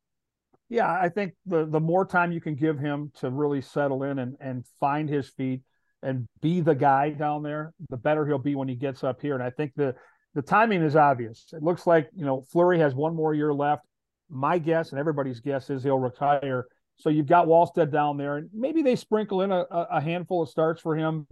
Yeah, 0.68 0.90
I 0.90 1.11
think 1.11 1.35
the 1.45 1.66
the 1.66 1.81
more 1.81 2.07
time 2.07 2.33
you 2.33 2.40
can 2.40 2.55
give 2.55 2.79
him 2.79 3.12
to 3.16 3.29
really 3.29 3.61
settle 3.61 4.05
in 4.05 4.18
and 4.18 4.37
and 4.40 4.64
find 4.81 5.07
his 5.07 5.29
feet 5.29 5.61
and 6.03 6.27
be 6.40 6.61
the 6.61 6.75
guy 6.75 7.11
down 7.11 7.42
there, 7.42 7.75
the 7.90 7.99
better 7.99 8.27
he'll 8.27 8.38
be 8.38 8.55
when 8.55 8.68
he 8.68 8.75
gets 8.75 9.05
up 9.05 9.21
here. 9.21 9.35
And 9.35 9.42
I 9.42 9.51
think 9.51 9.73
the 9.77 9.95
the 10.35 10.42
timing 10.42 10.83
is 10.83 10.97
obvious. 10.97 11.47
It 11.53 11.62
looks 11.62 11.87
like 11.87 12.09
you 12.14 12.25
know 12.25 12.45
Fleury 12.51 12.79
has 12.79 12.95
one 12.95 13.14
more 13.14 13.35
year 13.35 13.53
left. 13.53 13.85
My 14.29 14.59
guess 14.59 14.90
and 14.90 14.99
everybody's 14.99 15.40
guess 15.40 15.68
is 15.68 15.83
he'll 15.83 15.99
retire 15.99 16.66
so 16.97 17.11
you've 17.11 17.27
got 17.27 17.49
Wallstedt 17.49 17.90
down 17.90 18.16
there, 18.16 18.37
and 18.37 18.49
maybe 18.53 18.83
they 18.83 18.95
sprinkle 18.95 19.42
in 19.42 19.51
a, 19.51 19.64
a 19.71 20.01
handful 20.01 20.42
of 20.42 20.49
starts 20.49 20.81
for 20.81 20.97
him 20.97 21.27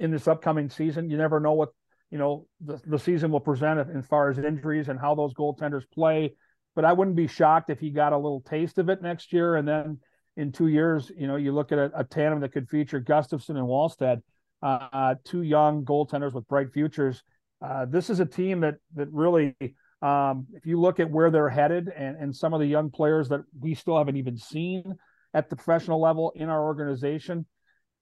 in 0.00 0.10
this 0.10 0.26
upcoming 0.26 0.68
season. 0.68 1.10
You 1.10 1.16
never 1.16 1.38
know 1.38 1.52
what 1.52 1.68
you 2.10 2.18
know 2.18 2.46
the, 2.60 2.80
the 2.86 2.98
season 2.98 3.30
will 3.30 3.40
present 3.40 3.78
as 3.94 4.06
far 4.06 4.30
as 4.30 4.38
injuries 4.38 4.88
and 4.88 4.98
how 4.98 5.14
those 5.14 5.32
goaltenders 5.32 5.84
play. 5.94 6.34
But 6.74 6.84
I 6.84 6.92
wouldn't 6.92 7.16
be 7.16 7.28
shocked 7.28 7.70
if 7.70 7.78
he 7.78 7.90
got 7.90 8.12
a 8.12 8.16
little 8.16 8.40
taste 8.40 8.78
of 8.78 8.88
it 8.88 9.00
next 9.00 9.32
year, 9.32 9.56
and 9.56 9.68
then 9.68 10.00
in 10.36 10.50
two 10.50 10.68
years, 10.68 11.12
you 11.16 11.28
know, 11.28 11.36
you 11.36 11.52
look 11.52 11.70
at 11.70 11.78
a, 11.78 11.92
a 11.94 12.04
tandem 12.04 12.40
that 12.40 12.52
could 12.52 12.68
feature 12.68 13.00
Gustavsson 13.00 13.50
and 13.50 13.68
Wallstedt, 13.68 14.22
uh, 14.62 15.14
two 15.24 15.42
young 15.42 15.84
goaltenders 15.84 16.32
with 16.32 16.48
bright 16.48 16.72
futures. 16.72 17.22
Uh, 17.62 17.84
this 17.84 18.10
is 18.10 18.20
a 18.20 18.26
team 18.26 18.60
that 18.60 18.76
that 18.94 19.08
really, 19.12 19.54
um, 20.02 20.46
if 20.52 20.66
you 20.66 20.80
look 20.80 20.98
at 20.98 21.10
where 21.10 21.30
they're 21.30 21.48
headed 21.48 21.88
and, 21.96 22.16
and 22.16 22.34
some 22.34 22.52
of 22.52 22.60
the 22.60 22.66
young 22.66 22.90
players 22.90 23.28
that 23.28 23.42
we 23.60 23.74
still 23.74 23.96
haven't 23.96 24.16
even 24.16 24.36
seen 24.36 24.96
at 25.34 25.48
the 25.48 25.56
professional 25.56 26.00
level 26.00 26.32
in 26.34 26.48
our 26.48 26.64
organization. 26.64 27.46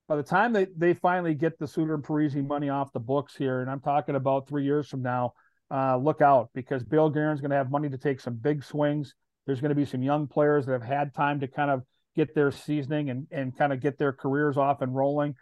By 0.09 0.17
the 0.17 0.23
time 0.23 0.53
they, 0.53 0.67
they 0.77 0.95
finally 0.95 1.35
get 1.35 1.59
the 1.59 1.69
Suter 1.69 1.95
and 1.95 2.03
Parise 2.03 2.45
money 2.45 2.69
off 2.69 2.93
the 2.93 2.99
books 3.01 3.37
here, 3.37 3.61
and 3.61 3.71
I'm 3.71 3.81
talking 3.81 4.17
about 4.17 4.49
three 4.49 4.65
years 4.65 4.89
from 4.89 5.03
now, 5.03 5.35
uh, 5.71 5.97
look 5.97 6.21
out 6.21 6.51
because 6.53 6.83
Bill 6.83 7.11
Guerin's 7.11 7.41
going 7.41 7.53
to 7.53 7.57
have 7.57 7.71
money 7.71 7.89
to 7.89 7.99
take 7.99 8.21
some 8.21 8.35
big 8.35 8.65
swings. 8.65 9.15
There's 9.47 9.61
going 9.61 9.69
to 9.69 9.77
be 9.77 9.85
some 9.85 10.03
young 10.03 10.27
players 10.27 10.67
that 10.67 10.73
have 10.73 10.83
had 10.83 11.15
time 11.15 11.39
to 11.41 11.47
kind 11.47 11.71
of 11.71 11.83
get 12.17 12.35
their 12.35 12.51
seasoning 12.51 13.11
and, 13.11 13.29
and 13.31 13.57
kind 13.57 13.73
of 13.73 13.81
get 13.81 13.99
their 13.99 14.13
careers 14.13 14.57
off 14.57 14.83
and 14.83 14.95
rolling 14.95 15.37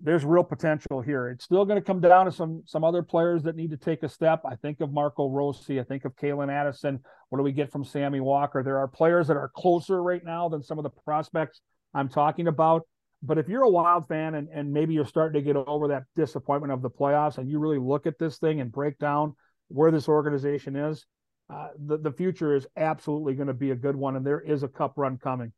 there's 0.00 0.24
real 0.24 0.44
potential 0.44 1.00
here. 1.00 1.28
It's 1.28 1.44
still 1.44 1.64
going 1.64 1.80
to 1.80 1.84
come 1.84 2.00
down 2.00 2.26
to 2.26 2.32
some 2.32 2.62
some 2.66 2.84
other 2.84 3.02
players 3.02 3.42
that 3.44 3.56
need 3.56 3.70
to 3.70 3.76
take 3.76 4.02
a 4.02 4.08
step. 4.08 4.42
I 4.44 4.56
think 4.56 4.80
of 4.80 4.92
Marco 4.92 5.28
Rossi. 5.30 5.80
I 5.80 5.84
think 5.84 6.04
of 6.04 6.14
Calen 6.16 6.52
Addison. 6.52 7.00
What 7.30 7.38
do 7.38 7.42
we 7.42 7.52
get 7.52 7.72
from 7.72 7.84
Sammy 7.84 8.20
Walker? 8.20 8.62
There 8.62 8.78
are 8.78 8.88
players 8.88 9.26
that 9.28 9.36
are 9.36 9.50
closer 9.56 10.02
right 10.02 10.24
now 10.24 10.48
than 10.48 10.62
some 10.62 10.78
of 10.78 10.82
the 10.82 10.90
prospects 10.90 11.60
I'm 11.94 12.08
talking 12.08 12.46
about. 12.46 12.82
But 13.22 13.38
if 13.38 13.48
you're 13.48 13.62
a 13.62 13.70
Wild 13.70 14.06
fan 14.06 14.34
and, 14.34 14.48
and 14.52 14.70
maybe 14.70 14.92
you're 14.92 15.06
starting 15.06 15.42
to 15.42 15.44
get 15.44 15.56
over 15.56 15.88
that 15.88 16.04
disappointment 16.14 16.72
of 16.72 16.82
the 16.82 16.90
playoffs 16.90 17.38
and 17.38 17.50
you 17.50 17.58
really 17.58 17.78
look 17.78 18.06
at 18.06 18.18
this 18.18 18.38
thing 18.38 18.60
and 18.60 18.70
break 18.70 18.98
down 18.98 19.34
where 19.68 19.90
this 19.90 20.08
organization 20.08 20.76
is, 20.76 21.06
uh, 21.48 21.68
the, 21.78 21.96
the 21.96 22.12
future 22.12 22.54
is 22.54 22.66
absolutely 22.76 23.34
going 23.34 23.46
to 23.48 23.54
be 23.54 23.70
a 23.70 23.74
good 23.76 23.96
one. 23.96 24.16
And 24.16 24.26
there 24.26 24.40
is 24.40 24.62
a 24.62 24.68
cup 24.68 24.92
run 24.96 25.16
coming. 25.16 25.52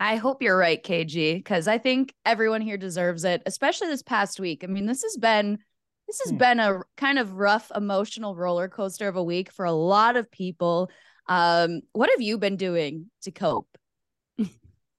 I 0.00 0.16
hope 0.16 0.42
you're 0.42 0.56
right, 0.56 0.82
KG, 0.82 1.36
because 1.36 1.68
I 1.68 1.78
think 1.78 2.14
everyone 2.26 2.60
here 2.60 2.76
deserves 2.76 3.24
it, 3.24 3.42
especially 3.46 3.88
this 3.88 4.02
past 4.02 4.40
week. 4.40 4.64
I 4.64 4.66
mean, 4.66 4.86
this 4.86 5.02
has 5.02 5.16
been 5.16 5.58
This 6.06 6.20
has 6.24 6.32
Hmm. 6.32 6.36
been 6.36 6.60
a 6.60 6.82
kind 6.98 7.18
of 7.18 7.32
rough 7.32 7.72
emotional 7.74 8.36
roller 8.36 8.68
coaster 8.68 9.08
of 9.08 9.16
a 9.16 9.22
week 9.24 9.50
for 9.50 9.64
a 9.64 9.72
lot 9.72 10.16
of 10.16 10.30
people. 10.30 10.90
Um, 11.28 11.80
what 11.92 12.10
have 12.10 12.20
you 12.20 12.36
been 12.36 12.56
doing 12.56 13.10
to 13.22 13.30
cope? 13.30 13.68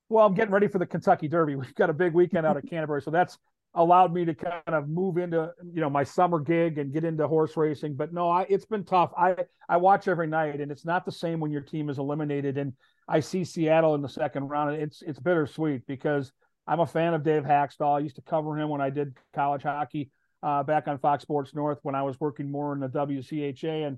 Well, 0.10 0.26
I'm 0.26 0.34
getting 0.34 0.54
ready 0.54 0.68
for 0.68 0.78
the 0.80 0.86
Kentucky 0.86 1.28
Derby. 1.28 1.56
We've 1.56 1.74
got 1.76 1.90
a 1.90 1.94
big 1.94 2.14
weekend 2.14 2.46
out 2.46 2.58
at 2.58 2.66
Canterbury, 2.70 3.02
so 3.02 3.12
that's 3.12 3.38
allowed 3.76 4.14
me 4.14 4.24
to 4.26 4.34
kind 4.34 4.62
of 4.68 4.88
move 4.88 5.18
into 5.18 5.52
you 5.74 5.82
know 5.82 5.90
my 5.90 6.04
summer 6.04 6.40
gig 6.40 6.78
and 6.78 6.94
get 6.94 7.04
into 7.04 7.28
horse 7.28 7.56
racing. 7.58 7.96
But 7.96 8.14
no, 8.14 8.30
I, 8.30 8.46
it's 8.50 8.66
been 8.66 8.86
tough. 8.86 9.12
I 9.18 9.36
I 9.70 9.78
watch 9.78 10.08
every 10.08 10.28
night, 10.28 10.62
and 10.62 10.72
it's 10.72 10.86
not 10.86 11.06
the 11.06 11.12
same 11.12 11.40
when 11.40 11.52
your 11.52 11.62
team 11.62 11.90
is 11.90 12.00
eliminated. 12.00 12.58
And 12.58 12.74
I 13.08 13.20
see 13.20 13.44
Seattle 13.44 13.96
in 13.96 14.02
the 14.02 14.10
second 14.10 14.48
round. 14.48 14.76
It's 14.82 15.02
it's 15.02 15.20
bittersweet 15.20 15.86
because 15.86 16.32
I'm 16.66 16.80
a 16.80 16.86
fan 16.86 17.14
of 17.14 17.24
Dave 17.24 17.44
Hakstol. 17.44 17.98
I 17.98 18.00
used 18.00 18.16
to 18.16 18.22
cover 18.22 18.58
him 18.58 18.70
when 18.70 18.82
I 18.82 18.90
did 18.90 19.16
college 19.34 19.64
hockey 19.64 20.10
uh, 20.42 20.64
back 20.64 20.88
on 20.88 20.98
Fox 20.98 21.24
Sports 21.24 21.54
North 21.54 21.80
when 21.84 21.96
I 21.96 22.04
was 22.04 22.20
working 22.20 22.50
more 22.50 22.74
in 22.74 22.80
the 22.80 22.90
WCHA 22.90 23.88
and. 23.88 23.98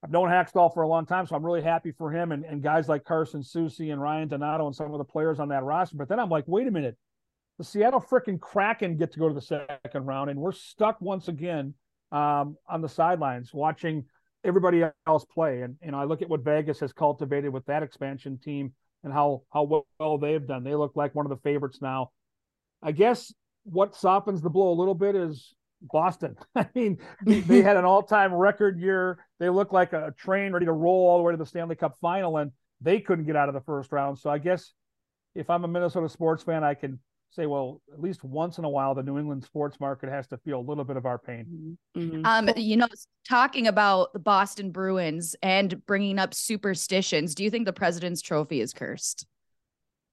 I've 0.00 0.12
known 0.12 0.28
Hakstol 0.28 0.72
for 0.72 0.84
a 0.84 0.88
long 0.88 1.06
time, 1.06 1.26
so 1.26 1.34
I'm 1.34 1.44
really 1.44 1.60
happy 1.60 1.90
for 1.90 2.12
him 2.12 2.30
and, 2.30 2.44
and 2.44 2.62
guys 2.62 2.88
like 2.88 3.02
Carson 3.02 3.42
Soucy 3.42 3.92
and 3.92 4.00
Ryan 4.00 4.28
Donato 4.28 4.64
and 4.68 4.76
some 4.76 4.92
of 4.92 4.98
the 4.98 5.04
players 5.04 5.40
on 5.40 5.48
that 5.48 5.64
roster. 5.64 5.96
But 5.96 6.08
then 6.08 6.20
I'm 6.20 6.28
like, 6.28 6.44
wait 6.46 6.68
a 6.68 6.70
minute, 6.70 6.96
the 7.58 7.64
Seattle 7.64 8.00
freaking 8.00 8.40
Kraken 8.40 8.96
get 8.96 9.12
to 9.12 9.18
go 9.18 9.28
to 9.28 9.34
the 9.34 9.40
second 9.40 10.06
round, 10.06 10.30
and 10.30 10.38
we're 10.38 10.52
stuck 10.52 11.00
once 11.00 11.28
again 11.28 11.74
um, 12.12 12.56
on 12.68 12.80
the 12.80 12.88
sidelines 12.88 13.52
watching 13.52 14.04
everybody 14.44 14.84
else 15.06 15.24
play. 15.24 15.62
And 15.62 15.76
you 15.82 15.90
know, 15.90 15.98
I 15.98 16.04
look 16.04 16.22
at 16.22 16.28
what 16.28 16.44
Vegas 16.44 16.80
has 16.80 16.92
cultivated 16.92 17.52
with 17.52 17.66
that 17.66 17.82
expansion 17.82 18.38
team 18.38 18.72
and 19.02 19.12
how 19.12 19.42
how 19.52 19.84
well 19.98 20.18
they've 20.18 20.46
done. 20.46 20.62
They 20.62 20.74
look 20.74 20.92
like 20.94 21.14
one 21.14 21.26
of 21.26 21.30
the 21.30 21.42
favorites 21.42 21.80
now. 21.82 22.12
I 22.82 22.92
guess 22.92 23.32
what 23.64 23.94
softens 23.94 24.40
the 24.40 24.50
blow 24.50 24.72
a 24.72 24.78
little 24.78 24.94
bit 24.94 25.16
is 25.16 25.52
Boston. 25.82 26.36
I 26.54 26.68
mean, 26.74 26.98
they 27.24 27.62
had 27.62 27.76
an 27.76 27.84
all-time 27.84 28.32
record 28.32 28.78
year. 28.78 29.18
They 29.40 29.48
look 29.48 29.72
like 29.72 29.92
a 29.92 30.14
train 30.16 30.52
ready 30.52 30.66
to 30.66 30.72
roll 30.72 31.08
all 31.08 31.18
the 31.18 31.24
way 31.24 31.32
to 31.32 31.36
the 31.36 31.46
Stanley 31.46 31.76
Cup 31.76 31.96
final, 32.00 32.36
and 32.38 32.52
they 32.80 33.00
couldn't 33.00 33.26
get 33.26 33.36
out 33.36 33.48
of 33.48 33.54
the 33.54 33.60
first 33.60 33.90
round. 33.90 34.18
So 34.18 34.30
I 34.30 34.38
guess 34.38 34.72
if 35.34 35.50
I'm 35.50 35.64
a 35.64 35.68
Minnesota 35.68 36.08
sports 36.08 36.42
fan, 36.44 36.62
I 36.62 36.74
can 36.74 37.00
say, 37.30 37.46
well, 37.46 37.80
at 37.92 38.00
least 38.00 38.24
once 38.24 38.58
in 38.58 38.64
a 38.64 38.68
while, 38.68 38.94
the 38.94 39.02
New 39.02 39.18
England 39.18 39.44
sports 39.44 39.78
market 39.80 40.08
has 40.08 40.26
to 40.28 40.38
feel 40.38 40.60
a 40.60 40.66
little 40.66 40.84
bit 40.84 40.96
of 40.96 41.06
our 41.06 41.18
pain. 41.18 41.78
Mhm. 41.96 42.24
Um, 42.24 42.50
you 42.56 42.76
know, 42.76 42.88
talking 43.28 43.66
about 43.66 44.12
the 44.12 44.18
Boston 44.18 44.70
Bruins 44.70 45.36
and 45.42 45.84
bringing 45.86 46.18
up 46.18 46.34
superstitions, 46.34 47.34
do 47.34 47.44
you 47.44 47.50
think 47.50 47.66
the 47.66 47.72
President's 47.72 48.22
Trophy 48.22 48.60
is 48.60 48.72
cursed? 48.72 49.26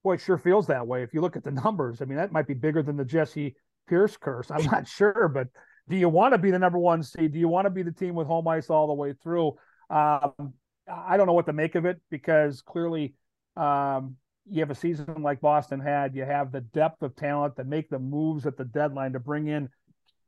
Boy, 0.04 0.16
it 0.16 0.22
sure 0.22 0.38
feels 0.38 0.68
that 0.68 0.86
way. 0.86 1.04
If 1.04 1.14
you 1.14 1.22
look 1.22 1.36
at 1.36 1.44
the 1.44 1.52
numbers, 1.52 2.02
I 2.02 2.06
mean, 2.06 2.18
that 2.18 2.32
might 2.32 2.48
be 2.48 2.54
bigger 2.54 2.84
than 2.84 2.98
the 2.98 3.06
Jessi 3.06 3.56
Pierce 3.88 4.18
curse. 4.18 4.52
I'm 4.52 4.66
not 4.66 4.88
sure, 4.88 5.30
but 5.34 5.48
do 5.88 5.96
you 5.96 6.10
want 6.10 6.34
to 6.34 6.38
be 6.38 6.52
the 6.52 6.60
number 6.60 6.80
one 6.80 7.02
seed? 7.04 7.32
Do 7.32 7.40
you 7.40 7.48
want 7.48 7.66
to 7.66 7.70
be 7.70 7.84
the 7.84 7.92
team 7.92 8.16
with 8.16 8.28
home 8.28 8.48
ice 8.48 8.70
all 8.70 8.88
the 8.88 8.94
way 8.94 9.14
through? 9.14 9.56
Um, 9.90 10.54
I 10.88 11.18
don't 11.18 11.28
know 11.28 11.34
what 11.34 11.46
to 11.46 11.54
make 11.54 11.76
of 11.76 11.86
it 11.86 12.00
because 12.10 12.62
clearly 12.62 13.16
um, 13.56 14.18
you 14.50 14.60
have 14.60 14.72
a 14.72 14.76
season 14.76 15.22
like 15.22 15.42
Boston 15.42 15.80
had. 15.80 16.16
You 16.16 16.26
have 16.26 16.52
the 16.52 16.62
depth 16.62 17.02
of 17.02 17.16
talent 17.16 17.56
to 17.56 17.64
make 17.64 17.90
the 17.90 18.00
moves 18.00 18.46
at 18.46 18.58
the 18.58 18.66
deadline 18.66 19.14
to 19.14 19.20
bring 19.20 19.48
in 19.48 19.70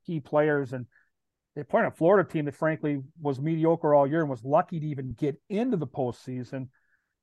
key 0.06 0.20
players. 0.20 0.74
And 0.74 0.86
they 1.56 1.64
play 1.64 1.86
a 1.86 1.92
Florida 1.92 2.28
team 2.28 2.46
that, 2.46 2.56
frankly, 2.56 3.02
was 3.22 3.40
mediocre 3.40 3.94
all 3.94 4.08
year 4.08 4.22
and 4.22 4.30
was 4.30 4.44
lucky 4.44 4.80
to 4.80 4.86
even 4.88 5.14
get 5.14 5.40
into 5.50 5.78
the 5.78 5.88
postseason. 5.88 6.70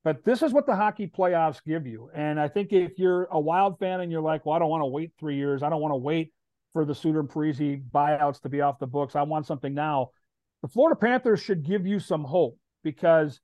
But 0.04 0.24
this 0.24 0.42
is 0.42 0.52
what 0.52 0.66
the 0.66 0.76
hockey 0.76 1.06
playoffs 1.06 1.64
give 1.64 1.86
you. 1.86 2.10
And 2.14 2.38
I 2.38 2.48
think 2.48 2.72
if 2.72 2.98
you're 2.98 3.24
a 3.30 3.40
wild 3.40 3.78
fan 3.78 4.00
and 4.00 4.12
you're 4.12 4.20
like, 4.20 4.44
well, 4.44 4.54
I 4.54 4.58
don't 4.58 4.68
want 4.68 4.82
to 4.82 4.86
wait 4.86 5.12
three 5.18 5.36
years, 5.36 5.62
I 5.62 5.70
don't 5.70 5.80
want 5.80 5.92
to 5.92 5.96
wait 5.96 6.32
for 6.74 6.84
the 6.84 6.94
Suter 6.94 7.20
and 7.20 7.28
Parise 7.28 7.82
buyouts 7.90 8.42
to 8.42 8.48
be 8.48 8.60
off 8.60 8.78
the 8.78 8.86
books. 8.86 9.16
I 9.16 9.22
want 9.22 9.46
something 9.46 9.72
now. 9.72 10.10
The 10.62 10.68
Florida 10.68 10.98
Panthers 10.98 11.40
should 11.40 11.64
give 11.64 11.86
you 11.86 12.00
some 12.00 12.24
hope 12.24 12.58
because 12.82 13.40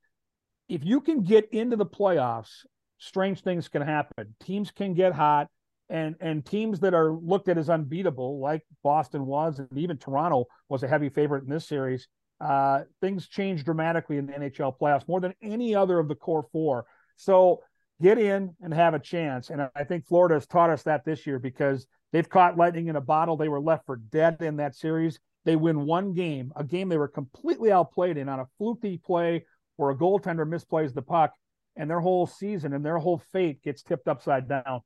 if 0.69 0.85
you 0.85 1.01
can 1.01 1.23
get 1.23 1.49
into 1.51 1.77
the 1.77 1.85
playoffs, 1.85 2.65
strange 3.01 3.41
things 3.41 3.67
can 3.67 3.81
happen. 3.81 4.35
Teams 4.39 4.71
can 4.71 4.93
get 4.93 5.13
hot, 5.13 5.47
and 5.89 6.15
and 6.21 6.45
teams 6.45 6.79
that 6.79 6.93
are 6.93 7.11
looked 7.11 7.49
at 7.49 7.57
as 7.57 7.69
unbeatable, 7.69 8.39
like 8.39 8.63
Boston 8.83 9.25
was, 9.25 9.59
and 9.59 9.77
even 9.77 9.97
Toronto 9.97 10.45
was 10.69 10.83
a 10.83 10.87
heavy 10.87 11.09
favorite 11.09 11.43
in 11.43 11.49
this 11.49 11.67
series. 11.67 12.07
Uh, 12.39 12.83
things 13.01 13.27
change 13.27 13.65
dramatically 13.65 14.17
in 14.17 14.25
the 14.25 14.33
NHL 14.33 14.73
playoffs 14.79 15.07
more 15.07 15.19
than 15.19 15.33
any 15.41 15.75
other 15.75 15.99
of 15.99 16.07
the 16.07 16.15
core 16.15 16.47
four. 16.51 16.85
So 17.17 17.61
get 18.01 18.17
in 18.17 18.55
and 18.61 18.73
have 18.73 18.93
a 18.93 18.99
chance. 18.99 19.51
And 19.51 19.69
I 19.75 19.83
think 19.83 20.07
Florida 20.07 20.35
has 20.35 20.47
taught 20.47 20.71
us 20.71 20.81
that 20.83 21.05
this 21.05 21.27
year 21.27 21.37
because 21.37 21.85
they've 22.11 22.27
caught 22.27 22.57
lightning 22.57 22.87
in 22.87 22.95
a 22.95 23.01
bottle. 23.01 23.37
They 23.37 23.47
were 23.47 23.61
left 23.61 23.85
for 23.85 23.97
dead 23.97 24.37
in 24.41 24.55
that 24.57 24.75
series. 24.75 25.19
They 25.45 25.55
win 25.55 25.85
one 25.85 26.13
game, 26.13 26.51
a 26.55 26.63
game 26.63 26.89
they 26.89 26.97
were 26.97 27.07
completely 27.07 27.71
outplayed 27.71 28.17
in 28.17 28.27
on 28.27 28.39
a 28.39 28.47
fluky 28.57 28.97
play 28.97 29.45
where 29.75 29.91
a 29.91 29.95
goaltender 29.95 30.47
misplays 30.47 30.93
the 30.93 31.01
puck, 31.01 31.33
and 31.81 31.89
their 31.89 31.99
whole 31.99 32.27
season 32.27 32.73
and 32.73 32.85
their 32.85 32.99
whole 32.99 33.17
fate 33.33 33.63
gets 33.63 33.81
tipped 33.81 34.07
upside 34.07 34.47
down. 34.47 34.81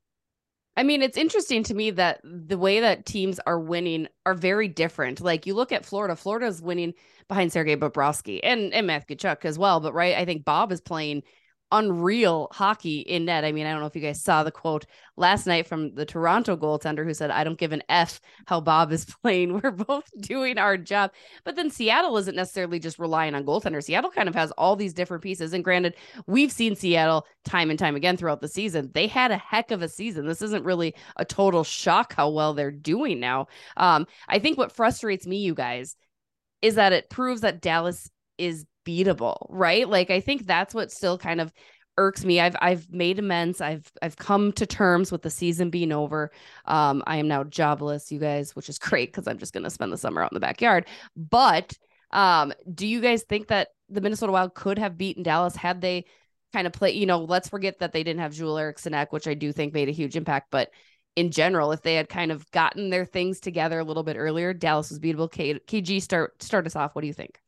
I 0.78 0.84
mean, 0.84 1.02
it's 1.02 1.18
interesting 1.18 1.62
to 1.64 1.74
me 1.74 1.92
that 1.92 2.22
the 2.24 2.58
way 2.58 2.80
that 2.80 3.06
teams 3.06 3.38
are 3.46 3.60
winning 3.60 4.08
are 4.26 4.34
very 4.34 4.70
different. 4.70 5.20
Like 5.20 5.46
you 5.46 5.56
look 5.56 5.74
at 5.74 5.86
Florida, 5.86 6.16
Florida's 6.16 6.62
winning 6.62 6.94
behind 7.28 7.52
Sergei 7.52 7.76
Bobrovsky 7.76 8.40
and, 8.42 8.74
and 8.74 8.88
Matthew 8.88 9.18
Tkachuk 9.18 9.44
as 9.44 9.60
well. 9.60 9.82
But 9.82 9.94
right, 9.94 10.16
I 10.16 10.24
think 10.24 10.46
Bob 10.46 10.72
is 10.72 10.80
playing 10.80 11.24
unreal 11.72 12.48
hockey 12.52 13.00
in 13.00 13.26
net. 13.26 13.44
I 13.44 13.52
mean, 13.52 13.66
I 13.66 13.72
don't 13.72 13.82
know 13.82 13.88
if 13.88 13.96
you 13.96 14.02
guys 14.02 14.22
saw 14.22 14.44
the 14.44 14.52
quote 14.52 14.86
last 15.18 15.48
night 15.48 15.68
from 15.68 15.96
the 15.96 16.06
Toronto 16.06 16.56
goaltender 16.56 17.04
who 17.04 17.14
said, 17.14 17.32
I 17.32 17.44
don't 17.44 17.58
give 17.58 17.72
an 17.72 17.84
F 17.90 18.22
how 18.46 18.62
Bob 18.62 18.92
is 18.92 19.06
playing. 19.22 19.60
We're 19.60 19.72
both 19.72 20.10
doing 20.20 20.58
our 20.58 20.78
job. 20.78 21.12
But 21.44 21.56
then 21.56 21.70
Seattle 21.70 22.18
isn't 22.18 22.36
necessarily 22.36 22.80
just 22.80 23.00
relying 23.00 23.36
on 23.36 23.46
goaltenders. 23.46 23.86
Seattle 23.86 24.12
kind 24.12 24.30
of 24.30 24.36
has 24.36 24.52
all 24.52 24.76
these 24.76 24.94
different 24.94 25.24
pieces. 25.24 25.54
And 25.54 25.64
granted, 25.64 25.96
we've 26.28 26.52
seen 26.52 26.76
Seattle 26.76 27.26
time 27.44 27.70
and 27.70 27.80
time 27.80 27.96
again 27.96 28.18
throughout 28.18 28.42
the 28.42 28.48
season. 28.48 28.92
They 28.94 29.08
had 29.08 29.32
a 29.32 29.38
heck 29.38 29.72
of 29.72 29.82
a 29.82 29.90
season. 29.90 30.28
This 30.28 30.42
isn't 30.42 30.66
really 30.66 30.96
a 31.16 31.26
total 31.26 31.64
shock 31.64 32.14
how 32.14 32.30
well 32.30 32.54
they're 32.54 32.72
doing 32.72 33.20
now. 33.20 33.48
Um, 33.78 34.08
I 34.28 34.40
think 34.40 34.58
what 34.58 34.72
frustrates 34.72 35.26
me, 35.26 35.38
you 35.38 35.56
guys, 35.56 35.96
is 36.62 36.76
that 36.76 36.94
it 36.94 37.10
proves 37.10 37.42
that 37.42 37.62
Dallas 37.62 38.10
is 38.38 38.66
beatable, 38.86 39.46
right? 39.50 39.88
Like 39.88 40.10
I 40.10 40.20
think 40.20 40.46
that's 40.46 40.74
what 40.74 40.92
still 40.92 41.18
kind 41.18 41.42
of 41.42 41.52
irks 41.98 42.26
me. 42.26 42.40
I've 42.40 42.56
I've 42.62 42.92
made 42.92 43.20
amends. 43.20 43.62
I've 43.62 43.92
I've 44.02 44.18
come 44.18 44.52
to 44.54 44.66
terms 44.66 45.12
with 45.12 45.22
the 45.22 45.30
season 45.30 45.70
being 45.70 45.92
over. 45.92 46.32
Um, 46.66 47.04
I 47.08 47.18
am 47.18 47.28
now 47.28 47.44
jobless, 47.44 48.12
you 48.12 48.20
guys, 48.20 48.56
which 48.56 48.70
is 48.70 48.80
great 48.80 49.12
because 49.12 49.28
I'm 49.28 49.38
just 49.38 49.54
gonna 49.54 49.70
spend 49.70 49.92
the 49.92 49.98
summer 49.98 50.24
out 50.24 50.32
in 50.32 50.36
the 50.36 50.40
backyard. 50.40 50.88
But 51.16 51.78
um, 52.12 52.54
do 52.74 52.88
you 52.88 53.02
guys 53.02 53.24
think 53.24 53.48
that 53.48 53.70
the 53.90 54.02
Minnesota 54.02 54.32
Wild 54.32 54.54
could 54.54 54.78
have 54.80 54.98
beaten 54.98 55.24
Dallas 55.24 55.56
had 55.56 55.82
they 55.82 56.06
kind 56.54 56.68
of 56.68 56.74
play? 56.74 56.92
You 56.92 57.06
know, 57.06 57.20
let's 57.24 57.50
forget 57.50 57.80
that 57.80 57.92
they 57.94 58.04
didn't 58.04 58.22
have 58.22 58.34
Joel 58.34 58.58
Eriksson, 58.58 58.94
which 59.10 59.28
I 59.28 59.34
do 59.34 59.52
think 59.52 59.74
made 59.74 59.90
a 59.90 59.94
huge 59.94 60.16
impact, 60.16 60.48
but 60.52 60.70
in 61.16 61.32
general, 61.32 61.72
if 61.72 61.82
they 61.82 61.96
had 61.96 62.10
kind 62.10 62.32
of 62.32 62.50
gotten 62.52 62.90
their 62.90 63.06
things 63.06 63.40
together 63.40 63.80
a 63.80 63.84
little 63.84 64.04
bit 64.04 64.18
earlier, 64.18 64.54
Dallas 64.54 64.90
was 64.90 65.00
beatable. 65.00 65.32
K- 65.32 65.60
KG, 65.60 66.02
start 66.02 66.42
start 66.44 66.66
us 66.66 66.76
off. 66.76 66.94
What 66.94 67.02
do 67.02 67.08
you 67.08 67.14
think? 67.14 67.40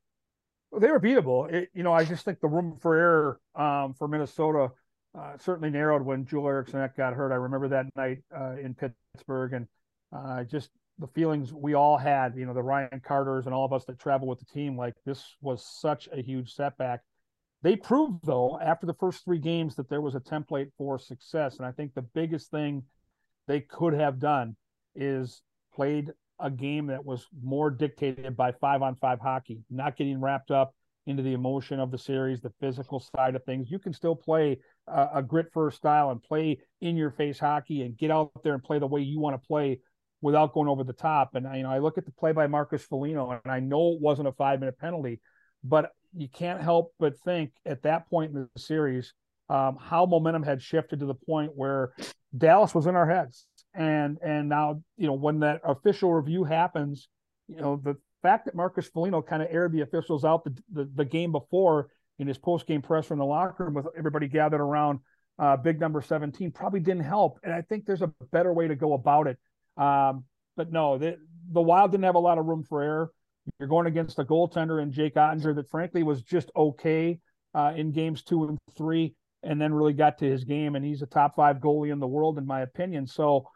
They 0.71 0.91
were 0.91 0.99
beatable. 0.99 1.51
It, 1.51 1.69
you 1.73 1.83
know, 1.83 1.93
I 1.93 2.03
just 2.03 2.25
think 2.25 2.39
the 2.39 2.47
room 2.47 2.77
for 2.81 2.95
error 2.95 3.39
um, 3.55 3.93
for 3.93 4.07
Minnesota 4.07 4.71
uh, 5.17 5.37
certainly 5.39 5.69
narrowed 5.69 6.03
when 6.03 6.25
Joel 6.25 6.47
Eriksson 6.47 6.87
got 6.95 7.13
hurt. 7.13 7.31
I 7.31 7.35
remember 7.35 7.67
that 7.69 7.87
night 7.95 8.19
uh, 8.35 8.55
in 8.61 8.75
Pittsburgh, 8.75 9.53
and 9.53 9.67
uh, 10.15 10.43
just 10.43 10.69
the 10.99 11.07
feelings 11.07 11.53
we 11.53 11.73
all 11.73 11.97
had. 11.97 12.35
You 12.35 12.45
know, 12.45 12.53
the 12.53 12.61
Ryan 12.61 13.01
Carters 13.03 13.45
and 13.45 13.55
all 13.55 13.65
of 13.65 13.73
us 13.73 13.85
that 13.85 13.99
travel 13.99 14.27
with 14.27 14.39
the 14.39 14.45
team. 14.45 14.77
Like 14.77 14.93
this 15.05 15.23
was 15.41 15.65
such 15.65 16.07
a 16.11 16.21
huge 16.21 16.53
setback. 16.53 17.01
They 17.63 17.75
proved 17.75 18.25
though 18.25 18.59
after 18.59 18.85
the 18.85 18.93
first 18.93 19.23
three 19.23 19.39
games 19.39 19.75
that 19.75 19.89
there 19.89 20.01
was 20.01 20.15
a 20.15 20.19
template 20.19 20.71
for 20.77 20.99
success, 20.99 21.57
and 21.57 21.65
I 21.65 21.71
think 21.71 21.93
the 21.93 22.03
biggest 22.03 22.51
thing 22.51 22.83
they 23.47 23.61
could 23.61 23.93
have 23.93 24.19
done 24.19 24.55
is 24.93 25.41
played 25.73 26.11
a 26.39 26.49
game 26.49 26.87
that 26.87 27.03
was 27.03 27.27
more 27.43 27.69
dictated 27.69 28.35
by 28.37 28.51
five 28.53 28.81
on 28.81 28.95
five 28.95 29.19
hockey, 29.19 29.59
not 29.69 29.97
getting 29.97 30.21
wrapped 30.21 30.51
up 30.51 30.73
into 31.07 31.23
the 31.23 31.33
emotion 31.33 31.79
of 31.79 31.89
the 31.89 31.97
series, 31.97 32.41
the 32.41 32.53
physical 32.59 32.99
side 33.15 33.35
of 33.35 33.43
things. 33.45 33.71
You 33.71 33.79
can 33.79 33.93
still 33.93 34.15
play 34.15 34.59
a, 34.87 35.07
a 35.15 35.23
grit 35.23 35.47
first 35.53 35.77
style 35.77 36.11
and 36.11 36.21
play 36.21 36.59
in 36.81 36.97
your 36.97 37.11
face 37.11 37.39
hockey 37.39 37.81
and 37.81 37.97
get 37.97 38.11
out 38.11 38.31
there 38.43 38.53
and 38.53 38.63
play 38.63 38.77
the 38.77 38.87
way 38.87 39.01
you 39.01 39.19
want 39.19 39.41
to 39.41 39.47
play 39.47 39.79
without 40.21 40.53
going 40.53 40.67
over 40.67 40.83
the 40.83 40.93
top. 40.93 41.35
And 41.35 41.47
I, 41.47 41.57
you 41.57 41.63
know, 41.63 41.71
I 41.71 41.79
look 41.79 41.97
at 41.97 42.05
the 42.05 42.11
play 42.11 42.33
by 42.33 42.47
Marcus 42.47 42.83
Foligno, 42.83 43.31
and 43.31 43.51
I 43.51 43.59
know 43.59 43.93
it 43.93 44.01
wasn't 44.01 44.27
a 44.27 44.33
five 44.33 44.59
minute 44.59 44.77
penalty, 44.77 45.21
but 45.63 45.91
you 46.15 46.27
can't 46.27 46.61
help 46.61 46.93
but 46.99 47.17
think 47.19 47.51
at 47.65 47.83
that 47.83 48.09
point 48.09 48.33
in 48.33 48.47
the 48.53 48.59
series 48.59 49.13
um, 49.49 49.77
how 49.79 50.05
momentum 50.05 50.43
had 50.43 50.61
shifted 50.61 50.99
to 50.99 51.05
the 51.05 51.13
point 51.13 51.51
where 51.55 51.93
Dallas 52.37 52.75
was 52.75 52.85
in 52.85 52.95
our 52.95 53.09
heads. 53.09 53.45
And 53.77 54.17
and 54.23 54.49
now, 54.49 54.81
you 54.97 55.07
know, 55.07 55.13
when 55.13 55.39
that 55.41 55.61
official 55.63 56.13
review 56.13 56.43
happens, 56.43 57.07
you 57.47 57.61
know, 57.61 57.79
the 57.81 57.95
fact 58.23 58.45
that 58.45 58.55
Marcus 58.55 58.87
Foligno 58.87 59.21
kind 59.21 59.43
of 59.43 59.49
aired 59.51 59.71
the 59.71 59.81
officials 59.81 60.25
out 60.25 60.43
the, 60.43 60.57
the, 60.73 60.91
the 60.95 61.05
game 61.05 61.31
before 61.31 61.89
in 62.19 62.27
his 62.27 62.37
post 62.37 62.65
game 62.65 62.81
presser 62.81 63.13
in 63.13 63.19
the 63.19 63.25
locker 63.25 63.65
room 63.65 63.75
with 63.75 63.85
everybody 63.95 64.27
gathered 64.27 64.61
around 64.61 64.99
uh, 65.39 65.55
big 65.55 65.79
number 65.79 66.01
17 66.01 66.51
probably 66.51 66.79
didn't 66.79 67.03
help. 67.03 67.39
And 67.43 67.53
I 67.53 67.61
think 67.61 67.85
there's 67.85 68.01
a 68.01 68.11
better 68.31 68.51
way 68.51 68.67
to 68.67 68.75
go 68.75 68.93
about 68.93 69.27
it. 69.27 69.37
Um, 69.77 70.23
but 70.55 70.71
no, 70.71 70.97
the, 70.97 71.17
the 71.51 71.61
Wild 71.61 71.91
didn't 71.91 72.05
have 72.05 72.15
a 72.15 72.19
lot 72.19 72.39
of 72.39 72.45
room 72.45 72.63
for 72.63 72.81
error. 72.81 73.11
You're 73.59 73.69
going 73.69 73.87
against 73.87 74.19
a 74.19 74.25
goaltender 74.25 74.81
in 74.81 74.91
Jake 74.91 75.15
Oettinger 75.15 75.55
that 75.55 75.69
frankly 75.69 76.03
was 76.03 76.21
just 76.21 76.51
okay 76.55 77.19
uh, 77.53 77.73
in 77.75 77.91
games 77.91 78.23
two 78.23 78.45
and 78.45 78.57
three, 78.75 79.15
and 79.43 79.61
then 79.61 79.73
really 79.73 79.93
got 79.93 80.17
to 80.17 80.25
his 80.25 80.43
game. 80.43 80.75
And 80.75 80.83
he's 80.83 81.01
a 81.01 81.05
top 81.05 81.35
five 81.35 81.57
goalie 81.57 81.93
in 81.93 81.99
the 81.99 82.07
world, 82.07 82.37
in 82.37 82.45
my 82.45 82.61
opinion. 82.61 83.07
So 83.07 83.47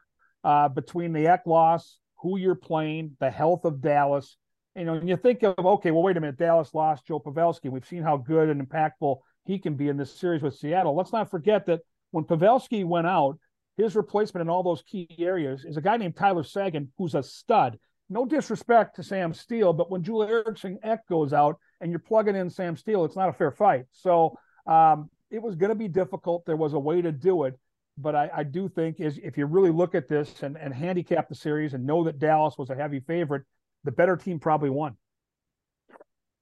uh, 0.44 0.70
between 0.70 1.14
the 1.14 1.28
Ek 1.28 1.42
loss, 1.46 2.00
who 2.18 2.38
you're 2.38 2.56
playing, 2.56 3.16
the 3.20 3.30
health 3.30 3.66
of 3.66 3.82
Dallas, 3.82 4.38
you 4.76 4.86
know, 4.86 4.94
and 4.94 5.10
you 5.10 5.18
think 5.18 5.44
of 5.44 5.56
okay, 5.58 5.92
well, 5.92 6.04
wait 6.04 6.18
a 6.18 6.22
minute, 6.22 6.38
Dallas 6.38 6.74
lost 6.74 7.06
Joe 7.06 7.20
Pavelski. 7.20 7.70
We've 7.70 7.86
seen 7.86 8.04
how 8.04 8.18
good 8.18 8.50
and 8.50 8.68
impactful 8.68 9.18
he 9.46 9.60
can 9.60 9.76
be 9.76 9.90
in 9.90 9.98
this 9.98 10.14
series 10.14 10.42
with 10.42 10.56
Seattle. 10.56 10.96
Let's 10.96 11.12
not 11.12 11.30
forget 11.30 11.66
that 11.66 11.82
when 12.12 12.24
Pavelski 12.24 12.86
went 12.86 13.08
out, 13.08 13.38
his 13.78 13.96
replacement 13.96 14.42
in 14.42 14.50
all 14.50 14.64
those 14.64 14.84
key 14.84 15.10
areas 15.20 15.66
is 15.66 15.78
a 15.78 15.82
guy 15.82 15.98
named 15.98 16.16
Tyler 16.16 16.44
Seguin, 16.44 16.92
who's 16.98 17.16
a 17.16 17.24
stud. 17.24 17.80
No 18.10 18.26
disrespect 18.26 18.98
to 18.98 19.04
Sam 19.04 19.34
Steel, 19.34 19.74
but 19.74 19.90
when 19.90 20.04
Joel 20.04 20.24
Eriksson 20.24 20.78
Ek 20.84 21.00
goes 21.08 21.34
out 21.34 21.58
and 21.80 21.90
you're 21.90 22.00
plugging 22.00 22.36
in 22.36 22.50
Sam 22.50 22.76
Steel, 22.76 23.06
it's 23.06 23.16
not 23.16 23.30
a 23.30 23.34
fair 23.34 23.52
fight. 23.52 23.86
So 23.92 24.38
um, 24.68 25.10
it 25.30 25.42
was 25.42 25.56
going 25.56 25.70
to 25.70 25.76
be 25.76 25.88
difficult. 25.88 26.46
There 26.46 26.58
was 26.58 26.74
a 26.74 26.80
way 26.80 27.02
to 27.02 27.12
do 27.12 27.44
it. 27.46 27.58
But 27.98 28.16
I, 28.16 28.30
I 28.38 28.44
do 28.44 28.70
think 28.70 29.00
is 29.00 29.20
if 29.22 29.38
you 29.38 29.46
really 29.46 29.70
look 29.70 29.96
at 29.96 30.08
this 30.08 30.44
and, 30.44 30.58
and 30.58 30.74
handicap 30.74 31.30
the 31.30 31.36
series 31.36 31.74
and 31.74 31.86
know 31.86 32.04
that 32.06 32.20
Dallas 32.20 32.58
was 32.58 32.70
a 32.70 32.76
heavy 32.76 33.00
favorite, 33.02 33.44
the 33.84 33.92
better 33.92 34.16
team 34.16 34.40
probably 34.40 34.70
won. 34.70 34.96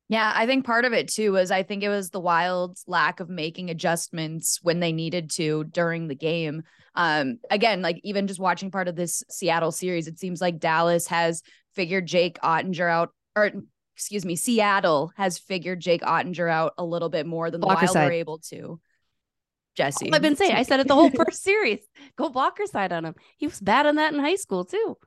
Yeah, 0.10 0.32
I 0.36 0.48
think 0.48 0.66
part 0.66 0.86
of 0.86 0.94
it 0.94 1.08
too 1.08 1.34
was 1.34 1.52
I 1.52 1.62
think 1.62 1.84
it 1.84 1.90
was 1.90 2.10
the 2.10 2.20
Wild's 2.20 2.84
lack 2.88 3.20
of 3.20 3.30
making 3.30 3.70
adjustments 3.70 4.60
when 4.64 4.80
they 4.80 4.92
needed 4.92 5.30
to 5.36 5.66
during 5.66 6.08
the 6.08 6.16
game. 6.16 6.64
Um, 6.96 7.38
again, 7.52 7.84
like 7.84 8.00
even 8.04 8.26
just 8.26 8.40
watching 8.40 8.72
part 8.72 8.88
of 8.88 8.96
this 8.96 9.24
Seattle 9.30 9.72
series, 9.72 10.08
it 10.08 10.18
seems 10.18 10.42
like 10.42 10.60
Dallas 10.60 11.08
has 11.08 11.44
figured 11.76 12.08
Jake 12.08 12.40
Oettinger 12.42 12.90
out, 12.90 13.14
or 13.36 13.52
excuse 13.96 14.26
me, 14.26 14.36
Seattle 14.36 15.12
has 15.16 15.38
figured 15.38 15.80
Jake 15.80 16.02
Oettinger 16.02 16.50
out 16.50 16.74
a 16.80 16.84
little 16.84 17.10
bit 17.10 17.28
more 17.28 17.52
than 17.52 17.62
the 17.62 17.68
Blocker 17.68 17.82
Wild 17.82 17.94
side. 17.94 18.06
were 18.06 18.12
able 18.12 18.40
to. 18.50 18.80
Jessi, 19.80 20.14
I've 20.14 20.22
been 20.22 20.36
saying, 20.36 20.54
I 20.54 20.64
said 20.64 20.80
it 20.80 20.88
the 20.88 20.96
whole 20.96 21.10
first 21.10 21.42
series. 21.42 21.80
Go 22.18 22.30
blocker 22.30 22.66
side 22.66 22.92
on 22.92 23.06
him. 23.06 23.16
He 23.38 23.48
was 23.48 23.60
bad 23.60 23.86
on 23.86 23.96
that 23.96 24.14
in 24.14 24.20
high 24.20 24.36
school 24.36 24.66
too. 24.66 24.98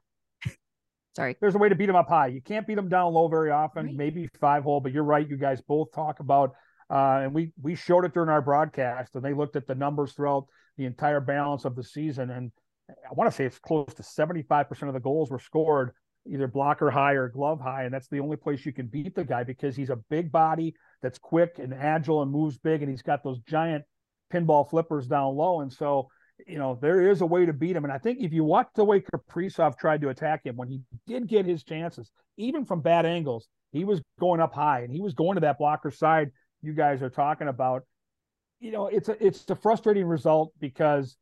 Sorry. 1.14 1.36
There's 1.40 1.54
a 1.54 1.58
way 1.58 1.68
to 1.68 1.74
beat 1.74 1.90
him 1.90 1.96
up 1.96 2.08
high. 2.08 2.28
You 2.28 2.40
can't 2.40 2.66
beat 2.66 2.78
him 2.78 2.88
down 2.88 3.12
low 3.12 3.28
very 3.28 3.50
often, 3.50 3.86
right. 3.86 3.94
maybe 3.94 4.28
five 4.40 4.62
hole, 4.62 4.80
but 4.80 4.92
you're 4.92 5.04
right. 5.04 5.28
You 5.28 5.36
guys 5.36 5.60
both 5.60 5.92
talk 5.92 6.20
about, 6.20 6.52
uh, 6.88 7.20
and 7.24 7.34
we 7.34 7.52
we 7.60 7.74
showed 7.74 8.06
it 8.06 8.14
during 8.14 8.30
our 8.30 8.40
broadcast, 8.40 9.14
and 9.14 9.22
they 9.22 9.34
looked 9.34 9.56
at 9.56 9.66
the 9.66 9.74
numbers 9.74 10.14
throughout 10.14 10.46
the 10.78 10.86
entire 10.86 11.20
balance 11.20 11.66
of 11.66 11.76
the 11.76 11.84
season, 11.84 12.30
and 12.30 12.50
I 12.88 13.12
want 13.12 13.30
to 13.30 13.36
say 13.36 13.44
it's 13.44 13.58
close 13.58 13.92
to 13.94 14.02
75% 14.02 14.88
of 14.88 14.94
the 14.94 15.00
goals 15.00 15.30
were 15.30 15.38
scored 15.38 15.92
either 16.26 16.46
blocker 16.46 16.90
high 16.90 17.14
or 17.14 17.28
glove 17.28 17.60
high, 17.60 17.84
and 17.84 17.92
that's 17.92 18.08
the 18.08 18.20
only 18.20 18.36
place 18.36 18.64
you 18.64 18.72
can 18.72 18.86
beat 18.86 19.14
the 19.14 19.24
guy 19.24 19.42
because 19.42 19.74
he's 19.74 19.90
a 19.90 19.98
big 20.08 20.30
body 20.30 20.74
that's 21.02 21.18
quick 21.18 21.58
and 21.58 21.74
agile 21.74 22.22
and 22.22 22.30
moves 22.30 22.58
big, 22.58 22.80
and 22.80 22.90
he's 22.90 23.02
got 23.02 23.24
those 23.24 23.40
giant 23.40 23.84
pinball 24.32 24.68
flippers 24.68 25.06
down 25.06 25.36
low, 25.36 25.60
and 25.60 25.72
so 25.72 26.08
you 26.46 26.58
know, 26.58 26.78
there 26.80 27.10
is 27.10 27.20
a 27.20 27.26
way 27.26 27.46
to 27.46 27.52
beat 27.52 27.76
him. 27.76 27.84
And 27.84 27.92
I 27.92 27.98
think 27.98 28.20
if 28.20 28.32
you 28.32 28.44
watch 28.44 28.68
the 28.74 28.84
way 28.84 29.00
Kaprizov 29.00 29.78
tried 29.78 30.00
to 30.02 30.08
attack 30.08 30.44
him 30.44 30.56
when 30.56 30.68
he 30.68 30.80
did 31.06 31.28
get 31.28 31.46
his 31.46 31.62
chances, 31.62 32.10
even 32.36 32.64
from 32.64 32.80
bad 32.80 33.06
angles, 33.06 33.48
he 33.72 33.84
was 33.84 34.00
going 34.20 34.40
up 34.40 34.54
high 34.54 34.80
and 34.80 34.92
he 34.92 35.00
was 35.00 35.14
going 35.14 35.36
to 35.36 35.40
that 35.42 35.58
blocker 35.58 35.90
side 35.90 36.30
you 36.62 36.72
guys 36.72 37.02
are 37.02 37.10
talking 37.10 37.48
about. 37.48 37.82
You 38.60 38.70
know, 38.70 38.86
it's 38.86 39.08
a 39.08 39.24
it's 39.24 39.48
a 39.50 39.56
frustrating 39.56 40.06
result 40.06 40.52
because 40.60 41.16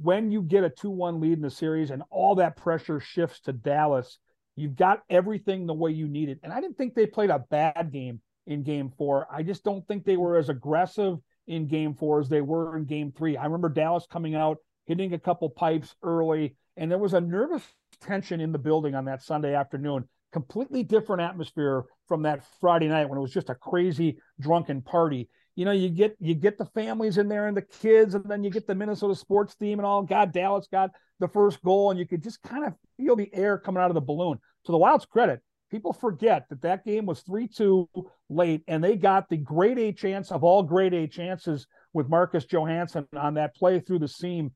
when 0.00 0.32
you 0.32 0.42
get 0.42 0.64
a 0.64 0.70
2-1 0.70 1.20
lead 1.20 1.34
in 1.34 1.42
the 1.42 1.50
series 1.50 1.90
and 1.90 2.02
all 2.10 2.36
that 2.36 2.56
pressure 2.56 2.98
shifts 2.98 3.40
to 3.40 3.52
Dallas, 3.52 4.18
you've 4.56 4.74
got 4.74 5.02
everything 5.08 5.66
the 5.66 5.74
way 5.74 5.92
you 5.92 6.08
need 6.08 6.28
it. 6.28 6.40
And 6.42 6.52
I 6.52 6.60
didn't 6.60 6.78
think 6.78 6.94
they 6.94 7.06
played 7.06 7.30
a 7.30 7.44
bad 7.50 7.90
game 7.92 8.20
in 8.46 8.62
game 8.62 8.90
4. 8.96 9.28
I 9.30 9.42
just 9.42 9.62
don't 9.62 9.86
think 9.86 10.04
they 10.04 10.16
were 10.16 10.36
as 10.36 10.48
aggressive 10.48 11.18
in 11.46 11.66
game 11.66 11.94
four 11.94 12.20
as 12.20 12.28
they 12.28 12.40
were 12.40 12.76
in 12.76 12.84
game 12.84 13.12
three. 13.16 13.36
I 13.36 13.44
remember 13.44 13.68
Dallas 13.68 14.06
coming 14.10 14.34
out, 14.34 14.58
hitting 14.86 15.12
a 15.12 15.18
couple 15.18 15.48
pipes 15.50 15.94
early, 16.02 16.56
and 16.76 16.90
there 16.90 16.98
was 16.98 17.14
a 17.14 17.20
nervous 17.20 17.62
tension 18.00 18.40
in 18.40 18.52
the 18.52 18.58
building 18.58 18.94
on 18.94 19.04
that 19.06 19.22
Sunday 19.22 19.54
afternoon. 19.54 20.08
Completely 20.32 20.82
different 20.82 21.22
atmosphere 21.22 21.84
from 22.08 22.22
that 22.22 22.42
Friday 22.60 22.88
night 22.88 23.08
when 23.08 23.18
it 23.18 23.22
was 23.22 23.32
just 23.32 23.50
a 23.50 23.54
crazy 23.54 24.18
drunken 24.40 24.80
party. 24.80 25.28
You 25.54 25.66
know, 25.66 25.72
you 25.72 25.90
get 25.90 26.16
you 26.18 26.34
get 26.34 26.56
the 26.56 26.64
families 26.64 27.18
in 27.18 27.28
there 27.28 27.46
and 27.46 27.56
the 27.56 27.62
kids, 27.62 28.14
and 28.14 28.24
then 28.24 28.42
you 28.42 28.50
get 28.50 28.66
the 28.66 28.74
Minnesota 28.74 29.14
sports 29.14 29.54
team 29.54 29.78
and 29.78 29.86
all. 29.86 30.02
God, 30.02 30.32
Dallas 30.32 30.66
got 30.72 30.90
the 31.20 31.28
first 31.28 31.62
goal, 31.62 31.90
and 31.90 31.98
you 31.98 32.06
could 32.06 32.22
just 32.22 32.42
kind 32.42 32.64
of 32.64 32.72
feel 32.96 33.16
the 33.16 33.32
air 33.34 33.58
coming 33.58 33.82
out 33.82 33.90
of 33.90 33.94
the 33.94 34.00
balloon. 34.00 34.38
To 34.64 34.72
the 34.72 34.78
Wild's 34.78 35.04
credit, 35.04 35.42
people 35.72 35.94
forget 35.94 36.46
that 36.50 36.60
that 36.60 36.84
game 36.84 37.06
was 37.06 37.24
3-2 37.24 37.88
late 38.28 38.62
and 38.68 38.84
they 38.84 38.94
got 38.94 39.28
the 39.30 39.38
grade 39.38 39.78
A 39.78 39.90
chance 39.90 40.30
of 40.30 40.44
all 40.44 40.62
grade 40.62 40.92
A 40.92 41.08
chances 41.08 41.66
with 41.94 42.10
Marcus 42.10 42.44
Johansson 42.44 43.08
on 43.16 43.34
that 43.34 43.56
play 43.56 43.80
through 43.80 44.00
the 44.00 44.08
seam. 44.08 44.52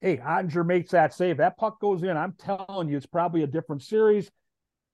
Hey, 0.00 0.16
Oettinger 0.16 0.66
makes 0.66 0.92
that 0.92 1.12
save. 1.12 1.36
That 1.36 1.58
puck 1.58 1.78
goes 1.78 2.02
in. 2.02 2.16
I'm 2.16 2.32
telling 2.32 2.88
you, 2.88 2.96
it's 2.96 3.04
probably 3.04 3.42
a 3.42 3.46
different 3.46 3.82
series. 3.82 4.30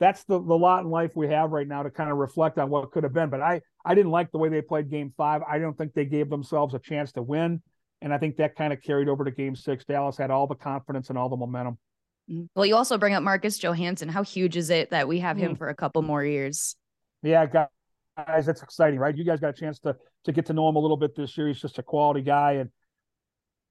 That's 0.00 0.24
the, 0.24 0.38
the 0.38 0.58
lot 0.58 0.82
in 0.82 0.90
life 0.90 1.12
we 1.14 1.28
have 1.28 1.52
right 1.52 1.66
now 1.66 1.84
to 1.84 1.90
kind 1.90 2.10
of 2.10 2.18
reflect 2.18 2.58
on 2.58 2.68
what 2.68 2.90
could 2.90 3.04
have 3.04 3.14
been. 3.14 3.30
But 3.30 3.40
I, 3.40 3.60
I 3.84 3.94
didn't 3.94 4.10
like 4.10 4.32
the 4.32 4.38
way 4.38 4.48
they 4.48 4.62
played 4.62 4.90
game 4.90 5.14
five. 5.16 5.42
I 5.48 5.60
don't 5.60 5.78
think 5.78 5.94
they 5.94 6.04
gave 6.04 6.28
themselves 6.28 6.74
a 6.74 6.80
chance 6.80 7.12
to 7.12 7.22
win. 7.22 7.62
And 8.02 8.12
I 8.12 8.18
think 8.18 8.36
that 8.36 8.56
kind 8.56 8.72
of 8.72 8.82
carried 8.82 9.08
over 9.08 9.24
to 9.24 9.30
game 9.30 9.54
six. 9.54 9.84
Dallas 9.84 10.18
had 10.18 10.32
all 10.32 10.48
the 10.48 10.56
confidence 10.56 11.08
and 11.08 11.16
all 11.16 11.28
the 11.28 11.36
momentum. 11.36 11.78
Mm. 12.30 12.48
Well, 12.54 12.66
you 12.66 12.76
also 12.76 12.98
bring 12.98 13.14
up 13.14 13.22
Marcus 13.22 13.58
Johansson. 13.58 14.08
How 14.08 14.22
huge 14.22 14.56
is 14.56 14.70
it 14.70 14.90
that 14.90 15.08
we 15.08 15.20
have 15.20 15.36
him 15.36 15.54
mm. 15.54 15.58
for 15.58 15.68
a 15.68 15.74
couple 15.74 16.02
more 16.02 16.24
years? 16.24 16.76
Yeah, 17.22 17.46
guys, 17.46 18.46
that's 18.46 18.62
exciting, 18.62 18.98
right? 18.98 19.16
You 19.16 19.24
guys 19.24 19.40
got 19.40 19.50
a 19.50 19.52
chance 19.60 19.78
to 19.80 19.96
to 20.24 20.32
get 20.32 20.46
to 20.46 20.52
know 20.52 20.68
him 20.68 20.76
a 20.76 20.80
little 20.80 20.96
bit 20.96 21.14
this 21.14 21.36
year. 21.38 21.48
He's 21.48 21.60
just 21.60 21.78
a 21.78 21.82
quality 21.82 22.22
guy, 22.22 22.52
and 22.54 22.70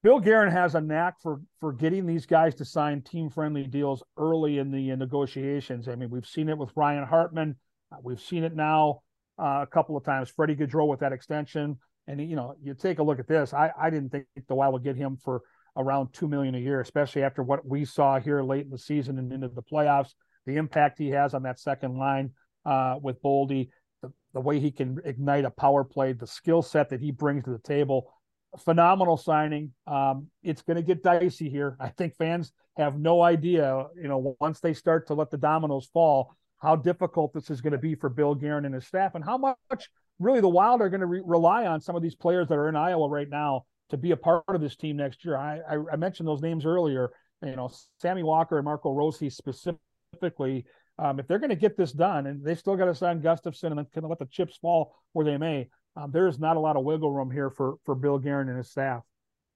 Bill 0.02 0.20
Guerin 0.20 0.50
has 0.50 0.74
a 0.74 0.80
knack 0.80 1.20
for 1.22 1.40
for 1.60 1.72
getting 1.72 2.06
these 2.06 2.26
guys 2.26 2.54
to 2.56 2.64
sign 2.64 3.02
team 3.02 3.28
friendly 3.28 3.64
deals 3.64 4.02
early 4.16 4.58
in 4.58 4.70
the 4.70 4.94
negotiations. 4.96 5.88
I 5.88 5.96
mean, 5.96 6.10
we've 6.10 6.26
seen 6.26 6.48
it 6.48 6.56
with 6.56 6.70
Ryan 6.76 7.04
Hartman. 7.04 7.56
Uh, 7.92 7.96
we've 8.02 8.20
seen 8.20 8.44
it 8.44 8.54
now 8.54 9.02
uh, 9.38 9.60
a 9.62 9.66
couple 9.66 9.96
of 9.96 10.04
times. 10.04 10.30
Freddie 10.30 10.56
Gaudreau 10.56 10.88
with 10.88 11.00
that 11.00 11.12
extension, 11.12 11.78
and 12.06 12.20
you 12.20 12.36
know, 12.36 12.54
you 12.62 12.74
take 12.74 12.98
a 12.98 13.02
look 13.02 13.18
at 13.18 13.28
this. 13.28 13.52
I 13.52 13.70
I 13.78 13.90
didn't 13.90 14.10
think 14.10 14.26
the 14.48 14.54
Wild 14.54 14.72
would 14.74 14.84
get 14.84 14.96
him 14.96 15.18
for 15.22 15.42
around 15.76 16.12
two 16.12 16.28
million 16.28 16.54
a 16.54 16.58
year, 16.58 16.80
especially 16.80 17.22
after 17.22 17.42
what 17.42 17.66
we 17.66 17.84
saw 17.84 18.18
here 18.18 18.42
late 18.42 18.64
in 18.64 18.70
the 18.70 18.78
season 18.78 19.18
and 19.18 19.32
into 19.32 19.48
the 19.48 19.62
playoffs. 19.62 20.14
The 20.46 20.56
impact 20.56 20.98
he 20.98 21.10
has 21.10 21.34
on 21.34 21.42
that 21.42 21.58
second 21.58 21.98
line 21.98 22.30
uh, 22.64 22.96
with 23.02 23.20
Boldy, 23.22 23.68
the, 24.02 24.12
the 24.32 24.40
way 24.40 24.60
he 24.60 24.70
can 24.70 24.98
ignite 25.04 25.44
a 25.44 25.50
power 25.50 25.84
play, 25.84 26.12
the 26.12 26.26
skill 26.26 26.62
set 26.62 26.88
that 26.90 27.00
he 27.00 27.10
brings 27.10 27.44
to 27.44 27.50
the 27.50 27.58
table. 27.58 28.12
Phenomenal 28.58 29.16
signing. 29.16 29.72
Um, 29.86 30.28
it's 30.42 30.62
going 30.62 30.76
to 30.76 30.82
get 30.82 31.02
dicey 31.02 31.50
here. 31.50 31.76
I 31.80 31.88
think 31.88 32.14
fans 32.16 32.52
have 32.76 32.98
no 32.98 33.22
idea, 33.22 33.86
you 33.96 34.08
know, 34.08 34.36
once 34.40 34.60
they 34.60 34.72
start 34.72 35.08
to 35.08 35.14
let 35.14 35.30
the 35.30 35.36
dominoes 35.36 35.88
fall, 35.92 36.34
how 36.58 36.76
difficult 36.76 37.32
this 37.32 37.50
is 37.50 37.60
going 37.60 37.72
to 37.72 37.78
be 37.78 37.94
for 37.94 38.08
Bill 38.08 38.34
Guerin 38.34 38.64
and 38.64 38.74
his 38.74 38.86
staff, 38.86 39.14
and 39.14 39.24
how 39.24 39.36
much 39.36 39.90
really 40.18 40.40
the 40.40 40.48
Wild 40.48 40.80
are 40.80 40.88
going 40.88 41.00
to 41.00 41.06
re- 41.06 41.22
rely 41.24 41.66
on 41.66 41.80
some 41.80 41.96
of 41.96 42.02
these 42.02 42.14
players 42.14 42.48
that 42.48 42.54
are 42.54 42.68
in 42.68 42.76
Iowa 42.76 43.08
right 43.08 43.28
now 43.28 43.64
to 43.90 43.96
be 43.96 44.10
a 44.10 44.16
part 44.16 44.44
of 44.48 44.60
this 44.60 44.76
team 44.76 44.96
next 44.96 45.24
year. 45.24 45.36
I, 45.36 45.60
I, 45.68 45.78
I 45.92 45.96
mentioned 45.96 46.28
those 46.28 46.42
names 46.42 46.66
earlier. 46.66 47.10
You 47.42 47.56
know, 47.56 47.70
Sammy 48.00 48.22
Walker 48.22 48.56
and 48.58 48.64
Marco 48.64 48.92
Rossi 48.92 49.30
specifically. 49.30 50.64
Um, 50.98 51.20
if 51.20 51.28
they're 51.28 51.38
going 51.38 51.50
to 51.50 51.56
get 51.56 51.76
this 51.76 51.92
done, 51.92 52.26
and 52.26 52.42
they 52.42 52.54
still 52.54 52.76
got 52.76 52.86
to 52.86 52.94
sign 52.94 53.20
Gustavsson 53.20 53.72
and 53.72 53.92
kind 53.92 54.04
of 54.04 54.08
let 54.08 54.18
the 54.18 54.26
chips 54.26 54.56
fall 54.56 54.94
where 55.12 55.26
they 55.26 55.36
may, 55.36 55.68
um, 55.96 56.10
there 56.10 56.26
is 56.26 56.38
not 56.38 56.56
a 56.56 56.60
lot 56.60 56.76
of 56.76 56.84
wiggle 56.84 57.12
room 57.12 57.30
here 57.30 57.50
for 57.50 57.76
for 57.84 57.94
Bill 57.94 58.18
Guerin 58.18 58.48
and 58.48 58.58
his 58.58 58.70
staff. 58.70 59.02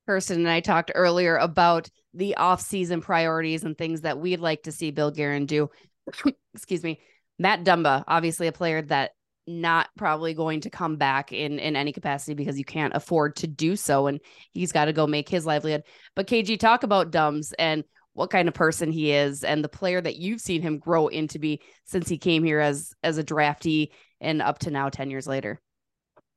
Kirsten 0.06 0.38
and 0.38 0.48
I 0.48 0.60
talked 0.60 0.90
earlier 0.94 1.36
about 1.36 1.88
the 2.14 2.36
off-season 2.36 3.00
priorities 3.00 3.64
and 3.64 3.76
things 3.76 4.00
that 4.00 4.18
we'd 4.18 4.40
like 4.40 4.64
to 4.64 4.72
see 4.72 4.90
Bill 4.90 5.10
Guerin 5.10 5.46
do. 5.46 5.70
Excuse 6.54 6.82
me. 6.82 7.00
Matt 7.38 7.64
Dumba, 7.64 8.04
obviously 8.06 8.48
a 8.48 8.52
player 8.52 8.82
that 8.82 9.12
not 9.50 9.88
probably 9.96 10.34
going 10.34 10.60
to 10.60 10.70
come 10.70 10.96
back 10.96 11.32
in 11.32 11.58
in 11.58 11.76
any 11.76 11.92
capacity 11.92 12.34
because 12.34 12.58
you 12.58 12.64
can't 12.64 12.94
afford 12.94 13.36
to 13.36 13.46
do 13.46 13.76
so 13.76 14.06
and 14.06 14.20
he's 14.52 14.72
got 14.72 14.86
to 14.86 14.92
go 14.92 15.06
make 15.06 15.28
his 15.28 15.46
livelihood. 15.46 15.82
But 16.14 16.26
kg 16.26 16.58
talk 16.58 16.82
about 16.82 17.10
Dums 17.10 17.52
and 17.58 17.84
what 18.12 18.30
kind 18.30 18.48
of 18.48 18.54
person 18.54 18.90
he 18.90 19.12
is 19.12 19.44
and 19.44 19.62
the 19.62 19.68
player 19.68 20.00
that 20.00 20.16
you've 20.16 20.40
seen 20.40 20.62
him 20.62 20.78
grow 20.78 21.08
into 21.08 21.38
be 21.38 21.60
since 21.84 22.08
he 22.08 22.18
came 22.18 22.44
here 22.44 22.60
as 22.60 22.92
as 23.02 23.18
a 23.18 23.24
draftee 23.24 23.90
and 24.20 24.42
up 24.42 24.58
to 24.60 24.70
now 24.70 24.88
10 24.88 25.10
years 25.10 25.26
later. 25.26 25.60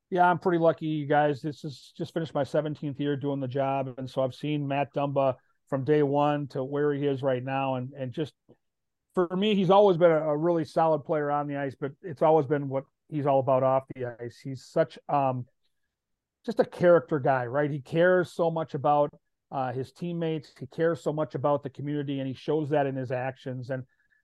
Yeah 0.10 0.30
i'm 0.30 0.40
pretty 0.40 0.60
lucky 0.60 0.88
you 0.88 1.08
guys. 1.08 1.42
This 1.42 1.64
is 1.64 1.94
just 1.98 2.14
finished 2.14 2.34
my 2.34 2.44
17th 2.44 3.00
year 3.00 3.16
doing 3.16 3.40
the 3.40 3.48
job 3.48 3.94
and 3.98 4.10
so 4.10 4.22
i've 4.22 4.36
seen 4.36 4.68
matt 4.68 4.94
dumba 4.94 5.36
from 5.70 5.84
day 5.84 6.04
one 6.04 6.48
to 6.48 6.64
where 6.64 6.94
he 6.94 7.06
is 7.08 7.24
right 7.24 7.44
now 7.44 7.76
and 7.76 7.94
and 7.94 8.12
just 8.12 8.34
for 9.14 9.28
me, 9.36 9.56
he's 9.56 9.70
always 9.70 9.98
been 9.98 10.12
a, 10.12 10.30
a, 10.30 10.38
really 10.38 10.66
solid 10.66 11.06
player 11.06 11.30
on 11.30 11.48
the 11.48 11.58
ice, 11.58 11.76
but 11.80 11.92
it's 12.02 12.22
always 12.22 12.48
been 12.48 12.68
what 12.68 12.86
he's 13.14 13.26
all 13.26 13.40
about 13.40 13.64
off 13.64 13.84
the 13.96 14.16
ice. 14.20 14.40
He's 14.44 14.66
such 14.66 14.98
um 15.10 15.46
just 16.46 16.60
a 16.60 16.66
character 16.66 17.20
guy, 17.20 17.46
right? 17.46 17.72
He 17.72 17.80
cares 17.80 18.32
so 18.32 18.52
much 18.52 18.74
about 18.74 19.10
uh, 19.52 19.72
his 19.72 19.92
teammates. 19.94 20.52
He 20.60 20.66
cares 20.68 21.02
so 21.02 21.14
much 21.14 21.36
about 21.36 21.64
the 21.64 21.70
community, 21.70 22.20
and 22.20 22.28
he 22.28 22.34
shows 22.34 22.70
that 22.70 22.86
in 22.86 22.96
his 22.96 23.12
actions. 23.12 23.70
And 23.70 23.84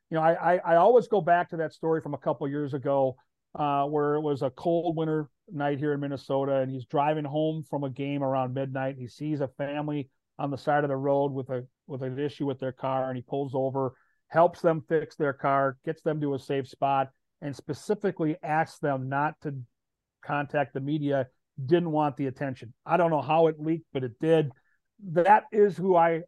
you 0.10 0.16
know, 0.16 0.24
I, 0.24 0.56
I, 0.56 0.58
I 0.58 0.76
always 0.76 1.08
go 1.08 1.22
back 1.22 1.50
to 1.50 1.58
that 1.58 1.74
story 1.74 2.02
from 2.02 2.14
a 2.14 2.18
couple 2.18 2.48
years 2.48 2.74
ago 2.74 3.16
uh, 3.56 3.86
where 3.86 4.16
it 4.16 4.22
was 4.22 4.42
a 4.42 4.50
cold 4.50 4.98
winter 4.98 5.30
night 5.52 5.80
here 5.80 5.94
in 5.94 6.00
Minnesota, 6.00 6.56
and 6.58 6.72
he's 6.72 6.86
driving 6.86 7.26
home 7.26 7.64
from 7.70 7.84
a 7.84 7.90
game 7.90 8.24
around 8.24 8.54
midnight. 8.54 8.96
And 8.96 9.02
he 9.02 9.08
sees 9.08 9.40
a 9.40 9.48
family 9.48 10.10
on 10.40 10.52
the 10.52 10.58
side 10.58 10.84
of 10.84 10.90
the 10.90 10.98
road 10.98 11.32
with 11.32 11.50
a 11.50 11.66
with 11.88 12.02
an 12.02 12.20
issue 12.20 12.46
with 12.46 12.60
their 12.60 12.72
car, 12.72 13.08
and 13.08 13.16
he 13.16 13.22
pulls 13.22 13.54
over, 13.54 13.94
helps 14.28 14.62
them 14.62 14.84
fix 14.90 15.16
their 15.16 15.34
car, 15.34 15.78
gets 15.86 16.02
them 16.02 16.20
to 16.22 16.34
a 16.34 16.40
safe 16.40 16.68
spot, 16.68 17.10
and 17.42 17.56
specifically 17.56 18.36
asked 18.44 18.82
them 18.82 19.10
not 19.10 19.36
to 19.42 19.56
contact 20.24 20.74
the 20.74 20.80
media. 20.80 21.28
Didn't 21.66 21.92
want 21.92 22.18
the 22.18 22.28
attention. 22.28 22.74
I 22.86 22.98
don't 22.98 23.10
know 23.10 23.22
how 23.22 23.48
it 23.48 23.60
leaked, 23.60 23.88
but 23.94 24.04
it 24.04 24.20
did. 24.20 24.52
That 25.12 25.44
is 25.52 25.76
who 25.76 25.96
I 25.96 26.22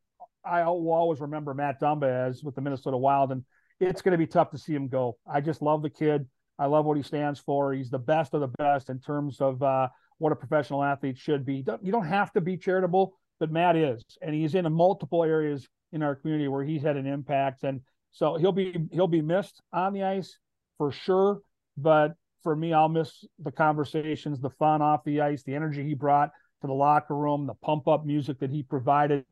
I 0.44 0.64
will 0.64 0.92
always 0.92 1.22
remember 1.22 1.54
Matt 1.54 1.80
Dumba 1.80 2.28
as 2.30 2.44
with 2.44 2.56
the 2.56 2.62
Minnesota 2.62 2.98
Wild, 2.98 3.32
and 3.32 3.44
it's 3.80 4.02
going 4.02 4.14
to 4.14 4.18
be 4.18 4.28
tough 4.28 4.50
to 4.52 4.58
see 4.58 4.74
him 4.74 4.88
go. 4.88 5.18
I 5.28 5.42
just 5.42 5.62
love 5.62 5.82
the 5.82 5.90
kid. 5.90 6.28
I 6.58 6.66
love 6.66 6.86
what 6.86 6.98
he 6.98 7.04
stands 7.04 7.40
for. 7.40 7.74
He's 7.74 7.90
the 7.90 8.00
best 8.00 8.34
of 8.34 8.42
the 8.42 8.48
best 8.48 8.90
in 8.90 9.00
terms 9.00 9.40
of 9.40 9.62
uh, 9.64 9.88
what 10.18 10.32
a 10.32 10.36
professional 10.36 10.84
athlete 10.84 11.18
should 11.18 11.46
be. 11.46 11.64
You 11.82 11.92
don't 11.92 12.06
have 12.06 12.32
to 12.34 12.42
be 12.42 12.58
charitable, 12.58 13.14
but 13.40 13.52
Matt 13.52 13.76
is, 13.76 14.04
and 14.22 14.36
he's 14.36 14.56
in 14.56 14.72
multiple 14.72 15.24
areas 15.24 15.68
in 15.92 16.04
our 16.04 16.16
community 16.16 16.48
where 16.48 16.64
he's 16.64 16.82
had 16.82 16.98
an 16.98 17.08
impact, 17.08 17.64
and 17.64 17.82
so 18.12 18.36
he'll 18.36 18.52
be 18.52 18.88
he'll 18.92 19.08
be 19.08 19.22
missed 19.22 19.62
on 19.74 19.94
the 19.94 20.04
ice 20.04 20.38
for 20.82 20.92
sure. 20.92 21.42
But 21.78 22.16
for 22.42 22.56
me, 22.56 22.74
I'll 22.74 22.90
miss 22.90 23.24
the 23.38 23.52
conversations, 23.52 24.42
the 24.42 24.50
fun 24.50 24.82
off 24.82 25.04
the 25.04 25.22
ice, 25.22 25.44
the 25.44 25.54
energy 25.54 25.84
he 25.84 25.94
brought 25.94 26.32
to 26.62 26.68
the 26.68 26.74
locker 26.74 27.16
room, 27.16 27.46
the 27.46 27.54
pump 27.54 27.88
up 27.88 28.04
music 28.04 28.40
that 28.40 28.50
he 28.50 28.64
provided 28.64 29.24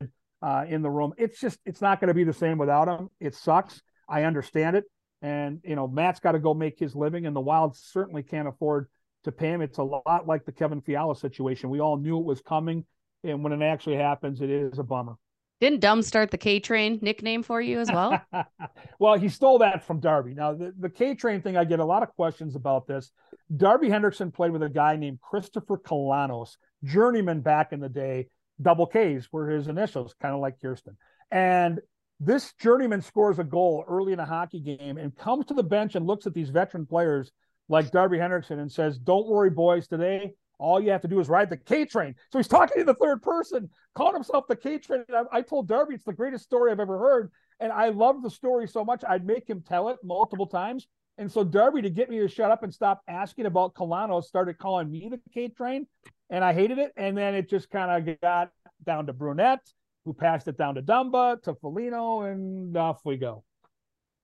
uh, 0.42 0.64
in 0.68 0.82
the 0.82 0.90
room. 0.90 1.12
It's 1.18 1.40
just 1.40 1.58
it's 1.66 1.80
not 1.80 1.98
going 1.98 2.06
to 2.06 2.14
be 2.14 2.22
the 2.22 2.32
same 2.32 2.56
without 2.56 2.86
him. 2.86 3.08
It 3.18 3.34
sucks. 3.34 3.82
I 4.08 4.22
understand 4.22 4.76
it. 4.76 4.84
And, 5.22 5.58
you 5.64 5.74
know, 5.74 5.88
Matt's 5.88 6.20
got 6.20 6.32
to 6.32 6.38
go 6.38 6.54
make 6.54 6.78
his 6.78 6.94
living, 6.94 7.26
and 7.26 7.34
the 7.34 7.40
Wild 7.40 7.76
certainly 7.76 8.22
can't 8.22 8.46
afford 8.46 8.86
to 9.24 9.32
pay 9.32 9.48
him. 9.48 9.60
It's 9.60 9.78
a 9.78 9.82
lot 9.82 10.28
like 10.28 10.44
the 10.44 10.52
Kevin 10.52 10.80
Fiala 10.80 11.16
situation. 11.16 11.68
We 11.68 11.80
all 11.80 11.96
knew 11.96 12.20
it 12.20 12.24
was 12.24 12.40
coming. 12.40 12.84
And 13.24 13.42
when 13.42 13.52
it 13.52 13.60
actually 13.60 13.96
happens, 13.96 14.40
it 14.40 14.50
is 14.50 14.78
a 14.78 14.84
bummer. 14.84 15.16
Didn't 15.60 15.80
Dumb 15.80 16.02
start 16.02 16.30
the 16.30 16.38
K 16.38 16.58
Train 16.58 16.98
nickname 17.02 17.42
for 17.42 17.60
you 17.60 17.80
as 17.80 17.92
well? 17.92 18.20
well, 18.98 19.18
he 19.18 19.28
stole 19.28 19.58
that 19.58 19.84
from 19.84 20.00
Darby. 20.00 20.32
Now, 20.32 20.54
the, 20.54 20.74
the 20.78 20.88
K 20.88 21.14
Train 21.14 21.42
thing, 21.42 21.56
I 21.56 21.64
get 21.64 21.80
a 21.80 21.84
lot 21.84 22.02
of 22.02 22.08
questions 22.16 22.56
about 22.56 22.86
this. 22.86 23.12
Darby 23.54 23.88
Hendrickson 23.88 24.32
played 24.32 24.52
with 24.52 24.62
a 24.62 24.70
guy 24.70 24.96
named 24.96 25.20
Christopher 25.20 25.76
Kalanos, 25.76 26.56
journeyman 26.82 27.40
back 27.40 27.72
in 27.72 27.80
the 27.80 27.90
day. 27.90 28.28
Double 28.60 28.86
K's 28.86 29.28
were 29.30 29.50
his 29.50 29.68
initials, 29.68 30.14
kind 30.20 30.34
of 30.34 30.40
like 30.40 30.60
Kirsten. 30.60 30.96
And 31.30 31.80
this 32.20 32.52
journeyman 32.54 33.02
scores 33.02 33.38
a 33.38 33.44
goal 33.44 33.84
early 33.86 34.12
in 34.12 34.20
a 34.20 34.26
hockey 34.26 34.60
game 34.60 34.96
and 34.96 35.16
comes 35.16 35.46
to 35.46 35.54
the 35.54 35.62
bench 35.62 35.94
and 35.94 36.06
looks 36.06 36.26
at 36.26 36.34
these 36.34 36.50
veteran 36.50 36.86
players 36.86 37.32
like 37.68 37.90
Darby 37.90 38.18
Hendrickson 38.18 38.58
and 38.58 38.72
says, 38.72 38.98
Don't 38.98 39.26
worry, 39.26 39.50
boys, 39.50 39.88
today 39.88 40.34
all 40.60 40.80
you 40.80 40.90
have 40.90 41.02
to 41.02 41.08
do 41.08 41.20
is 41.20 41.28
ride 41.28 41.50
the 41.50 41.56
K 41.56 41.84
train. 41.84 42.14
So 42.30 42.38
he's 42.38 42.48
talking 42.48 42.78
to 42.78 42.84
the 42.84 42.94
third 42.94 43.22
person, 43.22 43.68
calling 43.94 44.14
himself 44.14 44.44
the 44.48 44.56
K 44.56 44.78
train. 44.78 45.04
I, 45.12 45.38
I, 45.38 45.42
told 45.42 45.68
Darby 45.68 45.94
it's 45.94 46.04
the 46.04 46.12
greatest 46.12 46.44
story 46.44 46.70
I've 46.70 46.80
ever 46.80 46.98
heard. 46.98 47.32
And 47.58 47.72
I 47.72 47.88
love 47.88 48.22
the 48.22 48.30
story 48.30 48.68
so 48.68 48.84
much, 48.84 49.02
I'd 49.08 49.26
make 49.26 49.48
him 49.48 49.62
tell 49.66 49.88
it 49.88 49.98
multiple 50.04 50.46
times. 50.46 50.86
And 51.18 51.30
so 51.30 51.44
Darby, 51.44 51.82
to 51.82 51.90
get 51.90 52.08
me 52.08 52.18
to 52.20 52.28
shut 52.28 52.50
up 52.50 52.62
and 52.62 52.72
stop 52.72 53.02
asking 53.08 53.46
about 53.46 53.74
Colano, 53.74 54.22
started 54.22 54.58
calling 54.58 54.90
me 54.90 55.08
the 55.10 55.20
K 55.32 55.48
train. 55.48 55.86
And 56.30 56.44
I 56.44 56.52
hated 56.52 56.78
it. 56.78 56.92
And 56.96 57.16
then 57.16 57.34
it 57.34 57.50
just 57.50 57.70
kind 57.70 58.08
of 58.08 58.20
got 58.20 58.50
down 58.84 59.06
to 59.06 59.12
Brunette 59.12 59.66
who 60.04 60.14
passed 60.14 60.48
it 60.48 60.56
down 60.56 60.74
to 60.76 60.82
Dumba 60.82 61.42
to 61.42 61.54
Foligno, 61.54 62.22
and 62.22 62.76
off 62.76 63.00
we 63.04 63.16
go. 63.16 63.44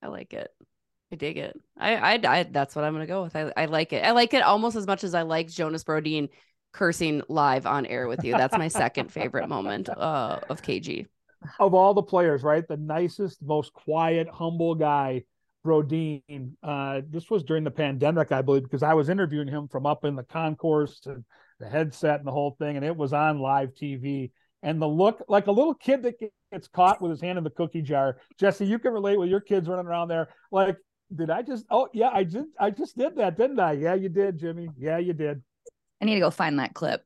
I 0.03 0.09
like 0.09 0.32
it. 0.32 0.51
I 1.13 1.17
dig 1.17 1.37
it. 1.37 1.61
I, 1.79 1.97
I, 1.97 2.21
I 2.27 2.43
that's 2.45 2.75
what 2.75 2.85
I'm 2.85 2.93
gonna 2.93 3.07
go 3.07 3.23
with. 3.23 3.37
I, 3.37 3.53
I 3.57 3.67
like 3.67 3.93
it. 3.93 4.05
I 4.05 4.11
like 4.11 4.35
it 4.35 4.43
almost 4.43 4.77
as 4.77 4.87
much 4.87 5.05
as 5.05 5.15
I 5.15 5.23
like 5.23 5.49
Jonas 5.49 5.85
Brodin 5.85 6.29
cursing 6.73 7.23
live 7.29 7.67
on 7.67 7.87
air 7.87 8.09
with 8.09 8.25
you. 8.25 8.33
That's 8.33 8.59
my 8.59 8.69
second 8.69 9.13
favorite 9.13 9.49
moment 9.49 9.89
uh, 9.89 10.41
of 10.49 10.63
KG. 10.63 11.07
Of 11.61 11.75
all 11.75 11.95
the 11.95 12.03
players, 12.03 12.43
right? 12.43 12.67
The 12.67 12.77
nicest, 12.77 13.41
most 13.43 13.73
quiet, 13.73 14.29
humble 14.29 14.75
guy, 14.75 15.23
Brodin. 15.65 16.53
Uh, 16.63 17.03
this 17.09 17.31
was 17.31 17.45
during 17.45 17.63
the 17.63 17.71
pandemic, 17.71 18.33
I 18.33 18.43
believe, 18.43 18.65
because 18.65 18.83
I 18.83 18.95
was 18.95 19.09
interviewing 19.09 19.49
him 19.49 19.69
from 19.69 19.87
up 19.87 20.05
in 20.05 20.17
the 20.17 20.25
concourse 20.25 21.01
and 21.07 21.25
the 21.61 21.69
headset 21.69 22.19
and 22.19 22.27
the 22.27 22.33
whole 22.33 22.57
thing, 22.59 22.77
and 22.77 22.85
it 22.85 22.97
was 22.97 23.13
on 23.13 23.39
live 23.39 23.75
TV 23.75 24.31
and 24.63 24.83
the 24.83 24.87
look 24.89 25.23
like 25.29 25.47
a 25.47 25.53
little 25.53 25.75
kid 25.75 26.03
that 26.03 26.15
gets 26.53 26.69
caught 26.69 27.01
with 27.01 27.11
his 27.11 27.21
hand 27.21 27.39
in 27.39 27.45
the 27.45 27.51
cookie 27.51 27.83
jar. 27.83 28.19
Jessi, 28.41 28.67
you 28.67 28.79
can 28.79 28.93
relate 28.93 29.19
with 29.19 29.29
your 29.29 29.41
kids 29.41 29.69
running 29.69 29.87
around 29.87 30.09
there. 30.09 30.29
Like, 30.51 30.77
did 31.15 31.31
I 31.31 31.43
just? 31.43 31.67
Oh 31.71 31.89
yeah, 31.93 32.11
I 32.13 32.25
just 32.25 32.49
I 32.59 32.71
just 32.71 32.97
did 32.97 33.17
that, 33.17 33.37
didn't 33.37 33.61
I? 33.61 33.73
Yeah, 33.73 33.95
you 33.95 34.09
did, 34.09 34.39
Jimmy. 34.39 34.69
Yeah, 34.79 34.99
you 34.99 35.13
did. 35.13 35.43
I 36.01 36.05
need 36.05 36.15
to 36.15 36.21
go 36.21 36.31
find 36.31 36.59
that 36.59 36.75
clip. 36.75 37.05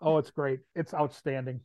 Oh, 0.00 0.18
it's 0.18 0.30
great. 0.30 0.60
It's 0.74 0.94
outstanding. 0.94 1.60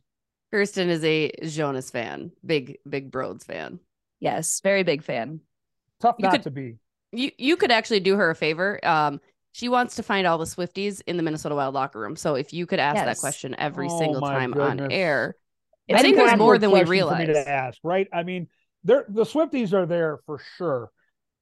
Kirsten 0.52 0.88
is 0.88 1.04
a 1.04 1.30
Jonas 1.42 1.90
fan, 1.90 2.32
big 2.44 2.78
big 2.88 3.10
Broads 3.10 3.44
fan. 3.44 3.80
Yes, 4.20 4.60
very 4.62 4.82
big 4.82 5.02
fan. 5.02 5.40
Tough 6.00 6.16
you 6.18 6.24
not 6.24 6.32
could, 6.32 6.42
to 6.44 6.50
be. 6.50 6.76
You 7.12 7.30
you 7.38 7.56
could 7.56 7.70
actually 7.70 8.00
do 8.00 8.16
her 8.16 8.30
a 8.30 8.34
favor. 8.34 8.84
Um, 8.84 9.20
she 9.52 9.68
wants 9.68 9.96
to 9.96 10.02
find 10.02 10.26
all 10.26 10.38
the 10.38 10.46
Swifties 10.46 11.00
in 11.06 11.16
the 11.16 11.22
Minnesota 11.22 11.54
Wild 11.54 11.74
locker 11.74 12.00
room. 12.00 12.16
So 12.16 12.34
if 12.34 12.52
you 12.52 12.66
could 12.66 12.80
ask 12.80 12.96
yes. 12.96 13.06
that 13.06 13.18
question 13.18 13.54
every 13.58 13.88
oh, 13.90 13.98
single 13.98 14.20
time 14.20 14.50
goodness. 14.52 14.84
on 14.84 14.92
air, 14.92 15.36
it's 15.86 15.98
I 15.98 16.02
think 16.02 16.16
there's 16.16 16.36
more 16.38 16.58
than 16.58 16.72
we 16.72 16.82
realize. 16.84 17.28
to 17.28 17.48
ask, 17.48 17.78
right? 17.84 18.08
I 18.12 18.22
mean, 18.22 18.48
the 18.84 19.04
Swifties 19.10 19.72
are 19.72 19.86
there 19.86 20.18
for 20.26 20.40
sure. 20.56 20.90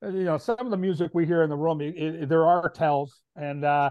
Uh, 0.02 0.08
you 0.08 0.24
know, 0.24 0.38
some 0.38 0.58
of 0.58 0.70
the 0.70 0.76
music 0.76 1.10
we 1.14 1.26
hear 1.26 1.42
in 1.42 1.50
the 1.50 1.56
room, 1.56 1.80
it, 1.80 1.96
it, 1.96 2.28
there 2.28 2.46
are 2.46 2.68
tells, 2.68 3.20
and 3.36 3.64
uh, 3.64 3.90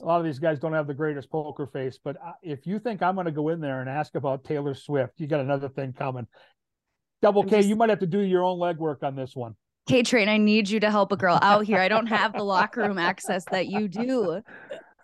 a 0.00 0.04
lot 0.04 0.18
of 0.18 0.24
these 0.24 0.38
guys 0.38 0.58
don't 0.58 0.72
have 0.72 0.86
the 0.86 0.94
greatest 0.94 1.30
poker 1.30 1.66
face. 1.66 1.98
But 2.02 2.16
uh, 2.16 2.32
if 2.42 2.66
you 2.66 2.78
think 2.78 3.02
I'm 3.02 3.14
going 3.14 3.26
to 3.26 3.32
go 3.32 3.48
in 3.50 3.60
there 3.60 3.80
and 3.80 3.88
ask 3.88 4.14
about 4.14 4.44
Taylor 4.44 4.74
Swift, 4.74 5.14
you 5.18 5.26
got 5.26 5.40
another 5.40 5.68
thing 5.68 5.92
coming. 5.92 6.26
Double 7.20 7.44
K, 7.44 7.58
just... 7.58 7.68
you 7.68 7.76
might 7.76 7.90
have 7.90 8.00
to 8.00 8.06
do 8.06 8.20
your 8.20 8.42
own 8.42 8.58
legwork 8.58 9.02
on 9.02 9.14
this 9.14 9.36
one. 9.36 9.54
K 9.88 10.02
Train, 10.02 10.28
I 10.28 10.36
need 10.36 10.68
you 10.68 10.80
to 10.80 10.90
help 10.90 11.12
a 11.12 11.16
girl 11.16 11.38
out 11.42 11.64
here. 11.64 11.78
I 11.78 11.88
don't 11.88 12.06
have 12.06 12.32
the 12.32 12.44
locker 12.44 12.82
room 12.82 12.98
access 12.98 13.44
that 13.50 13.66
you 13.66 13.88
do. 13.88 14.40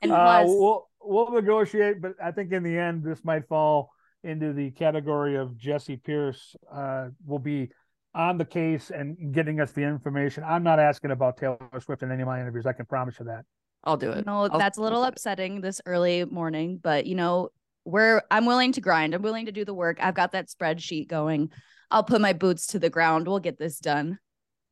And 0.03 0.13
uh, 0.13 0.17
plus, 0.17 0.49
uh, 0.49 0.53
we'll 0.53 0.89
we'll 1.01 1.33
negotiate, 1.33 2.01
but 2.01 2.13
I 2.23 2.31
think 2.31 2.53
in 2.53 2.63
the 2.63 2.77
end, 2.77 3.03
this 3.03 3.25
might 3.25 3.49
fall 3.49 3.91
into 4.23 4.53
the 4.53 4.71
category 4.71 5.37
of 5.37 5.51
Jessi 5.53 6.01
Pierce. 6.03 6.55
Uh, 6.73 7.09
will 7.27 7.41
be 7.41 7.71
on 8.19 8.37
the 8.37 8.45
case 8.45 8.91
and 8.91 9.33
getting 9.33 9.61
us 9.61 9.71
the 9.71 9.83
information. 9.83 10.43
I'm 10.45 10.65
not 10.65 10.81
asking 10.81 11.13
about 11.13 11.37
Taylor 11.37 11.57
Swift 11.81 12.03
in 12.03 12.11
any 12.11 12.23
of 12.23 12.27
my 12.27 12.41
interviews. 12.41 12.67
I 12.67 12.73
can 12.73 12.85
promise 12.85 13.15
you 13.21 13.27
that. 13.27 13.45
I'll 13.85 13.97
do 13.97 14.11
it. 14.11 14.27
No, 14.27 14.49
that's 14.49 14.77
a 14.77 14.83
little 14.83 15.05
upsetting 15.05 15.61
this 15.61 15.81
early 15.87 16.25
morning, 16.25 16.81
but 16.83 17.07
you 17.07 17.15
know, 17.15 17.51
we're 17.85 18.21
I'm 18.31 18.45
willing 18.45 18.73
to 18.73 18.81
grind. 18.81 19.15
I'm 19.15 19.23
willing 19.23 19.47
to 19.47 19.53
do 19.53 19.65
the 19.65 19.73
work. 19.73 19.99
I've 20.03 20.17
got 20.17 20.33
that 20.33 20.49
spreadsheet 20.49 21.09
going. 21.09 21.53
I'll 21.93 22.03
put 22.03 22.21
my 22.21 22.33
boots 22.33 22.67
to 22.69 22.81
the 22.81 22.91
ground. 22.91 23.29
We'll 23.29 23.39
get 23.39 23.57
this 23.57 23.79
done. 23.79 24.19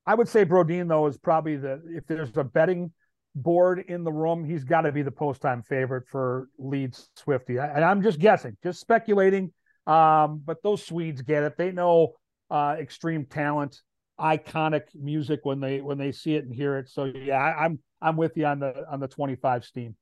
I 0.05 0.16
would 0.16 0.28
say 0.28 0.44
Brodin 0.44 0.88
though 0.88 1.07
is 1.07 1.16
probably 1.16 1.57
the 1.57 1.80
if 1.88 2.05
there's 2.09 2.36
a 2.36 2.44
betting 2.44 2.92
board 3.36 3.84
in 3.86 4.03
the 4.03 4.12
room, 4.12 4.44
he's 4.44 4.64
got 4.64 4.82
to 4.82 4.92
be 4.92 5.03
the 5.03 5.12
post 5.12 5.40
time 5.40 5.62
favorite 5.62 6.09
for 6.11 6.49
Leeds 6.59 7.11
Swifty. 7.14 7.59
And 7.59 7.84
I'm 7.84 8.03
just 8.03 8.18
guessing, 8.18 8.57
just 8.64 8.80
speculating. 8.80 9.53
Um, 9.86 10.42
but 10.44 10.64
those 10.64 10.84
Swedes 10.84 11.22
get 11.22 11.44
it. 11.44 11.57
They 11.57 11.70
know 11.70 12.14
uh, 12.51 12.76
extreme 12.78 13.24
talent, 13.26 13.80
iconic 14.20 14.82
music 14.94 15.40
when 15.44 15.61
they 15.61 15.80
when 15.80 15.99
they 15.99 16.12
see 16.12 16.34
it 16.34 16.44
and 16.44 16.55
hear 16.55 16.78
it. 16.78 16.88
So 16.88 17.05
yeah, 17.05 17.38
I, 17.38 17.64
I'm 17.64 17.78
I'm 18.01 18.16
with 18.16 18.36
you 18.36 18.47
on 18.47 18.61
the 18.61 18.84
on 18.90 19.01
the 19.01 19.09
25 19.09 19.64
steam 19.64 19.97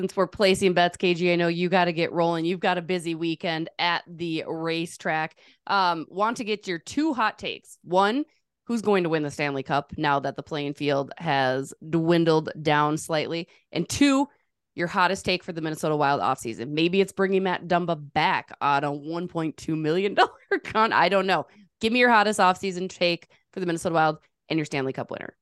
since 0.00 0.16
we're 0.16 0.26
placing 0.26 0.72
bets, 0.72 0.96
KG, 0.96 1.30
I 1.30 1.36
know 1.36 1.48
you 1.48 1.68
got 1.68 1.84
to 1.84 1.92
get 1.92 2.10
rolling. 2.10 2.46
You've 2.46 2.60
got 2.60 2.78
a 2.78 2.82
busy 2.82 3.14
weekend 3.14 3.68
at 3.78 4.02
the 4.06 4.44
racetrack. 4.46 5.36
Um, 5.66 6.06
want 6.08 6.38
to 6.38 6.44
get 6.44 6.66
your 6.66 6.78
two 6.78 7.12
hot 7.12 7.38
takes. 7.38 7.76
One, 7.84 8.24
who's 8.64 8.80
going 8.80 9.02
to 9.02 9.10
win 9.10 9.22
the 9.22 9.30
Stanley 9.30 9.62
Cup 9.62 9.92
now 9.98 10.20
that 10.20 10.36
the 10.36 10.42
playing 10.42 10.74
field 10.74 11.12
has 11.18 11.74
dwindled 11.88 12.50
down 12.62 12.96
slightly. 12.96 13.48
And 13.72 13.86
two, 13.88 14.26
your 14.74 14.86
hottest 14.86 15.24
take 15.24 15.44
for 15.44 15.52
the 15.52 15.60
Minnesota 15.60 15.96
Wild 15.96 16.20
offseason. 16.20 16.68
Maybe 16.70 17.00
it's 17.00 17.12
bringing 17.12 17.42
Matt 17.42 17.66
Dumba 17.66 18.00
back 18.14 18.56
on 18.60 18.84
a 18.84 18.90
$1.2 18.90 19.78
million 19.78 20.16
con. 20.64 20.92
I 20.92 21.08
don't 21.08 21.26
know. 21.26 21.46
Give 21.80 21.92
me 21.92 21.98
your 21.98 22.10
hottest 22.10 22.40
offseason 22.40 22.88
take 22.88 23.28
for 23.52 23.60
the 23.60 23.66
Minnesota 23.66 23.94
Wild 23.94 24.18
and 24.48 24.58
your 24.58 24.66
Stanley 24.66 24.92
Cup 24.92 25.10
winner. 25.10 25.34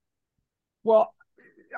Well, 0.84 1.12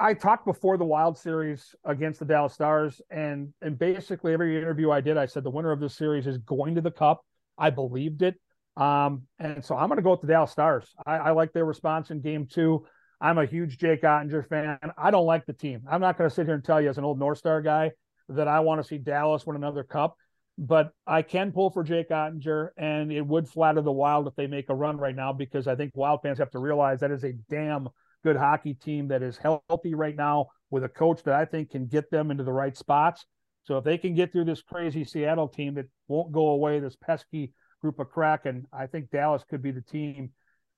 I 0.01 0.15
talked 0.15 0.45
before 0.45 0.77
the 0.77 0.85
Wild 0.85 1.19
series 1.19 1.75
against 1.85 2.21
the 2.21 2.27
Dallas 2.27 2.53
Stars, 2.53 3.01
and 3.11 3.53
and 3.63 3.79
basically 3.79 4.33
every 4.33 4.57
interview 4.57 4.91
I 4.91 5.01
did, 5.01 5.17
I 5.17 5.27
said 5.27 5.45
the 5.45 5.51
winner 5.51 5.73
of 5.73 5.81
this 5.81 5.97
series 5.97 6.27
is 6.27 6.39
going 6.39 6.75
to 6.77 6.81
the 6.81 6.91
Cup. 6.91 7.25
I 7.59 7.71
believed 7.71 8.23
it. 8.23 8.41
Um, 8.77 9.23
and 9.39 9.65
so 9.65 9.77
I'm 9.77 9.89
going 9.89 9.97
to 9.97 10.03
go 10.03 10.13
with 10.13 10.21
the 10.21 10.27
Dallas 10.27 10.51
Stars. 10.51 10.95
I, 11.05 11.17
I, 11.17 11.31
like 11.33 11.53
their 11.53 11.65
response 11.65 12.11
in 12.11 12.21
game 12.21 12.47
two. 12.47 12.87
I'm 13.21 13.37
a 13.37 13.45
huge 13.45 13.79
Jake 13.79 14.03
Oettinger 14.03 14.49
fan. 14.49 14.79
I 14.97 15.11
don't 15.11 15.27
like 15.27 15.45
the 15.45 15.53
team. 15.53 15.83
I'm 15.91 16.01
not 16.01 16.17
going 16.17 16.31
to 16.31 16.35
sit 16.35 16.47
here 16.47 16.55
and 16.55 16.65
tell 16.65 16.81
you, 16.81 16.89
as 16.89 16.97
an 16.97 17.05
old 17.05 17.19
North 17.19 17.39
Star 17.39 17.61
guy, 17.61 17.91
that 18.29 18.49
I 18.49 18.61
want 18.61 18.81
to 18.81 18.87
see 18.87 18.97
Dallas 18.97 19.45
win 19.45 19.57
another 19.57 19.83
cup. 19.83 20.17
But 20.59 20.93
I 21.07 21.23
can 21.23 21.53
pull 21.53 21.71
for 21.71 21.83
Jake 21.83 22.11
Oettinger, 22.11 22.71
and 22.77 23.11
it 23.11 23.27
would 23.27 23.49
flatter 23.49 23.81
the 23.81 23.93
Wild 23.93 24.27
if 24.27 24.35
they 24.37 24.47
make 24.47 24.69
a 24.69 24.75
run 24.75 24.99
right 24.99 25.15
now 25.15 25.33
because 25.33 25.67
I 25.67 25.75
think 25.75 25.97
Wild 25.97 26.21
fans 26.23 26.39
have 26.39 26.51
to 26.51 26.59
realize 26.59 27.01
that 27.01 27.11
is 27.11 27.25
a 27.25 27.33
damn 27.49 27.89
good 28.23 28.37
hockey 28.37 28.75
team 28.75 29.09
that 29.09 29.23
is 29.23 29.39
healthy 29.39 29.95
right 29.95 30.17
now 30.17 30.49
with 30.71 30.85
a 30.85 30.89
coach 30.89 31.23
that 31.23 31.35
I 31.35 31.45
think 31.45 31.71
can 31.71 31.87
get 31.87 32.11
them 32.11 32.31
into 32.31 32.45
the 32.45 32.53
right 32.53 32.77
spots. 32.77 33.25
So 33.65 33.79
if 33.79 33.85
they 33.85 33.99
can 33.99 34.15
get 34.15 34.33
through 34.33 34.45
this 34.45 34.63
crazy 34.63 35.05
Seattle 35.05 35.49
team 35.49 35.75
that 35.75 35.87
won't 36.09 36.33
go 36.33 36.49
away, 36.49 36.81
this 36.81 36.97
pesky 36.97 37.53
group 37.81 37.99
of 37.99 38.11
Kraken, 38.11 38.67
I 38.73 38.87
think 38.87 39.11
Dallas 39.11 39.45
could 39.49 39.63
be 39.63 39.71
the 39.71 39.81
team. 39.81 40.31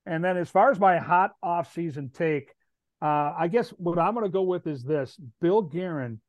And 0.05 0.23
then 0.23 0.37
as 0.37 0.49
far 0.49 0.71
as 0.71 0.79
my 0.79 0.97
hot 0.97 1.31
off-season 1.41 2.11
take, 2.13 2.53
uh, 3.01 3.33
I 3.37 3.49
guess 3.49 3.69
what 3.71 3.99
I'm 3.99 4.13
going 4.13 4.25
to 4.25 4.31
go 4.31 4.43
with 4.43 4.67
is 4.67 4.83
this: 4.83 5.17
Bill 5.41 5.61
Guerin 5.61 6.19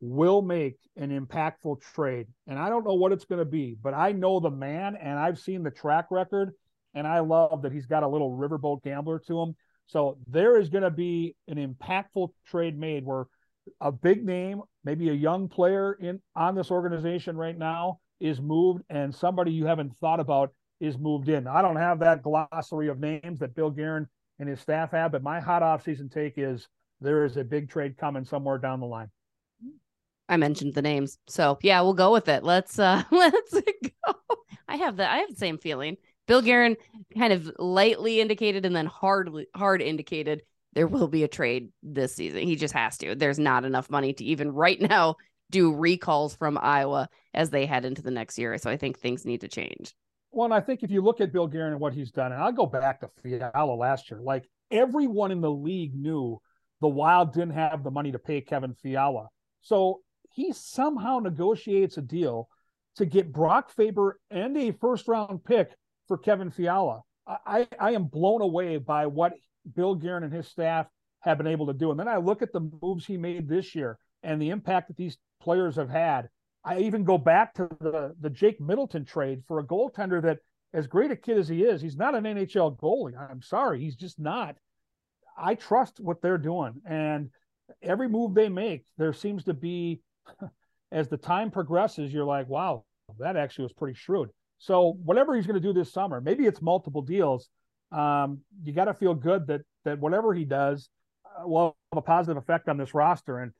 will 0.00 0.42
make 0.42 0.76
an 0.96 1.10
impactful 1.10 1.80
trade. 1.80 2.26
And 2.46 2.58
I 2.58 2.68
don't 2.68 2.84
know 2.84 2.94
what 2.94 3.12
it's 3.12 3.24
going 3.24 3.40
to 3.40 3.44
be, 3.44 3.76
but 3.80 3.94
I 3.94 4.12
know 4.12 4.40
the 4.40 4.50
man 4.50 4.96
and 4.96 5.18
I've 5.18 5.38
seen 5.38 5.62
the 5.62 5.70
track 5.70 6.06
record. 6.10 6.52
And 6.94 7.06
I 7.06 7.20
love 7.20 7.62
that 7.62 7.72
he's 7.72 7.86
got 7.86 8.02
a 8.02 8.08
little 8.08 8.36
riverboat 8.36 8.82
gambler 8.82 9.18
to 9.26 9.40
him. 9.40 9.56
So 9.86 10.18
there 10.26 10.58
is 10.58 10.68
going 10.68 10.82
to 10.82 10.90
be 10.90 11.36
an 11.46 11.56
impactful 11.56 12.30
trade 12.46 12.78
made 12.78 13.04
where 13.04 13.26
a 13.80 13.92
big 13.92 14.24
name, 14.24 14.62
maybe 14.84 15.10
a 15.10 15.14
young 15.14 15.48
player 15.48 15.94
in 15.94 16.20
on 16.34 16.54
this 16.54 16.70
organization 16.70 17.36
right 17.36 17.56
now 17.56 18.00
is 18.20 18.40
moved 18.40 18.82
and 18.88 19.14
somebody 19.14 19.52
you 19.52 19.66
haven't 19.66 19.96
thought 19.98 20.20
about 20.20 20.52
is 20.80 20.98
moved 20.98 21.28
in. 21.28 21.46
I 21.46 21.62
don't 21.62 21.76
have 21.76 22.00
that 22.00 22.22
glossary 22.22 22.88
of 22.88 22.98
names 22.98 23.38
that 23.40 23.54
Bill 23.54 23.70
Guerin 23.70 24.08
and 24.38 24.48
his 24.48 24.60
staff 24.60 24.92
have, 24.92 25.12
but 25.12 25.22
my 25.22 25.40
hot 25.40 25.62
off 25.62 25.84
season 25.84 26.08
take 26.08 26.34
is 26.36 26.68
there 27.00 27.24
is 27.24 27.36
a 27.36 27.44
big 27.44 27.68
trade 27.68 27.96
coming 27.96 28.24
somewhere 28.24 28.58
down 28.58 28.80
the 28.80 28.86
line. 28.86 29.10
I 30.28 30.36
mentioned 30.36 30.74
the 30.74 30.82
names. 30.82 31.18
So 31.28 31.58
yeah, 31.62 31.80
we'll 31.80 31.94
go 31.94 32.12
with 32.12 32.28
it. 32.28 32.44
Let's 32.44 32.78
uh 32.78 33.02
let's 33.10 33.52
go. 33.52 34.14
I 34.68 34.76
have 34.76 34.96
the 34.96 35.10
I 35.10 35.18
have 35.18 35.30
the 35.30 35.36
same 35.36 35.58
feeling. 35.58 35.96
Bill 36.26 36.42
Guerin 36.42 36.76
kind 37.16 37.32
of 37.32 37.50
lightly 37.58 38.20
indicated 38.20 38.66
and 38.66 38.76
then 38.76 38.86
hardly 38.86 39.46
hard 39.54 39.80
indicated 39.80 40.42
there 40.74 40.86
will 40.86 41.08
be 41.08 41.24
a 41.24 41.28
trade 41.28 41.70
this 41.82 42.14
season. 42.14 42.42
He 42.42 42.54
just 42.54 42.74
has 42.74 42.98
to. 42.98 43.14
There's 43.14 43.38
not 43.38 43.64
enough 43.64 43.90
money 43.90 44.12
to 44.12 44.24
even 44.24 44.52
right 44.52 44.80
now 44.80 45.16
do 45.50 45.74
recalls 45.74 46.36
from 46.36 46.58
Iowa 46.60 47.08
as 47.32 47.50
they 47.50 47.64
head 47.64 47.84
into 47.84 48.02
the 48.02 48.10
next 48.10 48.38
year. 48.38 48.58
So 48.58 48.70
I 48.70 48.76
think 48.76 48.98
things 48.98 49.24
need 49.24 49.40
to 49.40 49.48
change. 49.48 49.94
Well, 50.30 50.44
and 50.44 50.54
I 50.54 50.60
think 50.60 50.82
if 50.82 50.90
you 50.90 51.00
look 51.00 51.22
at 51.22 51.32
Bill 51.32 51.46
Guerin 51.46 51.72
and 51.72 51.80
what 51.80 51.94
he's 51.94 52.10
done, 52.10 52.32
and 52.32 52.42
I'll 52.42 52.52
go 52.52 52.66
back 52.66 53.00
to 53.00 53.10
Fiala 53.22 53.72
last 53.74 54.10
year, 54.10 54.20
like 54.20 54.46
everyone 54.70 55.30
in 55.30 55.40
the 55.40 55.50
league 55.50 55.94
knew 55.94 56.40
the 56.80 56.88
Wild 56.88 57.32
didn't 57.32 57.54
have 57.54 57.82
the 57.82 57.90
money 57.90 58.12
to 58.12 58.18
pay 58.18 58.42
Kevin 58.42 58.74
Fiala. 58.74 59.28
So 59.62 60.00
he 60.38 60.52
somehow 60.52 61.18
negotiates 61.18 61.96
a 61.96 62.00
deal 62.00 62.48
to 62.94 63.04
get 63.04 63.32
Brock 63.32 63.70
Faber 63.70 64.20
and 64.30 64.56
a 64.56 64.70
first 64.70 65.08
round 65.08 65.42
pick 65.42 65.72
for 66.06 66.16
Kevin 66.16 66.52
Fiala. 66.52 67.02
I, 67.26 67.66
I 67.80 67.90
am 67.90 68.04
blown 68.04 68.40
away 68.40 68.76
by 68.76 69.06
what 69.06 69.32
Bill 69.74 69.96
Guerin 69.96 70.22
and 70.22 70.32
his 70.32 70.46
staff 70.46 70.86
have 71.22 71.38
been 71.38 71.48
able 71.48 71.66
to 71.66 71.72
do. 71.72 71.90
And 71.90 71.98
then 71.98 72.06
I 72.06 72.18
look 72.18 72.40
at 72.40 72.52
the 72.52 72.70
moves 72.80 73.04
he 73.04 73.16
made 73.16 73.48
this 73.48 73.74
year 73.74 73.98
and 74.22 74.40
the 74.40 74.50
impact 74.50 74.86
that 74.86 74.96
these 74.96 75.18
players 75.42 75.74
have 75.74 75.90
had. 75.90 76.28
I 76.64 76.78
even 76.82 77.02
go 77.02 77.18
back 77.18 77.54
to 77.54 77.68
the, 77.80 78.14
the 78.20 78.30
Jake 78.30 78.60
Middleton 78.60 79.04
trade 79.04 79.42
for 79.48 79.58
a 79.58 79.64
goaltender 79.64 80.22
that, 80.22 80.38
as 80.72 80.86
great 80.86 81.10
a 81.10 81.16
kid 81.16 81.38
as 81.38 81.48
he 81.48 81.64
is, 81.64 81.80
he's 81.80 81.96
not 81.96 82.14
an 82.14 82.22
NHL 82.22 82.78
goalie. 82.78 83.18
I'm 83.18 83.42
sorry, 83.42 83.80
he's 83.80 83.96
just 83.96 84.20
not. 84.20 84.54
I 85.36 85.56
trust 85.56 85.98
what 85.98 86.22
they're 86.22 86.38
doing. 86.38 86.80
And 86.86 87.30
every 87.82 88.08
move 88.08 88.34
they 88.34 88.48
make, 88.48 88.84
there 88.98 89.12
seems 89.12 89.42
to 89.44 89.54
be 89.54 90.00
as 90.92 91.08
the 91.08 91.16
time 91.16 91.50
progresses, 91.50 92.12
you're 92.12 92.24
like, 92.24 92.48
wow, 92.48 92.84
that 93.18 93.36
actually 93.36 93.64
was 93.64 93.72
pretty 93.72 93.94
shrewd. 93.94 94.30
So 94.58 94.98
whatever 95.04 95.34
he's 95.34 95.46
going 95.46 95.60
to 95.60 95.66
do 95.66 95.72
this 95.72 95.92
summer, 95.92 96.20
maybe 96.20 96.44
it's 96.46 96.60
multiple 96.60 97.02
deals. 97.02 97.48
Um, 97.92 98.40
you 98.62 98.72
got 98.72 98.86
to 98.86 98.94
feel 98.94 99.14
good 99.14 99.46
that 99.46 99.62
that 99.84 99.98
whatever 99.98 100.34
he 100.34 100.44
does 100.44 100.90
uh, 101.24 101.46
will 101.46 101.76
have 101.92 101.98
a 101.98 102.02
positive 102.02 102.36
effect 102.36 102.68
on 102.68 102.76
this 102.76 102.92
roster. 102.92 103.38
And 103.38 103.52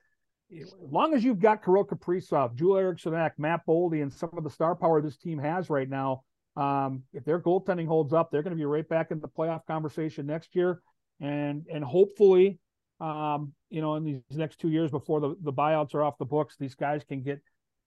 as 0.60 0.74
long 0.80 1.14
as 1.14 1.24
you've 1.24 1.38
got 1.38 1.64
Kirill 1.64 1.84
Kaprizov, 1.84 2.54
Joel 2.54 2.78
Eriksson 2.78 3.12
Matt 3.38 3.62
Boldy, 3.66 4.02
and 4.02 4.12
some 4.12 4.30
of 4.36 4.44
the 4.44 4.50
star 4.50 4.74
power 4.74 5.00
this 5.00 5.16
team 5.16 5.38
has 5.38 5.70
right 5.70 5.88
now, 5.88 6.24
um, 6.56 7.04
if 7.12 7.24
their 7.24 7.40
goaltending 7.40 7.86
holds 7.86 8.12
up, 8.12 8.30
they're 8.30 8.42
going 8.42 8.56
to 8.56 8.60
be 8.60 8.64
right 8.64 8.88
back 8.88 9.10
in 9.10 9.20
the 9.20 9.28
playoff 9.28 9.64
conversation 9.66 10.26
next 10.26 10.54
year. 10.54 10.82
And 11.20 11.66
and 11.72 11.84
hopefully, 11.84 12.58
um, 13.00 13.52
you 13.70 13.80
know, 13.80 13.94
in 13.96 14.04
these 14.04 14.22
next 14.30 14.58
two 14.58 14.68
years 14.68 14.90
before 14.90 15.20
the, 15.20 15.36
the 15.42 15.52
buyouts 15.52 15.94
are 15.94 16.02
off 16.02 16.18
the 16.18 16.24
books, 16.24 16.56
these 16.58 16.74
guys 16.74 17.02
can 17.04 17.22
get 17.22 17.40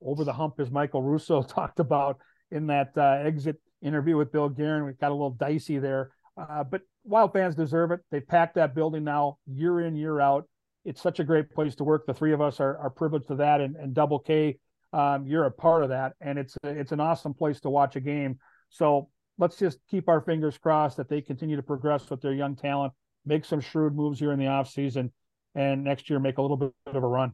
over 0.04 0.24
the 0.24 0.34
hump, 0.34 0.60
as 0.60 0.72
Michael 0.72 1.04
Russo 1.04 1.42
talked 1.44 1.80
about 1.80 2.18
in 2.52 2.68
that 2.68 2.92
uh, 2.98 3.20
exit 3.24 3.60
interview 3.82 4.18
with 4.18 4.32
Bill 4.32 4.50
Guerin. 4.50 4.86
We 4.86 4.94
got 4.94 5.10
a 5.10 5.14
little 5.14 5.32
dicey 5.32 5.80
there, 5.80 6.12
uh, 6.38 6.64
but 6.64 6.82
Wild 7.04 7.34
fans 7.34 7.56
deserve 7.56 7.92
it. 7.92 8.02
They 8.12 8.20
packed 8.20 8.56
that 8.56 8.76
building 8.76 9.04
now 9.04 9.38
year 9.48 9.82
in, 9.82 9.96
year 9.96 10.20
out. 10.20 10.48
It's 10.86 11.02
such 11.02 11.20
a 11.20 11.24
great 11.24 11.52
place 11.52 11.76
to 11.76 11.84
work. 11.84 12.06
The 12.06 12.14
three 12.14 12.34
of 12.34 12.42
us 12.42 12.60
are, 12.60 12.78
are 12.78 12.90
privileged 12.90 13.28
to 13.30 13.36
that, 13.36 13.62
and, 13.62 13.76
and 13.76 13.94
Double 13.94 14.20
K, 14.20 14.58
um, 14.94 15.26
you're 15.26 15.46
a 15.46 15.52
part 15.52 15.84
of 15.84 15.90
that, 15.90 16.14
and 16.22 16.38
it's 16.38 16.58
it's 16.64 16.92
an 16.92 17.00
awesome 17.00 17.34
place 17.34 17.60
to 17.62 17.70
watch 17.70 17.96
a 17.96 18.00
game. 18.00 18.40
So 18.70 19.10
let's 19.38 19.58
just 19.58 19.80
keep 19.90 20.10
our 20.10 20.22
fingers 20.22 20.58
crossed 20.58 20.98
that 20.98 21.10
they 21.10 21.22
continue 21.22 21.56
to 21.56 21.64
progress 21.64 22.10
with 22.10 22.22
their 22.22 22.34
young 22.34 22.56
talent, 22.56 22.94
make 23.26 23.46
some 23.46 23.62
shrewd 23.62 23.96
moves 23.96 24.20
here 24.20 24.32
in 24.32 24.40
the 24.40 24.48
off 24.48 24.70
season, 24.70 25.12
and 25.56 25.84
next 25.84 26.10
year 26.10 26.20
make 26.20 26.38
a 26.38 26.42
little 26.42 26.58
bit 26.58 26.74
of 26.86 27.04
a 27.04 27.08
run. 27.08 27.34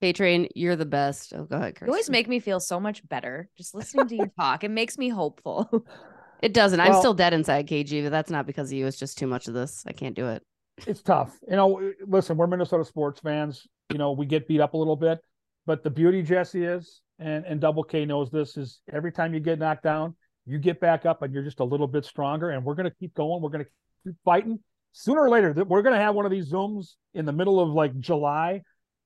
Hey 0.00 0.12
Train, 0.12 0.48
you're 0.54 0.76
the 0.76 0.86
best. 0.86 1.32
Oh, 1.34 1.44
go 1.44 1.56
ahead, 1.56 1.74
Kirsten. 1.74 1.86
You 1.88 1.92
always 1.92 2.10
make 2.10 2.28
me 2.28 2.38
feel 2.38 2.60
so 2.60 2.78
much 2.78 3.06
better 3.08 3.48
just 3.56 3.74
listening 3.74 4.08
to 4.08 4.16
you 4.16 4.30
talk. 4.40 4.62
It 4.62 4.70
makes 4.70 4.98
me 4.98 5.08
hopeful. 5.08 5.84
It 6.42 6.52
doesn't. 6.52 6.78
Well, 6.78 6.92
I'm 6.92 6.98
still 6.98 7.14
dead 7.14 7.32
inside 7.32 7.66
KG, 7.66 8.02
but 8.02 8.10
that's 8.10 8.30
not 8.30 8.46
because 8.46 8.70
of 8.70 8.76
you. 8.76 8.86
It's 8.86 8.98
just 8.98 9.18
too 9.18 9.26
much 9.26 9.48
of 9.48 9.54
this. 9.54 9.84
I 9.86 9.92
can't 9.92 10.14
do 10.14 10.28
it. 10.28 10.42
It's 10.86 11.02
tough. 11.02 11.34
You 11.48 11.56
know, 11.56 11.92
listen, 12.06 12.36
we're 12.36 12.46
Minnesota 12.46 12.84
sports 12.84 13.20
fans. 13.20 13.66
You 13.90 13.98
know, 13.98 14.12
we 14.12 14.26
get 14.26 14.46
beat 14.46 14.60
up 14.60 14.74
a 14.74 14.76
little 14.76 14.96
bit, 14.96 15.18
but 15.64 15.82
the 15.82 15.90
beauty, 15.90 16.22
Jessi, 16.22 16.76
is, 16.76 17.00
and, 17.18 17.44
and 17.46 17.60
Double 17.60 17.82
K 17.82 18.04
knows 18.04 18.30
this, 18.30 18.56
is 18.56 18.80
every 18.92 19.12
time 19.12 19.32
you 19.32 19.40
get 19.40 19.58
knocked 19.58 19.84
down, 19.84 20.14
you 20.44 20.58
get 20.58 20.80
back 20.80 21.06
up 21.06 21.22
and 21.22 21.32
you're 21.32 21.42
just 21.42 21.60
a 21.60 21.64
little 21.64 21.86
bit 21.86 22.04
stronger. 22.04 22.50
And 22.50 22.64
we're 22.64 22.74
going 22.74 22.90
to 22.90 22.96
keep 22.96 23.14
going. 23.14 23.40
We're 23.40 23.50
going 23.50 23.64
to 23.64 23.70
keep 24.04 24.16
fighting 24.24 24.58
sooner 24.98 25.20
or 25.20 25.28
later 25.28 25.52
we're 25.66 25.82
going 25.82 25.94
to 25.94 26.02
have 26.02 26.14
one 26.14 26.24
of 26.24 26.30
these 26.30 26.50
zooms 26.50 26.94
in 27.12 27.26
the 27.26 27.32
middle 27.32 27.60
of 27.60 27.68
like 27.68 27.98
july 28.00 28.62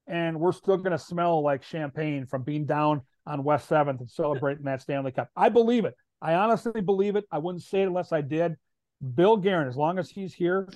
and 0.06 0.38
we're 0.38 0.52
still 0.52 0.76
going 0.76 0.92
to 0.92 0.98
smell 0.98 1.42
like 1.42 1.64
champagne 1.64 2.24
from 2.24 2.44
being 2.44 2.64
down 2.64 3.00
on 3.26 3.42
west 3.42 3.68
7th 3.68 3.98
and 3.98 4.08
celebrating 4.08 4.64
that 4.64 4.80
stanley 4.80 5.10
cup. 5.10 5.28
I 5.36 5.48
believe 5.48 5.84
it. 5.84 5.94
I 6.22 6.34
honestly 6.34 6.80
believe 6.80 7.16
it. 7.16 7.24
I 7.32 7.38
wouldn't 7.38 7.64
say 7.64 7.82
it 7.82 7.88
unless 7.88 8.12
i 8.12 8.20
did. 8.20 8.54
Bill 9.16 9.36
Guerin, 9.36 9.66
as 9.66 9.76
long 9.76 9.98
as 9.98 10.08
he's 10.08 10.32
here 10.32 10.68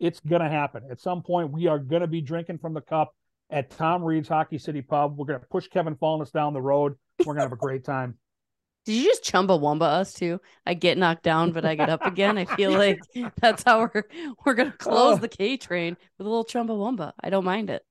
it's 0.00 0.20
going 0.20 0.42
to 0.42 0.48
happen. 0.48 0.84
At 0.90 1.00
some 1.00 1.22
point 1.22 1.52
we 1.52 1.66
are 1.66 1.78
going 1.78 2.00
to 2.00 2.08
be 2.08 2.22
drinking 2.22 2.58
from 2.58 2.72
the 2.72 2.80
cup 2.80 3.14
at 3.50 3.68
tom 3.70 4.02
reid's 4.02 4.28
hockey 4.28 4.56
city 4.56 4.80
pub. 4.80 5.18
We're 5.18 5.26
going 5.26 5.40
to 5.40 5.46
push 5.48 5.68
kevin 5.68 5.96
Falness 5.96 6.32
down 6.32 6.54
the 6.54 6.62
road. 6.62 6.94
We're 7.18 7.34
going 7.34 7.36
to 7.36 7.42
have 7.42 7.52
a 7.52 7.56
great 7.56 7.84
time 7.84 8.16
did 8.86 8.92
you 8.92 9.04
just 9.04 9.24
chumbawamba 9.24 9.82
us 9.82 10.14
too? 10.14 10.40
I 10.64 10.74
get 10.74 10.96
knocked 10.96 11.24
down, 11.24 11.50
but 11.50 11.64
I 11.64 11.74
get 11.74 11.90
up 11.90 12.06
again. 12.06 12.38
I 12.38 12.44
feel 12.44 12.70
like 12.78 13.00
that's 13.40 13.64
how 13.64 13.80
we're 13.80 14.04
we're 14.44 14.54
gonna 14.54 14.70
close 14.70 15.16
oh. 15.16 15.18
the 15.18 15.28
K 15.28 15.56
train 15.56 15.96
with 16.16 16.26
a 16.26 16.30
little 16.30 16.44
chumbawamba. 16.44 17.12
I 17.20 17.28
don't 17.28 17.44
mind 17.44 17.68
it. 17.68 17.84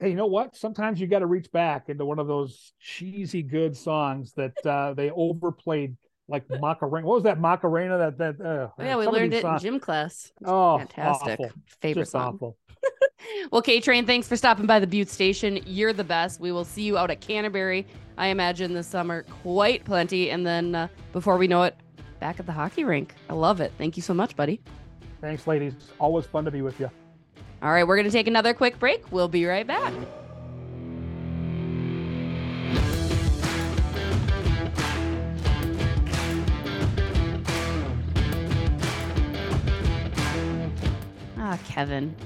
Hey, 0.00 0.08
you 0.08 0.14
know 0.14 0.26
what? 0.26 0.56
Sometimes 0.56 1.00
you 1.00 1.06
got 1.06 1.18
to 1.18 1.26
reach 1.26 1.52
back 1.52 1.88
into 1.88 2.04
one 2.04 2.18
of 2.18 2.26
those 2.28 2.72
cheesy 2.80 3.42
good 3.42 3.76
songs 3.76 4.32
that 4.34 4.54
uh, 4.64 4.94
they 4.94 5.10
overplayed, 5.10 5.96
like 6.28 6.44
Macarena. 6.48 7.06
What 7.06 7.16
was 7.16 7.24
that 7.24 7.38
Macarena? 7.38 7.98
That 7.98 8.18
that 8.18 8.40
uh, 8.40 8.68
yeah, 8.82 8.96
we 8.96 9.06
learned 9.06 9.34
it 9.34 9.42
songs. 9.42 9.62
in 9.62 9.72
gym 9.72 9.80
class. 9.80 10.32
Oh, 10.44 10.78
fantastic! 10.78 11.40
Awful. 11.40 11.52
Favorite 11.82 12.02
Just 12.02 12.12
song. 12.12 12.36
Awful. 12.36 12.56
Well, 13.50 13.62
K 13.62 13.80
Train, 13.80 14.06
thanks 14.06 14.28
for 14.28 14.36
stopping 14.36 14.66
by 14.66 14.78
the 14.78 14.86
Butte 14.86 15.08
Station. 15.08 15.60
You're 15.66 15.92
the 15.92 16.04
best. 16.04 16.40
We 16.40 16.52
will 16.52 16.64
see 16.64 16.82
you 16.82 16.98
out 16.98 17.10
at 17.10 17.20
Canterbury 17.20 17.86
I 18.18 18.26
imagine 18.26 18.74
this 18.74 18.88
summer 18.88 19.24
quite 19.44 19.84
plenty. 19.84 20.30
And 20.30 20.44
then 20.44 20.74
uh, 20.74 20.88
before 21.12 21.38
we 21.38 21.46
know 21.46 21.62
it, 21.62 21.76
back 22.18 22.40
at 22.40 22.46
the 22.46 22.52
hockey 22.52 22.82
rink. 22.82 23.14
I 23.30 23.34
love 23.34 23.60
it. 23.60 23.72
Thank 23.78 23.96
you 23.96 24.02
so 24.02 24.12
much, 24.12 24.34
buddy. 24.34 24.60
Thanks, 25.20 25.46
ladies. 25.46 25.74
Always 26.00 26.26
fun 26.26 26.44
to 26.44 26.50
be 26.50 26.60
with 26.60 26.80
you. 26.80 26.90
All 27.62 27.70
right, 27.70 27.86
we're 27.86 27.96
going 27.96 28.06
to 28.06 28.12
take 28.12 28.26
another 28.26 28.54
quick 28.54 28.78
break. 28.80 29.10
We'll 29.12 29.28
be 29.28 29.46
right 29.46 29.66
back. 29.66 29.94
Ah, 41.40 41.58
Kevin. 41.68 42.16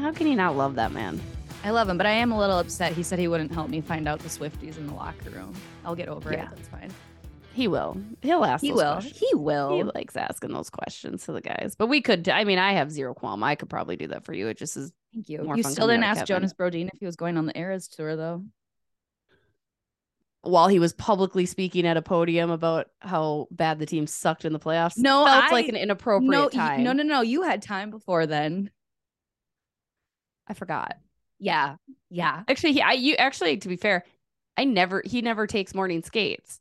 How 0.00 0.12
can 0.12 0.26
you 0.26 0.36
not 0.36 0.56
love 0.56 0.74
that 0.76 0.92
man? 0.92 1.20
I 1.64 1.70
love 1.70 1.88
him, 1.88 1.96
but 1.96 2.06
I 2.06 2.12
am 2.12 2.30
a 2.30 2.38
little 2.38 2.58
upset. 2.58 2.92
He 2.92 3.02
said 3.02 3.18
he 3.18 3.28
wouldn't 3.28 3.52
help 3.52 3.68
me 3.68 3.80
find 3.80 4.06
out 4.06 4.20
the 4.20 4.28
Swifties 4.28 4.78
in 4.78 4.86
the 4.86 4.94
locker 4.94 5.30
room. 5.30 5.54
I'll 5.84 5.96
get 5.96 6.08
over 6.08 6.32
yeah. 6.32 6.44
it. 6.44 6.50
That's 6.54 6.68
fine. 6.68 6.90
He 7.54 7.68
will. 7.68 7.96
He'll 8.20 8.44
ask. 8.44 8.62
He 8.62 8.70
will. 8.70 8.94
Questions. 8.94 9.18
He 9.18 9.34
will. 9.34 9.74
He 9.74 9.82
likes 9.82 10.14
asking 10.14 10.52
those 10.52 10.68
questions 10.68 11.24
to 11.24 11.32
the 11.32 11.40
guys. 11.40 11.74
But 11.76 11.86
we 11.86 12.02
could. 12.02 12.28
I 12.28 12.44
mean, 12.44 12.58
I 12.58 12.74
have 12.74 12.92
zero 12.92 13.14
qualm. 13.14 13.42
I 13.42 13.54
could 13.54 13.70
probably 13.70 13.96
do 13.96 14.08
that 14.08 14.24
for 14.24 14.34
you. 14.34 14.48
It 14.48 14.58
just 14.58 14.76
is. 14.76 14.92
Thank 15.14 15.28
you. 15.30 15.50
you 15.56 15.62
still 15.62 15.86
didn't 15.86 16.04
ask 16.04 16.26
Jonas 16.26 16.52
Brodin 16.52 16.90
if 16.92 17.00
he 17.00 17.06
was 17.06 17.16
going 17.16 17.38
on 17.38 17.46
the 17.46 17.58
Eras 17.58 17.88
tour, 17.88 18.14
though. 18.14 18.44
while 20.42 20.68
he 20.68 20.78
was 20.78 20.92
publicly 20.92 21.46
speaking 21.46 21.86
at 21.86 21.96
a 21.96 22.02
podium 22.02 22.50
about 22.50 22.88
how 23.00 23.48
bad 23.50 23.78
the 23.78 23.86
team 23.86 24.06
sucked 24.06 24.44
in 24.44 24.52
the 24.52 24.60
playoffs. 24.60 24.98
No, 24.98 25.24
felt 25.24 25.44
I- 25.44 25.50
like 25.50 25.68
an 25.68 25.76
inappropriate 25.76 26.30
no, 26.30 26.48
time. 26.48 26.84
no, 26.84 26.92
no, 26.92 27.02
no. 27.02 27.22
You 27.22 27.42
had 27.42 27.62
time 27.62 27.90
before 27.90 28.26
then. 28.26 28.70
I 30.48 30.54
forgot. 30.54 30.96
Yeah, 31.38 31.76
yeah. 32.08 32.42
Actually, 32.48 32.74
he, 32.74 32.82
I 32.82 32.92
you 32.92 33.14
actually 33.16 33.58
to 33.58 33.68
be 33.68 33.76
fair, 33.76 34.04
I 34.56 34.64
never 34.64 35.02
he 35.04 35.22
never 35.22 35.46
takes 35.46 35.74
morning 35.74 36.02
skates, 36.02 36.60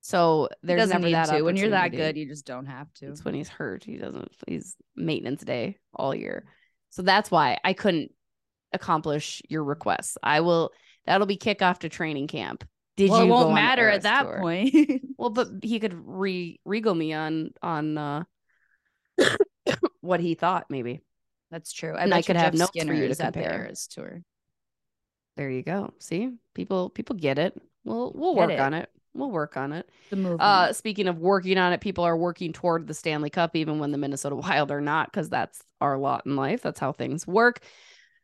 so 0.00 0.48
He 0.62 0.68
there's 0.68 0.88
never 0.88 1.10
that 1.10 1.26
to. 1.26 1.42
When 1.42 1.56
you're 1.56 1.70
that 1.70 1.90
good, 1.92 2.16
you 2.16 2.26
just 2.26 2.46
don't 2.46 2.66
have 2.66 2.92
to. 2.94 3.06
It's 3.08 3.24
when 3.24 3.34
he's 3.34 3.48
hurt. 3.48 3.84
He 3.84 3.96
doesn't. 3.96 4.32
He's 4.46 4.76
maintenance 4.96 5.42
day 5.42 5.78
all 5.94 6.14
year, 6.14 6.46
so 6.90 7.02
that's 7.02 7.30
why 7.30 7.58
I 7.64 7.74
couldn't 7.74 8.12
accomplish 8.72 9.42
your 9.48 9.64
requests. 9.64 10.16
I 10.22 10.40
will. 10.40 10.70
That'll 11.06 11.26
be 11.26 11.36
kickoff 11.36 11.80
to 11.80 11.90
training 11.90 12.28
camp. 12.28 12.64
Did 12.96 13.10
well, 13.10 13.20
you 13.20 13.26
it 13.26 13.30
won't 13.30 13.54
matter 13.54 13.88
at 13.88 14.02
that 14.02 14.22
tour? 14.22 14.40
point. 14.40 14.74
Well, 15.16 15.30
but 15.30 15.48
he 15.62 15.78
could 15.78 15.94
re 15.94 16.60
regal 16.64 16.94
me 16.94 17.12
on 17.12 17.52
on 17.62 17.96
uh 17.96 18.24
what 20.00 20.20
he 20.20 20.34
thought 20.34 20.66
maybe. 20.68 21.02
That's 21.50 21.72
true. 21.72 21.94
And 21.96 22.12
I 22.12 22.18
bet 22.18 22.18
you 22.18 22.24
could 22.24 22.36
have 22.36 22.52
Jeff 22.52 22.54
notes 22.54 22.70
for 22.70 22.72
Skinner 22.80 22.94
you 22.94 23.06
to 23.06 23.10
is 23.10 23.20
at 23.20 23.34
the 23.34 23.40
compare. 23.40 23.64
Eras 23.64 23.86
tour. 23.86 24.22
There 25.36 25.50
you 25.50 25.62
go. 25.62 25.92
See, 25.98 26.30
people 26.54 26.90
people 26.90 27.16
get 27.16 27.38
it. 27.38 27.60
We'll 27.84 28.12
we'll 28.14 28.34
Get 28.34 28.40
work 28.40 28.50
it. 28.50 28.60
on 28.60 28.74
it. 28.74 28.90
We'll 29.14 29.30
work 29.30 29.56
on 29.56 29.72
it. 29.72 29.88
The 30.10 30.16
movement. 30.16 30.40
Uh, 30.40 30.72
speaking 30.72 31.06
of 31.06 31.18
working 31.18 31.56
on 31.58 31.72
it, 31.72 31.80
people 31.80 32.04
are 32.04 32.16
working 32.16 32.52
toward 32.52 32.86
the 32.86 32.94
Stanley 32.94 33.30
Cup, 33.30 33.54
even 33.54 33.78
when 33.78 33.92
the 33.92 33.98
Minnesota 33.98 34.34
Wild 34.36 34.70
are 34.70 34.80
not, 34.80 35.10
because 35.10 35.28
that's 35.28 35.62
our 35.80 35.96
lot 35.98 36.26
in 36.26 36.34
life. 36.36 36.62
That's 36.62 36.80
how 36.80 36.92
things 36.92 37.26
work. 37.26 37.60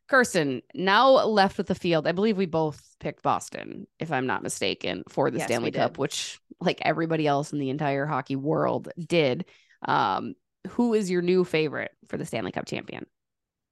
Kirsten, 0.09 0.61
now 0.75 1.11
left 1.25 1.57
with 1.57 1.67
the 1.67 1.75
field. 1.75 2.05
I 2.05 2.11
believe 2.11 2.35
we 2.35 2.45
both 2.45 2.81
picked 2.99 3.23
Boston, 3.23 3.87
if 3.99 4.11
I'm 4.11 4.27
not 4.27 4.43
mistaken, 4.43 5.03
for 5.07 5.31
the 5.31 5.37
Yes, 5.37 5.47
Stanley 5.47 5.71
Cup, 5.71 5.97
which, 5.97 6.39
like 6.59 6.81
everybody 6.81 7.25
else 7.25 7.53
in 7.53 7.59
the 7.59 7.69
entire 7.69 8.05
hockey 8.05 8.35
world, 8.35 8.89
did. 8.97 9.45
Um, 9.83 10.33
who 10.69 10.93
is 10.93 11.09
your 11.09 11.21
new 11.21 11.43
favorite 11.43 11.91
for 12.07 12.17
the 12.17 12.25
Stanley 12.25 12.51
Cup 12.51 12.65
champion? 12.65 13.05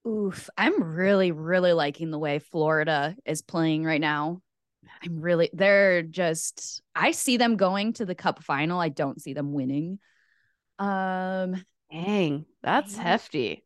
Oof. 0.07 0.49
I'm 0.57 0.83
really, 0.83 1.31
really 1.31 1.73
liking 1.73 2.09
the 2.09 2.19
way 2.19 2.39
Florida 2.39 3.15
is 3.25 3.41
playing 3.41 3.83
right 3.83 4.01
now. 4.01 4.41
I'm 5.03 5.19
really, 5.19 5.49
they're 5.53 6.01
just, 6.01 6.81
I 6.95 7.11
see 7.11 7.37
them 7.37 7.57
going 7.57 7.93
to 7.93 8.05
the 8.05 8.15
cup 8.15 8.43
final. 8.43 8.79
I 8.79 8.89
don't 8.89 9.21
see 9.21 9.33
them 9.33 9.53
winning. 9.53 9.99
Um, 10.79 11.63
Dang, 11.91 12.45
that's 12.63 12.95
Man. 12.95 13.05
hefty. 13.05 13.63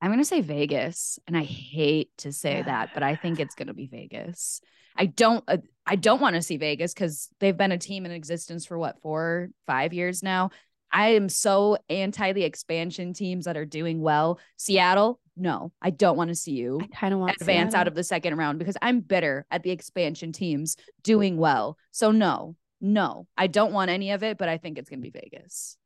I'm 0.00 0.10
going 0.10 0.20
to 0.20 0.24
say 0.24 0.40
Vegas, 0.40 1.18
and 1.26 1.36
I 1.36 1.42
hate 1.42 2.10
to 2.18 2.32
say 2.32 2.62
that, 2.66 2.90
but 2.94 3.02
I 3.02 3.16
think 3.16 3.40
it's 3.40 3.54
going 3.54 3.68
to 3.68 3.74
be 3.74 3.86
Vegas. 3.86 4.60
I 4.96 5.06
don't, 5.06 5.44
uh, 5.46 5.58
I 5.86 5.96
don't 5.96 6.20
want 6.20 6.34
to 6.34 6.42
see 6.42 6.56
Vegas 6.56 6.92
because 6.92 7.28
they've 7.38 7.56
been 7.56 7.72
a 7.72 7.78
team 7.78 8.04
in 8.04 8.10
existence 8.10 8.66
for 8.66 8.76
what 8.76 9.00
four, 9.00 9.50
five 9.66 9.92
years 9.92 10.22
now. 10.24 10.50
I 10.90 11.08
am 11.08 11.28
so 11.28 11.78
anti 11.88 12.32
the 12.32 12.44
expansion 12.44 13.12
teams 13.12 13.44
that 13.44 13.56
are 13.56 13.64
doing 13.64 14.00
well. 14.00 14.38
Seattle, 14.56 15.20
no, 15.36 15.72
I 15.80 15.90
don't 15.90 16.16
want 16.16 16.28
to 16.28 16.34
see 16.34 16.52
you 16.52 16.80
I 16.82 16.86
kind 16.88 17.14
of 17.14 17.20
want 17.20 17.36
advance 17.40 17.74
out 17.74 17.86
of 17.86 17.94
the 17.94 18.04
second 18.04 18.36
round 18.36 18.58
because 18.58 18.76
I'm 18.82 19.00
bitter 19.00 19.46
at 19.50 19.62
the 19.62 19.70
expansion 19.70 20.32
teams 20.32 20.76
doing 21.02 21.36
well. 21.36 21.78
So 21.90 22.10
no, 22.10 22.56
no, 22.80 23.26
I 23.36 23.46
don't 23.46 23.72
want 23.72 23.90
any 23.90 24.10
of 24.10 24.22
it, 24.22 24.38
but 24.38 24.48
I 24.48 24.58
think 24.58 24.78
it's 24.78 24.90
going 24.90 25.00
to 25.00 25.10
be 25.10 25.18
Vegas. 25.18 25.76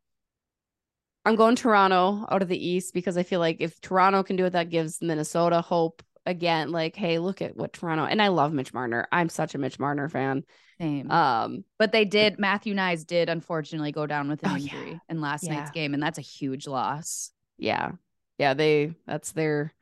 I'm 1.25 1.37
going 1.37 1.55
Toronto 1.55 2.27
out 2.31 2.43
of 2.43 2.49
the 2.49 2.67
East 2.67 2.95
because 2.95 3.17
I 3.17 3.23
feel 3.23 3.41
like 3.41 3.59
if 3.61 3.81
Toronto 3.81 4.23
can 4.23 4.37
do 4.37 4.45
it, 4.47 4.51
that 4.51 4.71
gives 4.71 5.01
Minnesota 5.01 5.61
hope 5.61 6.03
again. 6.27 6.71
Like, 6.71 6.97
hey, 6.97 7.19
look 7.19 7.43
at 7.43 7.57
what 7.57 7.73
Toronto 7.73 8.05
and 8.05 8.21
I 8.23 8.29
love 8.29 8.53
Mitch 8.53 8.73
Marner. 8.75 9.07
I'm 9.13 9.29
such 9.29 9.55
a 9.55 9.59
Mitch 9.59 9.79
Marner 9.79 10.09
fan. 10.09 10.45
Same. 10.81 11.11
Um, 11.11 11.65
but 11.79 11.93
they 11.93 12.05
did, 12.05 12.39
Matthew 12.39 12.75
Knies 12.75 13.07
did 13.07 13.29
unfortunately 13.29 13.93
go 13.93 14.07
down 14.07 14.29
with 14.29 14.43
an 14.43 14.51
Oh, 14.51 14.55
yeah. 14.57 14.73
injury 14.75 15.01
in 15.09 15.21
last 15.21 15.45
night's 15.45 15.71
game, 15.71 15.95
and 15.95 16.03
that's 16.03 16.19
a 16.19 16.23
huge 16.23 16.67
loss. 16.67 17.31
yeah, 17.59 17.93
yeah, 18.39 18.55
they 18.55 18.95
that's 19.07 19.33
their 19.33 19.73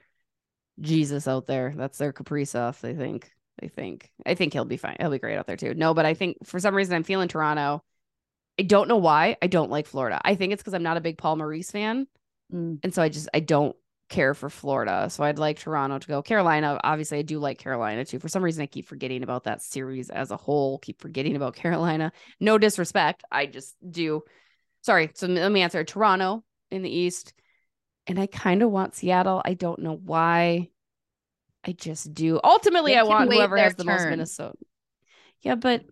Jesus 0.80 1.28
out 1.28 1.46
there. 1.46 1.72
That's 1.76 1.98
their 1.98 2.12
Kaprizov. 2.12 2.80
They 2.80 2.94
think. 2.94 3.30
They 3.60 3.68
think. 3.68 4.10
I 4.26 4.34
think 4.34 4.52
he'll 4.52 4.64
be 4.64 4.76
fine. 4.76 4.96
He'll 4.98 5.10
be 5.10 5.18
great 5.18 5.36
out 5.36 5.46
there 5.46 5.56
too. 5.56 5.74
No, 5.74 5.94
but 5.94 6.06
I 6.06 6.14
think 6.14 6.38
for 6.46 6.58
some 6.58 6.74
reason 6.74 6.94
I'm 6.94 7.02
feeling 7.04 7.28
Toronto. 7.28 7.82
I 8.58 8.62
don't 8.62 8.88
know 8.88 8.96
why. 8.98 9.36
I 9.40 9.46
don't 9.46 9.70
like 9.70 9.86
Florida. 9.86 10.20
I 10.24 10.34
think 10.34 10.52
it's 10.52 10.62
because 10.62 10.74
I'm 10.74 10.82
not 10.82 10.96
a 10.96 11.00
big 11.00 11.16
Paul 11.18 11.36
Maurice 11.36 11.70
fan. 11.70 12.06
Mm. 12.52 12.80
And 12.82 12.92
so 12.94 13.00
I 13.02 13.08
just 13.08 13.28
I 13.32 13.40
don't 13.40 13.76
care 14.10 14.34
for 14.34 14.50
Florida. 14.50 15.08
So 15.08 15.24
I'd 15.24 15.38
like 15.38 15.58
Toronto 15.58 15.98
to 15.98 16.06
go. 16.06 16.20
Carolina, 16.20 16.78
obviously 16.84 17.18
I 17.18 17.22
do 17.22 17.38
like 17.38 17.58
Carolina 17.58 18.04
too. 18.04 18.18
For 18.18 18.28
some 18.28 18.44
reason 18.44 18.62
I 18.62 18.66
keep 18.66 18.86
forgetting 18.86 19.22
about 19.22 19.44
that 19.44 19.62
series 19.62 20.10
as 20.10 20.30
a 20.30 20.36
whole. 20.36 20.78
Keep 20.78 21.00
forgetting 21.00 21.36
about 21.36 21.54
Carolina. 21.56 22.12
No 22.38 22.58
disrespect. 22.58 23.24
I 23.30 23.46
just 23.46 23.76
do. 23.88 24.22
Sorry. 24.82 25.10
So 25.14 25.26
let 25.28 25.50
me 25.50 25.62
answer. 25.62 25.82
Toronto 25.84 26.44
in 26.70 26.82
the 26.82 26.90
East. 26.90 27.32
And 28.06 28.18
I 28.18 28.26
kind 28.26 28.62
of 28.62 28.70
want 28.70 28.96
Seattle. 28.96 29.40
I 29.44 29.54
don't 29.54 29.80
know 29.80 29.94
why. 29.94 30.68
I 31.64 31.72
just 31.72 32.12
do. 32.12 32.40
Ultimately, 32.42 32.96
I 32.96 33.02
want 33.04 33.32
whoever 33.32 33.56
has 33.56 33.76
the 33.76 33.84
most. 33.84 34.06
Minnesota. 34.06 34.56
Yeah, 35.42 35.54
but 35.54 35.84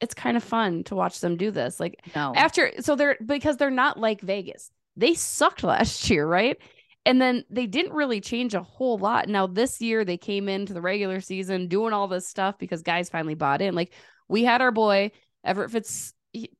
it's 0.00 0.14
kind 0.14 0.36
of 0.36 0.44
fun 0.44 0.84
to 0.84 0.94
watch 0.94 1.20
them 1.20 1.36
do 1.36 1.50
this. 1.50 1.78
Like 1.78 2.00
No, 2.14 2.32
after 2.34 2.72
so 2.80 2.96
they're 2.96 3.16
because 3.24 3.56
they're 3.56 3.70
not 3.70 3.98
like 3.98 4.20
Vegas. 4.20 4.70
They 4.96 5.14
sucked 5.14 5.62
last 5.64 6.08
year, 6.08 6.26
right? 6.26 6.56
And 7.04 7.20
then 7.20 7.44
they 7.50 7.66
didn't 7.66 7.94
really 7.94 8.20
change 8.20 8.54
a 8.54 8.62
whole 8.62 8.96
lot. 8.96 9.28
Now 9.28 9.46
this 9.46 9.80
year 9.80 10.04
they 10.04 10.16
came 10.16 10.48
into 10.48 10.72
the 10.72 10.80
regular 10.80 11.20
season 11.20 11.66
doing 11.66 11.92
all 11.92 12.06
this 12.06 12.28
stuff 12.28 12.58
because 12.58 12.82
guys 12.82 13.10
finally 13.10 13.34
bought 13.34 13.60
in. 13.60 13.74
Like 13.74 13.92
we 14.28 14.44
had 14.44 14.62
our 14.62 14.70
boy 14.70 15.10
Everett 15.44 15.72
Fitz 15.72 16.14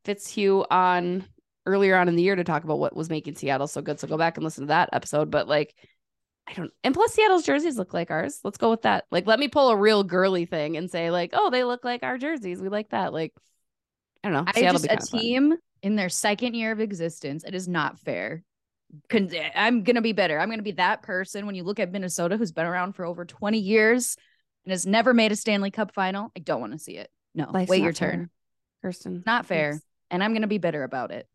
Fitzhugh 0.05 0.65
on 0.71 1.25
earlier 1.65 1.97
on 1.97 2.09
in 2.09 2.17
the 2.17 2.23
year 2.23 2.35
to 2.35 2.45
talk 2.45 2.65
about 2.65 2.81
what 2.81 2.97
was 2.97 3.09
making 3.09 3.37
Seattle 3.37 3.69
so 3.69 3.83
good. 3.83 4.01
So 4.01 4.09
go 4.09 4.19
back 4.19 4.37
and 4.37 4.45
listen 4.45 4.65
to 4.65 4.69
that 4.69 4.89
episode. 4.93 5.31
But 5.31 5.49
like 5.49 5.75
I 6.49 6.55
don't 6.55 6.73
and 6.83 6.93
plus 6.93 7.13
Seattle's 7.15 7.45
jerseys 7.45 7.79
look 7.79 7.95
like 7.95 8.11
ours. 8.11 8.41
Let's 8.43 8.59
go 8.59 8.71
with 8.71 8.83
that. 8.83 9.05
Like 9.13 9.27
let 9.27 9.39
me 9.39 9.47
pull 9.49 9.71
a 9.71 9.77
real 9.77 10.03
girly 10.03 10.45
thing 10.45 10.77
and 10.77 10.91
say, 10.91 11.11
like, 11.11 11.31
oh, 11.35 11.51
they 11.51 11.63
look 11.63 11.85
like 11.85 12.03
our 12.03 12.19
jerseys. 12.19 12.61
We 12.61 12.69
like 12.69 12.91
that. 12.91 13.13
Like 13.13 13.33
I 14.25 14.29
don't 14.29 14.45
know. 14.45 14.45
I 14.47 14.59
Seattle 14.59 14.81
just 14.81 14.85
a 14.85 14.89
kinda 14.89 15.07
fun. 15.07 15.21
team 15.21 15.55
in 15.83 15.97
their 15.97 16.09
second 16.09 16.55
year 16.55 16.73
of 16.73 16.81
existence. 16.81 17.45
It 17.45 17.55
is 17.55 17.69
not 17.69 17.99
fair. 18.01 18.43
I'm 19.55 19.83
gonna 19.85 20.03
be 20.03 20.13
better. 20.13 20.39
I'm 20.39 20.51
gonna 20.51 20.63
be 20.63 20.73
that 20.73 21.03
person 21.03 21.47
when 21.47 21.55
you 21.55 21.65
look 21.65 21.81
at 21.81 21.93
Minnesota, 21.93 22.37
who's 22.37 22.53
been 22.53 22.67
around 22.67 22.95
for 22.95 23.05
over 23.05 23.25
20 23.25 23.59
years 23.59 24.17
and 24.65 24.71
has 24.73 24.87
never 24.87 25.15
made 25.15 25.33
a 25.33 25.37
Stanley 25.37 25.71
Cup 25.71 25.93
final. 25.93 26.31
I 26.37 26.41
don't 26.41 26.61
want 26.61 26.73
to 26.73 26.79
see 26.79 26.97
it. 26.97 27.11
No, 27.35 27.51
Life's 27.51 27.71
wait 27.71 27.83
your 27.83 27.93
fair, 27.93 28.11
turn. 28.11 28.31
Kirsten. 28.83 29.23
Not 29.27 29.47
fair, 29.47 29.73
Life's, 29.73 29.85
and 30.11 30.23
I'm 30.23 30.35
gonna 30.35 30.47
be 30.47 30.59
bitter 30.59 30.83
about 30.85 31.11
it. 31.11 31.27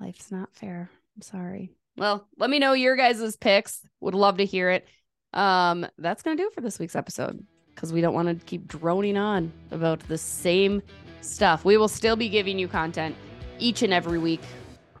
life's 0.00 0.30
not 0.32 0.54
fair. 0.54 0.90
I'm 1.16 1.22
sorry. 1.22 1.70
Well, 1.96 2.26
let 2.36 2.50
me 2.50 2.58
know 2.58 2.72
your 2.74 2.96
guys' 2.96 3.36
picks. 3.36 3.80
Would 4.00 4.14
love 4.14 4.38
to 4.38 4.44
hear 4.44 4.70
it. 4.70 4.86
Um, 5.32 5.86
that's 5.98 6.22
gonna 6.22 6.36
do 6.36 6.46
it 6.48 6.54
for 6.54 6.60
this 6.60 6.78
week's 6.78 6.96
episode 6.96 7.44
because 7.74 7.92
we 7.92 8.00
don't 8.00 8.14
want 8.14 8.28
to 8.28 8.44
keep 8.46 8.66
droning 8.66 9.16
on 9.16 9.52
about 9.70 10.00
the 10.08 10.18
same 10.18 10.82
stuff. 11.20 11.64
We 11.64 11.76
will 11.76 11.88
still 11.88 12.16
be 12.16 12.28
giving 12.28 12.58
you 12.58 12.68
content 12.68 13.14
each 13.58 13.82
and 13.82 13.92
every 13.92 14.18
week, 14.18 14.40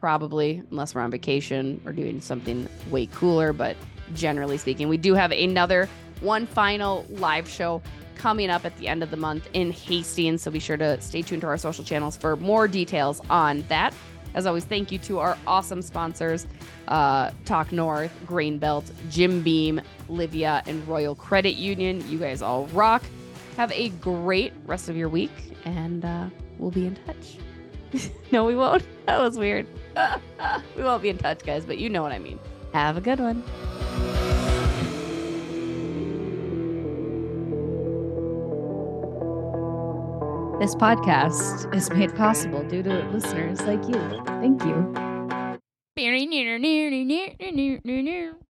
probably, 0.00 0.62
unless 0.70 0.94
we're 0.94 1.00
on 1.00 1.10
vacation 1.10 1.80
or 1.84 1.92
doing 1.92 2.20
something 2.20 2.68
way 2.90 3.06
cooler. 3.06 3.52
But 3.52 3.76
generally 4.14 4.58
speaking, 4.58 4.88
we 4.88 4.96
do 4.96 5.14
have 5.14 5.32
another 5.32 5.88
one 6.20 6.46
final 6.46 7.04
live 7.08 7.48
show 7.48 7.82
coming 8.16 8.50
up 8.50 8.64
at 8.64 8.76
the 8.78 8.88
end 8.88 9.02
of 9.02 9.10
the 9.10 9.16
month 9.16 9.48
in 9.52 9.72
Hastings. 9.72 10.42
So 10.42 10.50
be 10.50 10.58
sure 10.58 10.76
to 10.76 11.00
stay 11.00 11.22
tuned 11.22 11.42
to 11.42 11.48
our 11.48 11.58
social 11.58 11.84
channels 11.84 12.16
for 12.16 12.36
more 12.36 12.68
details 12.68 13.20
on 13.30 13.62
that. 13.68 13.94
As 14.34 14.44
always, 14.46 14.64
thank 14.64 14.92
you 14.92 14.98
to 15.00 15.18
our 15.18 15.38
awesome 15.46 15.80
sponsors 15.80 16.46
uh, 16.88 17.30
Talk 17.46 17.72
North, 17.72 18.12
Grain 18.26 18.58
Belt, 18.58 18.84
Jim 19.08 19.42
Beam, 19.42 19.80
Livea, 20.08 20.66
and 20.66 20.86
Royal 20.86 21.14
Credit 21.14 21.54
Union. 21.54 22.06
You 22.08 22.18
guys 22.18 22.42
all 22.42 22.66
rock. 22.68 23.02
Have 23.56 23.72
a 23.72 23.88
great 23.88 24.52
rest 24.66 24.90
of 24.90 24.96
your 24.96 25.08
week, 25.08 25.30
and 25.64 26.04
uh, 26.04 26.26
we'll 26.58 26.70
be 26.70 26.86
in 26.86 26.96
touch. 27.06 27.38
no, 28.32 28.44
we 28.44 28.54
won't. 28.54 28.84
That 29.06 29.20
was 29.20 29.38
weird. 29.38 29.66
we 30.76 30.82
won't 30.82 31.02
be 31.02 31.08
in 31.08 31.18
touch, 31.18 31.42
guys, 31.44 31.64
but 31.64 31.78
you 31.78 31.88
know 31.88 32.02
what 32.02 32.12
I 32.12 32.18
mean. 32.18 32.38
Have 32.72 32.96
a 32.96 33.00
good 33.00 33.20
one. 33.20 33.42
This 40.58 40.74
podcast 40.74 41.74
is 41.74 41.90
made 41.90 42.14
possible 42.16 42.64
due 42.64 42.82
to 42.82 43.04
listeners 43.12 43.60
like 43.62 43.86
you. 43.88 44.22
Thank 44.40 44.64
you. 44.64 45.06